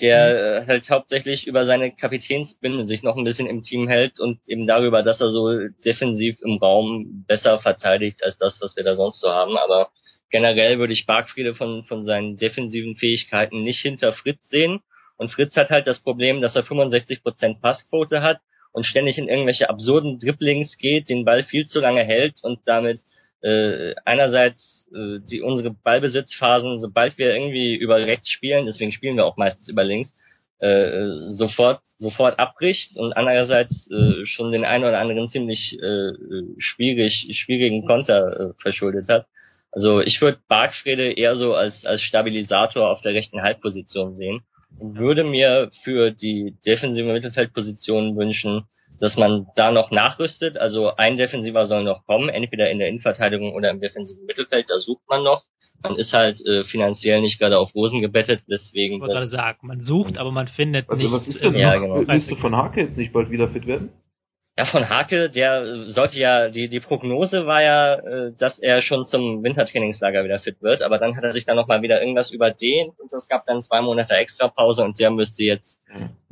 der 0.00 0.62
äh, 0.62 0.66
halt 0.66 0.90
hauptsächlich 0.90 1.46
über 1.46 1.64
seine 1.64 1.90
Kapitänsbinde 1.90 2.86
sich 2.86 3.02
noch 3.02 3.16
ein 3.16 3.24
bisschen 3.24 3.46
im 3.46 3.62
Team 3.62 3.88
hält 3.88 4.20
und 4.20 4.40
eben 4.46 4.66
darüber, 4.66 5.02
dass 5.02 5.20
er 5.20 5.30
so 5.30 5.48
defensiv 5.84 6.38
im 6.42 6.58
Raum 6.58 7.24
besser 7.26 7.58
verteidigt 7.58 8.22
als 8.22 8.36
das, 8.38 8.58
was 8.60 8.76
wir 8.76 8.84
da 8.84 8.94
sonst 8.94 9.20
so 9.20 9.30
haben. 9.30 9.56
Aber 9.56 9.90
generell 10.30 10.78
würde 10.78 10.92
ich 10.92 11.06
Bargfriede 11.06 11.54
von, 11.54 11.84
von 11.84 12.04
seinen 12.04 12.36
defensiven 12.36 12.96
Fähigkeiten 12.96 13.62
nicht 13.62 13.80
hinter 13.80 14.12
Fritz 14.12 14.48
sehen. 14.48 14.80
Und 15.16 15.32
Fritz 15.32 15.56
hat 15.56 15.70
halt 15.70 15.86
das 15.86 16.02
Problem, 16.02 16.40
dass 16.40 16.56
er 16.56 16.64
65% 16.64 17.60
Passquote 17.60 18.22
hat 18.22 18.38
und 18.72 18.84
ständig 18.84 19.16
in 19.18 19.28
irgendwelche 19.28 19.70
absurden 19.70 20.18
Dribblings 20.18 20.76
geht, 20.76 21.08
den 21.08 21.24
Ball 21.24 21.44
viel 21.44 21.66
zu 21.66 21.80
lange 21.80 22.04
hält 22.04 22.34
und 22.42 22.60
damit 22.66 23.00
äh, 23.42 23.94
einerseits 24.04 24.86
äh, 24.92 25.20
die 25.30 25.40
unsere 25.40 25.70
Ballbesitzphasen, 25.70 26.80
sobald 26.80 27.16
wir 27.16 27.34
irgendwie 27.34 27.74
über 27.74 27.96
rechts 27.96 28.30
spielen, 28.30 28.66
deswegen 28.66 28.92
spielen 28.92 29.16
wir 29.16 29.24
auch 29.24 29.36
meistens 29.36 29.68
über 29.68 29.84
links, 29.84 30.12
äh, 30.58 31.30
sofort 31.30 31.80
sofort 31.98 32.38
abbricht 32.38 32.96
und 32.96 33.14
andererseits 33.14 33.90
äh, 33.90 34.26
schon 34.26 34.52
den 34.52 34.64
einen 34.64 34.84
oder 34.84 34.98
anderen 34.98 35.28
ziemlich 35.28 35.78
äh, 35.80 36.12
schwierig 36.58 37.28
schwierigen 37.32 37.86
Konter 37.86 38.40
äh, 38.40 38.62
verschuldet 38.62 39.08
hat. 39.08 39.26
Also 39.76 40.00
ich 40.00 40.22
würde 40.22 40.38
Bargfrede 40.48 41.12
eher 41.12 41.36
so 41.36 41.54
als 41.54 41.84
als 41.84 42.00
Stabilisator 42.00 42.90
auf 42.90 43.02
der 43.02 43.12
rechten 43.12 43.42
Halbposition 43.42 44.16
sehen 44.16 44.40
und 44.78 44.96
würde 44.96 45.22
mir 45.22 45.68
für 45.84 46.10
die 46.12 46.56
defensive 46.64 47.12
Mittelfeldposition 47.12 48.16
wünschen, 48.16 48.62
dass 49.00 49.18
man 49.18 49.48
da 49.54 49.70
noch 49.72 49.90
nachrüstet. 49.90 50.56
Also 50.56 50.96
ein 50.96 51.18
Defensiver 51.18 51.66
soll 51.66 51.84
noch 51.84 52.06
kommen, 52.06 52.30
entweder 52.30 52.70
in 52.70 52.78
der 52.78 52.88
Innenverteidigung 52.88 53.52
oder 53.52 53.68
im 53.68 53.80
defensiven 53.80 54.24
Mittelfeld, 54.24 54.64
da 54.70 54.78
sucht 54.78 55.02
man 55.10 55.22
noch. 55.22 55.42
Man 55.82 55.96
ist 55.96 56.14
halt 56.14 56.40
äh, 56.46 56.64
finanziell 56.64 57.20
nicht 57.20 57.38
gerade 57.38 57.58
auf 57.58 57.74
Rosen 57.74 58.00
gebettet, 58.00 58.44
deswegen. 58.50 58.94
Ich 58.94 59.00
wollte 59.02 59.14
gerade 59.14 59.28
sagen, 59.28 59.66
man 59.66 59.84
sucht, 59.84 60.16
aber 60.16 60.32
man 60.32 60.48
findet 60.48 60.88
also 60.88 61.02
nicht. 61.02 61.12
Was 61.12 61.28
ist 61.28 61.44
denn 61.44 61.54
ja, 61.54 61.76
genau. 61.76 62.00
Müsste 62.00 62.36
von 62.36 62.56
Hake 62.56 62.80
jetzt 62.80 62.96
nicht 62.96 63.12
bald 63.12 63.30
wieder 63.30 63.48
fit 63.48 63.66
werden? 63.66 63.90
Ja, 64.58 64.64
von 64.64 64.88
Hake, 64.88 65.28
der 65.28 65.90
sollte 65.92 66.18
ja, 66.18 66.48
die, 66.48 66.68
die 66.68 66.80
Prognose 66.80 67.46
war 67.46 67.62
ja, 67.62 67.94
äh, 67.96 68.32
dass 68.38 68.58
er 68.58 68.80
schon 68.80 69.04
zum 69.04 69.42
Wintertrainingslager 69.42 70.24
wieder 70.24 70.40
fit 70.40 70.62
wird, 70.62 70.80
aber 70.80 70.96
dann 70.96 71.14
hat 71.14 71.24
er 71.24 71.32
sich 71.32 71.44
dann 71.44 71.56
nochmal 71.56 71.82
wieder 71.82 72.00
irgendwas 72.00 72.30
überdehnt 72.30 72.98
und 72.98 73.12
es 73.12 73.28
gab 73.28 73.44
dann 73.44 73.60
zwei 73.60 73.82
Monate 73.82 74.14
Extrapause 74.14 74.82
und 74.82 74.98
der 74.98 75.10
müsste 75.10 75.42
jetzt 75.42 75.78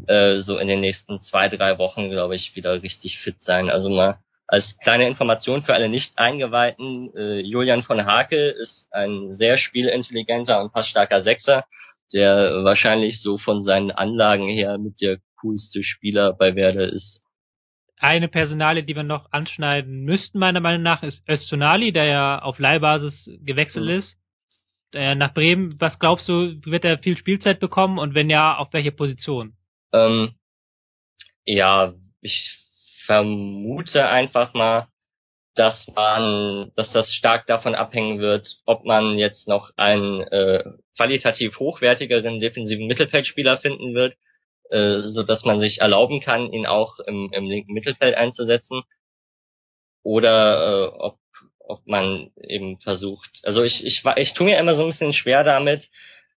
äh, 0.06 0.38
so 0.38 0.56
in 0.56 0.68
den 0.68 0.80
nächsten 0.80 1.20
zwei, 1.20 1.50
drei 1.50 1.76
Wochen, 1.76 2.08
glaube 2.08 2.34
ich, 2.34 2.56
wieder 2.56 2.82
richtig 2.82 3.18
fit 3.18 3.36
sein. 3.42 3.68
Also 3.68 3.90
mal 3.90 4.18
als 4.46 4.78
kleine 4.78 5.06
Information 5.06 5.62
für 5.62 5.74
alle 5.74 5.90
Nicht-Eingeweihten, 5.90 7.14
äh, 7.14 7.40
Julian 7.40 7.82
von 7.82 8.06
Hake 8.06 8.48
ist 8.48 8.88
ein 8.90 9.34
sehr 9.34 9.58
spielintelligenter 9.58 10.62
und 10.62 10.72
passstarker 10.72 11.22
Sechser, 11.22 11.66
der 12.14 12.64
wahrscheinlich 12.64 13.20
so 13.20 13.36
von 13.36 13.62
seinen 13.64 13.90
Anlagen 13.90 14.48
her 14.48 14.78
mit 14.78 15.02
der 15.02 15.18
coolste 15.42 15.82
Spieler 15.82 16.32
bei 16.32 16.54
Werder 16.54 16.88
ist 16.90 17.23
eine 17.98 18.28
Personale, 18.28 18.82
die 18.84 18.96
wir 18.96 19.02
noch 19.02 19.32
anschneiden 19.32 20.04
müssten, 20.04 20.38
meiner 20.38 20.60
Meinung 20.60 20.82
nach, 20.82 21.02
ist 21.02 21.22
Öztunali, 21.28 21.92
der 21.92 22.04
ja 22.04 22.42
auf 22.42 22.58
Leihbasis 22.58 23.30
gewechselt 23.42 23.86
mhm. 23.86 23.90
ist. 23.90 24.16
Äh, 24.92 25.14
nach 25.14 25.34
Bremen, 25.34 25.80
was 25.80 25.98
glaubst 25.98 26.28
du, 26.28 26.54
wird 26.64 26.84
er 26.84 26.98
viel 26.98 27.16
Spielzeit 27.16 27.60
bekommen 27.60 27.98
und 27.98 28.14
wenn 28.14 28.30
ja, 28.30 28.56
auf 28.56 28.72
welche 28.72 28.92
Position? 28.92 29.54
Ähm, 29.92 30.34
ja, 31.44 31.94
ich 32.20 32.50
vermute 33.06 34.08
einfach 34.08 34.54
mal, 34.54 34.88
dass 35.54 35.86
man, 35.94 36.72
dass 36.76 36.90
das 36.92 37.12
stark 37.14 37.46
davon 37.46 37.74
abhängen 37.74 38.18
wird, 38.18 38.46
ob 38.66 38.84
man 38.84 39.18
jetzt 39.18 39.46
noch 39.46 39.70
einen 39.76 40.20
äh, 40.20 40.64
qualitativ 40.96 41.58
hochwertigeren 41.58 42.40
defensiven 42.40 42.86
Mittelfeldspieler 42.86 43.58
finden 43.58 43.94
wird 43.94 44.16
äh, 44.70 45.00
so 45.02 45.22
dass 45.22 45.44
man 45.44 45.60
sich 45.60 45.80
erlauben 45.80 46.20
kann, 46.20 46.52
ihn 46.52 46.66
auch 46.66 46.98
im, 47.00 47.30
im 47.32 47.46
linken 47.46 47.72
Mittelfeld 47.72 48.14
einzusetzen. 48.14 48.82
Oder 50.02 50.92
äh, 50.92 50.98
ob, 50.98 51.18
ob 51.58 51.86
man 51.86 52.30
eben 52.36 52.78
versucht. 52.80 53.40
Also 53.44 53.62
ich, 53.62 53.84
ich, 53.84 54.02
ich 54.16 54.34
tue 54.34 54.46
mir 54.46 54.58
immer 54.58 54.74
so 54.74 54.82
ein 54.82 54.90
bisschen 54.90 55.12
schwer 55.12 55.44
damit, 55.44 55.88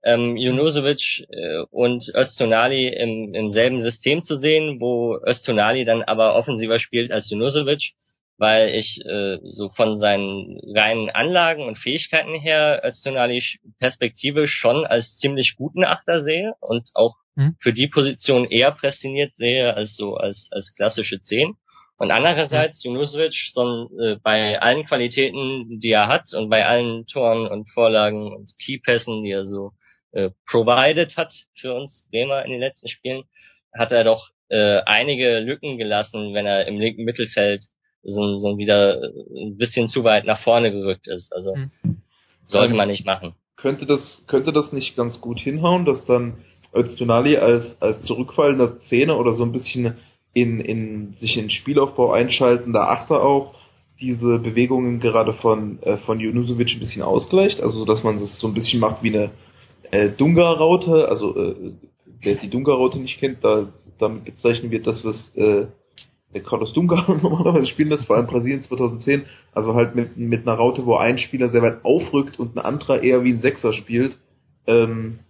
ähm, 0.07 0.37
Junusovic 0.37 1.27
äh, 1.31 1.63
und 1.71 2.05
Öztunali 2.15 2.89
im, 2.89 3.35
im 3.35 3.51
selben 3.51 3.83
System 3.83 4.23
zu 4.23 4.39
sehen, 4.39 4.81
wo 4.81 5.19
Öztunali 5.27 5.85
dann 5.85 6.03
aber 6.03 6.37
offensiver 6.37 6.79
spielt 6.79 7.11
als 7.11 7.29
Junusovic, 7.29 7.95
weil 8.39 8.69
ich 8.69 9.01
äh, 9.05 9.39
so 9.43 9.69
von 9.71 9.99
seinen 9.99 10.61
reinen 10.77 11.11
Anlagen 11.11 11.65
und 11.65 11.79
Fähigkeiten 11.79 12.35
her 12.35 12.83
Öztunali 12.85 13.43
perspektivisch 13.81 14.53
schon 14.53 14.87
als 14.87 15.17
ziemlich 15.17 15.57
guten 15.57 15.85
Achter 15.85 16.23
sehe 16.23 16.55
und 16.61 16.89
auch 16.95 17.17
hm? 17.37 17.57
für 17.61 17.73
die 17.73 17.89
Position 17.89 18.45
eher 18.47 18.73
prästiniert 18.73 19.35
sehe 19.37 19.75
als 19.75 19.97
so 19.97 20.17
als, 20.17 20.49
als 20.51 20.75
klassische 20.75 21.21
Zehn. 21.23 21.55
Und 21.99 22.11
andererseits 22.11 22.83
hm. 22.85 22.93
Junusovic 22.93 23.35
so, 23.55 23.89
äh, 24.01 24.17
bei 24.23 24.61
allen 24.61 24.85
Qualitäten, 24.85 25.81
die 25.81 25.91
er 25.91 26.09
hat 26.09 26.33
und 26.35 26.51
bei 26.51 26.67
allen 26.67 27.07
Toren 27.07 27.47
und 27.47 27.71
Vorlagen 27.73 28.33
und 28.33 28.53
Keypässen, 28.59 29.23
die 29.23 29.31
er 29.31 29.47
so 29.47 29.73
äh, 30.13 30.31
provided 30.47 31.17
hat 31.17 31.33
für 31.55 31.75
uns 31.75 32.07
Bremer 32.11 32.45
in 32.45 32.53
den 32.53 32.61
letzten 32.61 32.89
Spielen, 32.89 33.25
hat 33.75 33.93
er 33.93 34.05
doch 34.05 34.29
äh, 34.49 34.81
einige 34.85 35.41
Lücken 35.41 35.79
gelassen, 35.79 36.35
wenn 36.35 36.47
er 36.47 36.67
im 36.67 36.79
linken 36.79 37.05
Mittelfeld 37.05 37.63
so, 38.03 38.39
so 38.41 38.59
wieder 38.59 39.01
ein 39.35 39.57
bisschen 39.57 39.89
zu 39.89 40.05
weit 40.05 40.25
nach 40.25 40.43
vorne 40.43 40.71
gerückt 40.71 41.09
ist. 41.09 41.33
Also 41.33 41.55
hm. 41.55 41.71
sollte 42.45 42.75
man 42.75 42.89
nicht 42.89 43.05
machen. 43.05 43.35
Könnte 43.57 43.87
das, 43.87 44.25
könnte 44.27 44.53
das 44.53 44.71
nicht 44.73 44.97
ganz 44.97 45.21
gut 45.21 45.41
hinhauen, 45.41 45.87
dass 45.87 46.05
dann 46.05 46.45
Öztunali 46.77 47.37
als, 47.37 47.81
als 47.81 48.03
zurückfallender 48.03 48.79
Zehner 48.89 49.19
oder 49.19 49.35
so 49.35 49.45
ein 49.45 49.53
bisschen 49.53 49.95
in, 50.33 50.61
in 50.61 51.15
sich 51.19 51.37
in 51.37 51.51
Spielaufbau 51.51 52.13
einschaltender 52.13 52.91
Achter 52.91 53.23
auch 53.23 53.55
diese 54.01 54.39
Bewegungen 54.39 55.01
gerade 55.01 55.33
von, 55.35 55.83
äh, 55.83 55.97
von 55.99 56.21
Junusovic 56.21 56.75
ein 56.75 56.81
bisschen 56.81 57.03
ausgleicht, 57.03 57.61
also 57.61 57.85
dass 57.85 58.03
man 58.03 58.17
es 58.17 58.39
so 58.39 58.47
ein 58.47 58.55
bisschen 58.55 58.81
macht 58.81 59.03
wie 59.03 59.09
eine 59.09 59.31
äh, 59.91 60.11
Dunga-Raute, 60.11 61.09
also 61.09 61.35
äh, 61.37 61.73
wer 62.21 62.35
die 62.35 62.51
Dunga-Raute 62.51 62.99
nicht 62.99 63.19
kennt, 63.19 63.43
da 63.43 63.69
damit 63.99 64.27
bezeichnen 64.27 64.71
wir 64.71 64.83
das, 64.83 65.05
was 65.05 65.35
äh, 65.37 65.67
Carlos 66.41 66.73
Dunga 66.75 67.07
normalerweise 67.23 67.67
spielen 67.67 67.91
das, 67.91 68.05
vor 68.05 68.17
allem 68.17 68.27
Brasilien 68.27 68.63
2010, 68.63 69.25
also 69.53 69.75
halt 69.75 69.95
mit, 69.95 70.17
mit 70.17 70.47
einer 70.47 70.57
Raute, 70.57 70.85
wo 70.85 70.97
ein 70.97 71.19
Spieler 71.19 71.49
sehr 71.49 71.63
weit 71.63 71.85
aufrückt 71.85 72.39
und 72.39 72.57
ein 72.57 72.65
anderer 72.65 73.03
eher 73.03 73.25
wie 73.25 73.33
ein 73.33 73.41
Sechser 73.41 73.73
spielt. 73.73 74.17
Ähm, 74.67 75.21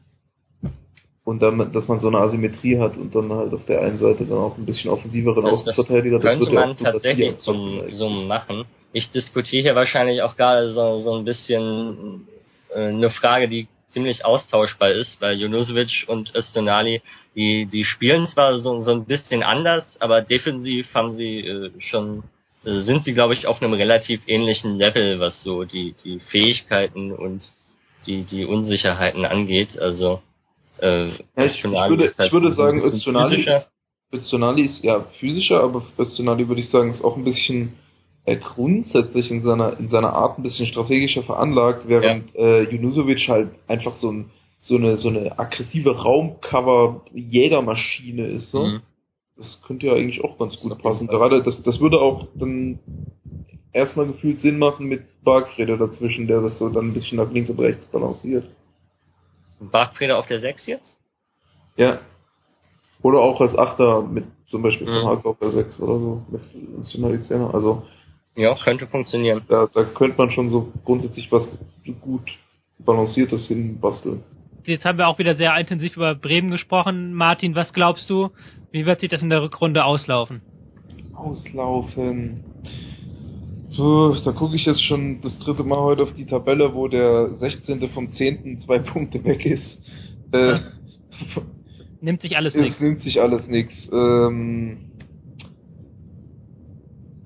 und 1.26 1.42
dann, 1.42 1.72
dass 1.72 1.88
man 1.88 1.98
so 1.98 2.06
eine 2.06 2.18
Asymmetrie 2.18 2.78
hat 2.78 2.96
und 2.96 3.12
dann 3.12 3.32
halt 3.32 3.52
auf 3.52 3.64
der 3.64 3.82
einen 3.82 3.98
Seite 3.98 4.24
dann 4.26 4.38
auch 4.38 4.56
ein 4.56 4.64
bisschen 4.64 4.90
offensiveren 4.92 5.42
das, 5.42 5.54
Außenverteidiger. 5.54 6.20
Das 6.20 6.38
könnte 6.38 6.52
man 6.52 6.76
tatsächlich 6.76 7.34
so, 7.38 7.82
so 7.90 8.08
machen. 8.08 8.64
Ich 8.92 9.10
diskutiere 9.10 9.62
hier 9.62 9.74
wahrscheinlich 9.74 10.22
auch 10.22 10.36
gerade 10.36 10.70
so, 10.70 11.00
so 11.00 11.16
ein 11.16 11.24
bisschen 11.24 12.28
äh, 12.72 12.90
eine 12.90 13.10
Frage, 13.10 13.48
die 13.48 13.66
ziemlich 13.88 14.24
austauschbar 14.24 14.92
ist, 14.92 15.20
weil 15.20 15.36
Junusovic 15.36 16.04
und 16.06 16.32
Östonali, 16.32 17.02
die, 17.34 17.66
die 17.66 17.84
spielen 17.84 18.28
zwar 18.28 18.56
so, 18.60 18.78
so 18.82 18.92
ein 18.92 19.04
bisschen 19.04 19.42
anders, 19.42 20.00
aber 20.00 20.22
defensiv 20.22 20.94
haben 20.94 21.14
sie 21.14 21.40
äh, 21.40 21.72
schon, 21.80 22.22
äh, 22.64 22.82
sind 22.82 23.02
sie 23.02 23.14
glaube 23.14 23.34
ich 23.34 23.48
auf 23.48 23.60
einem 23.60 23.72
relativ 23.72 24.20
ähnlichen 24.28 24.78
Level, 24.78 25.18
was 25.18 25.42
so 25.42 25.64
die, 25.64 25.96
die 26.04 26.20
Fähigkeiten 26.20 27.10
und 27.10 27.50
die, 28.06 28.22
die 28.22 28.44
Unsicherheiten 28.44 29.24
angeht. 29.24 29.76
Also 29.76 30.22
äh, 30.80 31.08
ich, 31.08 31.18
würde, 31.64 32.12
halt 32.16 32.26
ich 32.26 32.32
würde 32.32 32.54
sagen, 32.54 32.80
Öztunali, 32.82 33.46
Öztunali 34.12 34.62
ist 34.62 34.84
ja 34.84 35.04
physischer, 35.18 35.60
aber 35.62 35.82
Öztunali 35.98 36.46
würde 36.48 36.60
ich 36.60 36.70
sagen, 36.70 36.92
ist 36.92 37.02
auch 37.04 37.16
ein 37.16 37.24
bisschen 37.24 37.72
äh, 38.24 38.36
grundsätzlich 38.36 39.28
in 39.30 39.42
seiner, 39.42 39.78
in 39.78 39.88
seiner 39.88 40.12
Art 40.12 40.38
ein 40.38 40.42
bisschen 40.42 40.66
strategischer 40.66 41.22
veranlagt, 41.22 41.88
während 41.88 42.34
ja. 42.34 42.40
äh, 42.40 42.64
Junusovic 42.64 43.26
halt 43.28 43.52
einfach 43.68 43.96
so, 43.96 44.10
ein, 44.10 44.30
so, 44.60 44.76
eine, 44.76 44.98
so 44.98 45.08
eine 45.08 45.38
aggressive 45.38 45.96
Raumcover-Jägermaschine 45.96 48.26
ist. 48.26 48.50
So. 48.50 48.64
Mhm. 48.64 48.82
Das 49.36 49.62
könnte 49.66 49.86
ja 49.86 49.94
eigentlich 49.94 50.22
auch 50.24 50.36
ganz 50.38 50.56
gut 50.56 50.76
passen. 50.82 51.06
Gerade 51.06 51.42
das, 51.42 51.62
das 51.62 51.80
würde 51.80 52.00
auch 52.00 52.26
dann 52.34 52.80
erstmal 53.72 54.06
gefühlt 54.06 54.40
Sinn 54.40 54.58
machen 54.58 54.86
mit 54.86 55.04
Bargfrede 55.22 55.78
dazwischen, 55.78 56.26
der 56.26 56.40
das 56.40 56.58
so 56.58 56.68
dann 56.68 56.88
ein 56.88 56.94
bisschen 56.94 57.18
nach 57.18 57.30
links 57.30 57.50
und 57.50 57.60
rechts 57.60 57.86
balanciert. 57.86 58.46
Bargfrede 59.60 60.16
auf 60.16 60.26
der 60.26 60.40
6 60.40 60.66
jetzt? 60.66 60.96
Ja. 61.76 62.00
Oder 63.02 63.20
auch 63.20 63.40
als 63.40 63.56
Achter 63.56 64.02
mit 64.02 64.24
zum 64.48 64.62
Beispiel 64.62 64.86
von 64.86 65.02
mhm. 65.02 65.06
Hulk 65.06 65.26
auf 65.26 65.38
der 65.38 65.50
6 65.50 65.80
oder 65.80 65.98
so, 65.98 66.22
mit 66.30 66.78
Nationalitäner. 66.78 67.52
Also. 67.52 67.82
Ja, 68.36 68.54
könnte 68.62 68.86
funktionieren. 68.86 69.42
Da, 69.48 69.66
da 69.72 69.84
könnte 69.84 70.18
man 70.18 70.30
schon 70.30 70.50
so 70.50 70.72
grundsätzlich 70.84 71.30
was 71.32 71.48
gut 72.00 72.30
Balanciertes 72.78 73.46
hinbasteln. 73.48 74.22
Jetzt 74.64 74.84
haben 74.84 74.98
wir 74.98 75.08
auch 75.08 75.18
wieder 75.18 75.36
sehr 75.36 75.56
intensiv 75.56 75.96
über 75.96 76.14
Bremen 76.14 76.50
gesprochen. 76.50 77.14
Martin, 77.14 77.54
was 77.54 77.72
glaubst 77.72 78.10
du? 78.10 78.30
Wie 78.72 78.84
wird 78.84 79.00
sich 79.00 79.08
das 79.08 79.22
in 79.22 79.30
der 79.30 79.42
Rückrunde 79.42 79.84
auslaufen? 79.84 80.42
Auslaufen. 81.14 82.44
So, 83.76 84.14
da 84.24 84.32
gucke 84.32 84.56
ich 84.56 84.64
jetzt 84.64 84.82
schon 84.84 85.20
das 85.20 85.38
dritte 85.40 85.62
Mal 85.62 85.78
heute 85.78 86.04
auf 86.04 86.14
die 86.14 86.24
Tabelle, 86.24 86.72
wo 86.72 86.88
der 86.88 87.36
16. 87.40 87.90
vom 87.90 88.10
10. 88.10 88.60
zwei 88.60 88.78
Punkte 88.78 89.22
weg 89.22 89.44
ist. 89.44 89.82
Äh, 90.32 90.60
nimmt 92.00 92.22
sich 92.22 92.38
alles 92.38 92.54
nichts. 92.54 92.76
Es 92.76 92.80
nimmt 92.80 93.02
sich 93.02 93.20
alles 93.20 93.46
nichts. 93.48 93.74
Ähm, 93.92 94.78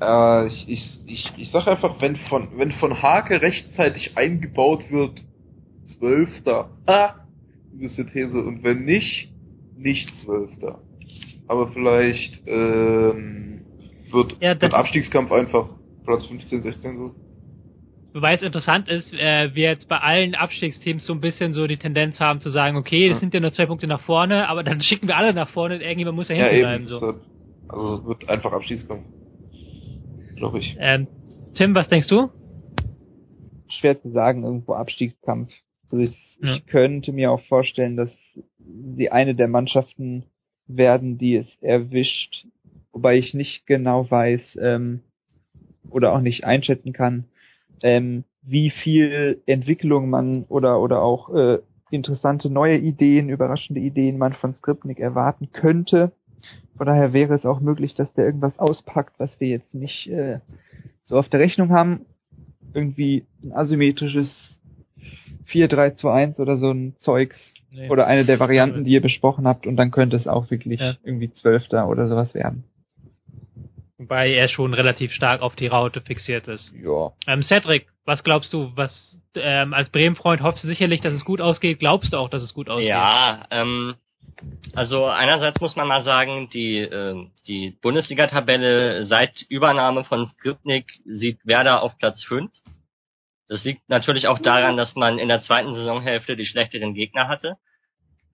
äh, 0.00 0.46
ich, 0.48 0.68
ich, 0.68 0.98
ich, 1.06 1.32
ich 1.36 1.50
sag 1.52 1.68
einfach, 1.68 2.00
wenn 2.02 2.16
von, 2.16 2.48
wenn 2.56 2.72
von 2.72 3.00
Hake 3.00 3.40
rechtzeitig 3.40 4.16
eingebaut 4.16 4.90
wird, 4.90 5.22
Zwölfter. 5.98 6.70
Ah, 6.86 7.14
gewisse 7.72 8.06
These. 8.06 8.42
Und 8.42 8.64
wenn 8.64 8.84
nicht, 8.84 9.30
nicht 9.76 10.10
Zwölfter. 10.24 10.80
Aber 11.46 11.68
vielleicht 11.68 12.42
ähm, 12.46 13.60
wird, 14.10 14.36
ja, 14.40 14.60
wird 14.60 14.74
Abstiegskampf 14.74 15.30
einfach 15.30 15.79
Platz 16.10 16.26
15, 16.26 16.62
16 16.62 16.96
so. 16.96 17.14
Wobei 18.12 18.34
es 18.34 18.42
interessant 18.42 18.88
ist, 18.88 19.12
äh, 19.12 19.54
wir 19.54 19.70
jetzt 19.70 19.86
bei 19.86 19.98
allen 19.98 20.34
Abstiegsteams 20.34 21.06
so 21.06 21.12
ein 21.12 21.20
bisschen 21.20 21.52
so 21.52 21.68
die 21.68 21.76
Tendenz 21.76 22.18
haben 22.18 22.40
zu 22.40 22.50
sagen, 22.50 22.76
okay, 22.76 23.08
das 23.08 23.18
ja. 23.18 23.20
sind 23.20 23.34
ja 23.34 23.38
nur 23.38 23.52
zwei 23.52 23.66
Punkte 23.66 23.86
nach 23.86 24.00
vorne, 24.00 24.48
aber 24.48 24.64
dann 24.64 24.80
schicken 24.82 25.06
wir 25.06 25.16
alle 25.16 25.32
nach 25.32 25.50
vorne 25.50 25.76
und 25.76 25.82
irgendjemand 25.82 26.16
muss 26.16 26.28
ja 26.28 26.34
hinten 26.34 26.56
ja, 26.56 26.60
bleiben. 26.62 26.86
So. 26.88 27.14
Also 27.68 28.04
wird 28.06 28.28
einfach 28.28 28.52
Abstiegskampf. 28.52 29.04
Glaube 30.34 30.58
ich. 30.58 30.76
Ähm, 30.80 31.06
Tim, 31.54 31.74
was 31.76 31.88
denkst 31.88 32.08
du? 32.08 32.30
Schwer 33.78 34.02
zu 34.02 34.10
sagen, 34.10 34.42
irgendwo 34.42 34.72
Abstiegskampf. 34.72 35.52
Also 35.92 36.02
ich, 36.02 36.16
ja. 36.42 36.56
ich 36.56 36.66
könnte 36.66 37.12
mir 37.12 37.30
auch 37.30 37.42
vorstellen, 37.42 37.96
dass 37.96 38.10
sie 38.96 39.10
eine 39.10 39.36
der 39.36 39.46
Mannschaften 39.46 40.24
werden, 40.66 41.18
die 41.18 41.36
es 41.36 41.46
erwischt, 41.60 42.46
wobei 42.92 43.18
ich 43.18 43.32
nicht 43.34 43.66
genau 43.66 44.10
weiß, 44.10 44.58
ähm, 44.60 45.02
oder 45.90 46.12
auch 46.12 46.20
nicht 46.20 46.44
einschätzen 46.44 46.92
kann, 46.92 47.24
ähm, 47.82 48.24
wie 48.42 48.70
viel 48.70 49.42
Entwicklung 49.46 50.10
man 50.10 50.44
oder 50.48 50.80
oder 50.80 51.02
auch 51.02 51.34
äh, 51.34 51.58
interessante 51.90 52.50
neue 52.50 52.78
Ideen, 52.78 53.28
überraschende 53.28 53.80
Ideen 53.80 54.18
man 54.18 54.32
von 54.32 54.54
Skripnik 54.54 55.00
erwarten 55.00 55.50
könnte. 55.52 56.12
Von 56.76 56.86
daher 56.86 57.12
wäre 57.12 57.34
es 57.34 57.44
auch 57.44 57.60
möglich, 57.60 57.94
dass 57.94 58.12
der 58.14 58.24
irgendwas 58.24 58.58
auspackt, 58.58 59.18
was 59.18 59.38
wir 59.40 59.48
jetzt 59.48 59.74
nicht 59.74 60.06
äh, 60.08 60.38
so 61.04 61.18
auf 61.18 61.28
der 61.28 61.40
Rechnung 61.40 61.70
haben. 61.70 62.06
Irgendwie 62.72 63.26
ein 63.42 63.52
asymmetrisches 63.52 64.58
4-3-2-1 65.52 66.40
oder 66.40 66.56
so 66.56 66.70
ein 66.70 66.94
Zeugs 66.98 67.36
nee. 67.72 67.90
oder 67.90 68.06
eine 68.06 68.24
der 68.24 68.38
Varianten, 68.38 68.84
die 68.84 68.92
ihr 68.92 69.02
besprochen 69.02 69.46
habt 69.46 69.66
und 69.66 69.76
dann 69.76 69.90
könnte 69.90 70.16
es 70.16 70.26
auch 70.26 70.50
wirklich 70.50 70.80
ja. 70.80 70.94
irgendwie 71.02 71.30
Zwölfter 71.32 71.88
oder 71.88 72.08
sowas 72.08 72.32
werden. 72.34 72.64
Wobei 74.00 74.32
er 74.32 74.48
schon 74.48 74.72
relativ 74.72 75.12
stark 75.12 75.42
auf 75.42 75.56
die 75.56 75.66
Raute 75.66 76.00
fixiert 76.00 76.48
ist. 76.48 76.72
Ja. 76.72 77.12
Ähm, 77.26 77.42
Cedric, 77.42 77.86
was 78.06 78.24
glaubst 78.24 78.50
du? 78.50 78.72
Was 78.74 78.90
ähm, 79.34 79.74
als 79.74 79.90
Bremen-Freund 79.90 80.40
hoffst 80.40 80.64
du 80.64 80.68
sicherlich, 80.68 81.02
dass 81.02 81.12
es 81.12 81.26
gut 81.26 81.42
ausgeht? 81.42 81.80
Glaubst 81.80 82.14
du 82.14 82.16
auch, 82.16 82.30
dass 82.30 82.42
es 82.42 82.54
gut 82.54 82.70
ausgeht? 82.70 82.88
Ja, 82.88 83.44
ähm, 83.50 83.96
also 84.74 85.04
einerseits 85.04 85.60
muss 85.60 85.76
man 85.76 85.86
mal 85.86 86.00
sagen, 86.00 86.48
die, 86.48 86.78
äh, 86.78 87.26
die 87.46 87.76
Bundesliga-Tabelle 87.82 89.04
seit 89.04 89.42
Übernahme 89.50 90.04
von 90.04 90.28
Skripnik 90.30 90.86
sieht 91.04 91.44
Werder 91.44 91.82
auf 91.82 91.98
Platz 91.98 92.24
5. 92.24 92.50
Das 93.48 93.62
liegt 93.64 93.86
natürlich 93.90 94.28
auch 94.28 94.38
daran, 94.38 94.78
dass 94.78 94.94
man 94.94 95.18
in 95.18 95.28
der 95.28 95.42
zweiten 95.42 95.74
Saisonhälfte 95.74 96.36
die 96.36 96.46
schlechteren 96.46 96.94
Gegner 96.94 97.28
hatte. 97.28 97.58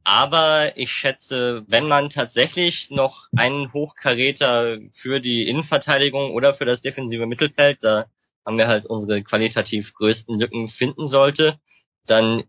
Aber 0.07 0.79
ich 0.79 0.93
schätze, 0.93 1.65
wenn 1.67 1.89
man 1.89 2.11
tatsächlich 2.11 2.91
noch 2.91 3.27
einen 3.37 3.73
Hochkaräter 3.73 4.79
für 5.03 5.19
die 5.19 5.49
Innenverteidigung 5.49 6.31
oder 6.33 6.55
für 6.55 6.65
das 6.65 6.81
defensive 6.81 7.27
Mittelfeld, 7.27 7.79
da 7.83 8.07
haben 8.47 8.57
wir 8.57 8.69
halt 8.69 8.87
unsere 8.87 9.25
qualitativ 9.25 9.93
größten 9.95 10.39
Lücken 10.39 10.69
finden 10.69 11.09
sollte, 11.09 11.59
dann 12.07 12.45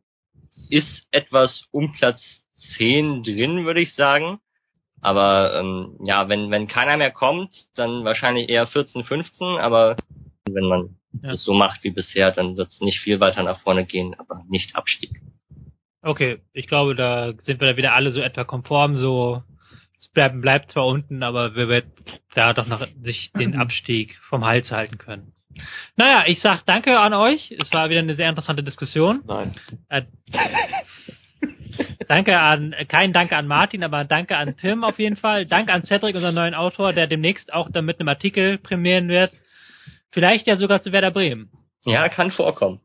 ist 0.70 1.08
etwas 1.10 1.64
um 1.72 1.94
Platz 1.94 2.22
10 2.78 3.24
drin, 3.24 3.66
würde 3.66 3.82
ich 3.82 3.96
sagen. 3.96 4.40
Aber 5.02 5.60
ähm, 5.60 5.98
ja, 6.04 6.30
wenn, 6.30 6.52
wenn 6.52 6.68
keiner 6.68 6.96
mehr 6.98 7.12
kommt, 7.12 7.50
dann 7.74 8.06
wahrscheinlich 8.06 8.50
eher 8.50 8.68
14, 8.68 9.04
15, 9.04 9.58
aber 9.58 9.96
wenn 10.48 10.66
man 10.68 10.98
ja. 11.24 11.32
das 11.32 11.44
so 11.44 11.54
macht 11.54 11.84
wie 11.84 11.90
bisher, 11.90 12.32
dann 12.32 12.56
wird 12.56 12.70
es 12.70 12.82
nicht 12.82 13.00
viel 13.00 13.20
weiter 13.20 13.42
nach 13.42 13.62
vorne 13.62 13.88
gehen, 13.88 14.14
aber 14.20 14.44
nicht 14.48 14.76
Abstieg. 14.76 15.24
Okay, 16.02 16.40
ich 16.54 16.68
glaube, 16.68 16.96
da 16.96 17.34
sind 17.40 17.60
wir 17.60 17.72
da 17.72 17.78
wieder 17.78 17.94
alle 17.94 18.12
so 18.12 18.22
etwa 18.22 18.44
konform, 18.44 18.98
so 18.98 19.44
es 20.00 20.08
bleibt, 20.10 20.42
bleibt 20.42 20.72
zwar 20.72 20.86
unten, 20.86 21.24
aber 21.24 21.56
wir 21.56 21.70
werden 21.70 21.92
da 22.36 22.54
doch 22.54 22.68
noch 22.68 22.88
sich 23.02 23.32
den 23.34 23.56
Abstieg 23.60 24.16
vom 24.30 24.46
Hals 24.46 24.72
halten 24.72 24.98
können. 24.98 25.34
Naja, 25.96 26.26
ich 26.28 26.40
sag 26.42 26.66
danke 26.66 27.00
an 27.00 27.14
euch. 27.14 27.52
Es 27.58 27.74
war 27.74 27.90
wieder 27.90 28.00
eine 28.00 28.16
sehr 28.16 28.30
interessante 28.30 28.64
Diskussion. 28.64 29.24
Nein. 29.26 29.56
Äh, 29.90 30.04
danke 32.08 32.40
an, 32.40 32.76
kein 32.88 33.12
Danke 33.12 33.36
an 33.36 33.48
Martin, 33.48 33.84
aber 33.84 34.04
danke 34.04 34.38
an 34.38 34.56
Tim 34.58 34.84
auf 34.84 35.00
jeden 35.00 35.18
Fall. 35.18 35.48
Danke 35.48 35.74
an 35.74 35.84
Cedric, 35.84 36.16
unseren 36.16 36.36
neuen 36.36 36.54
Autor, 36.54 36.94
der 36.94 37.08
demnächst 37.08 37.52
auch 37.52 37.72
dann 37.72 37.86
mit 37.86 38.00
einem 38.00 38.10
Artikel 38.10 38.60
prämieren 38.60 39.08
wird. 39.08 39.32
Vielleicht 40.12 40.46
ja 40.46 40.58
sogar 40.58 40.82
zu 40.82 40.92
Werder 40.92 41.12
Bremen. 41.12 41.50
Ja, 41.86 42.08
kann 42.10 42.32
vorkommen. 42.32 42.82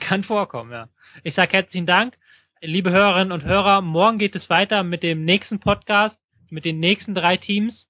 Kann 0.00 0.24
vorkommen, 0.24 0.72
ja. 0.72 0.88
Ich 1.22 1.34
sag 1.34 1.52
herzlichen 1.52 1.86
Dank 1.86 2.14
liebe 2.62 2.90
Hörerinnen 2.90 3.32
und 3.32 3.44
Hörer, 3.44 3.80
morgen 3.80 4.18
geht 4.18 4.36
es 4.36 4.50
weiter 4.50 4.82
mit 4.82 5.02
dem 5.02 5.24
nächsten 5.24 5.60
Podcast, 5.60 6.18
mit 6.50 6.64
den 6.64 6.78
nächsten 6.78 7.14
drei 7.14 7.36
Teams. 7.36 7.88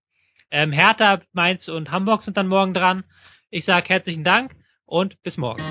Ähm, 0.51 0.73
Hertha, 0.73 1.21
Mainz 1.33 1.69
und 1.69 1.91
Hamburg 1.91 2.23
sind 2.23 2.37
dann 2.37 2.49
morgen 2.49 2.75
dran. 2.75 3.05
Ich 3.51 3.65
sage 3.65 3.89
herzlichen 3.89 4.25
Dank 4.25 4.55
und 4.87 5.21
bis 5.23 5.37
morgen. 5.37 5.63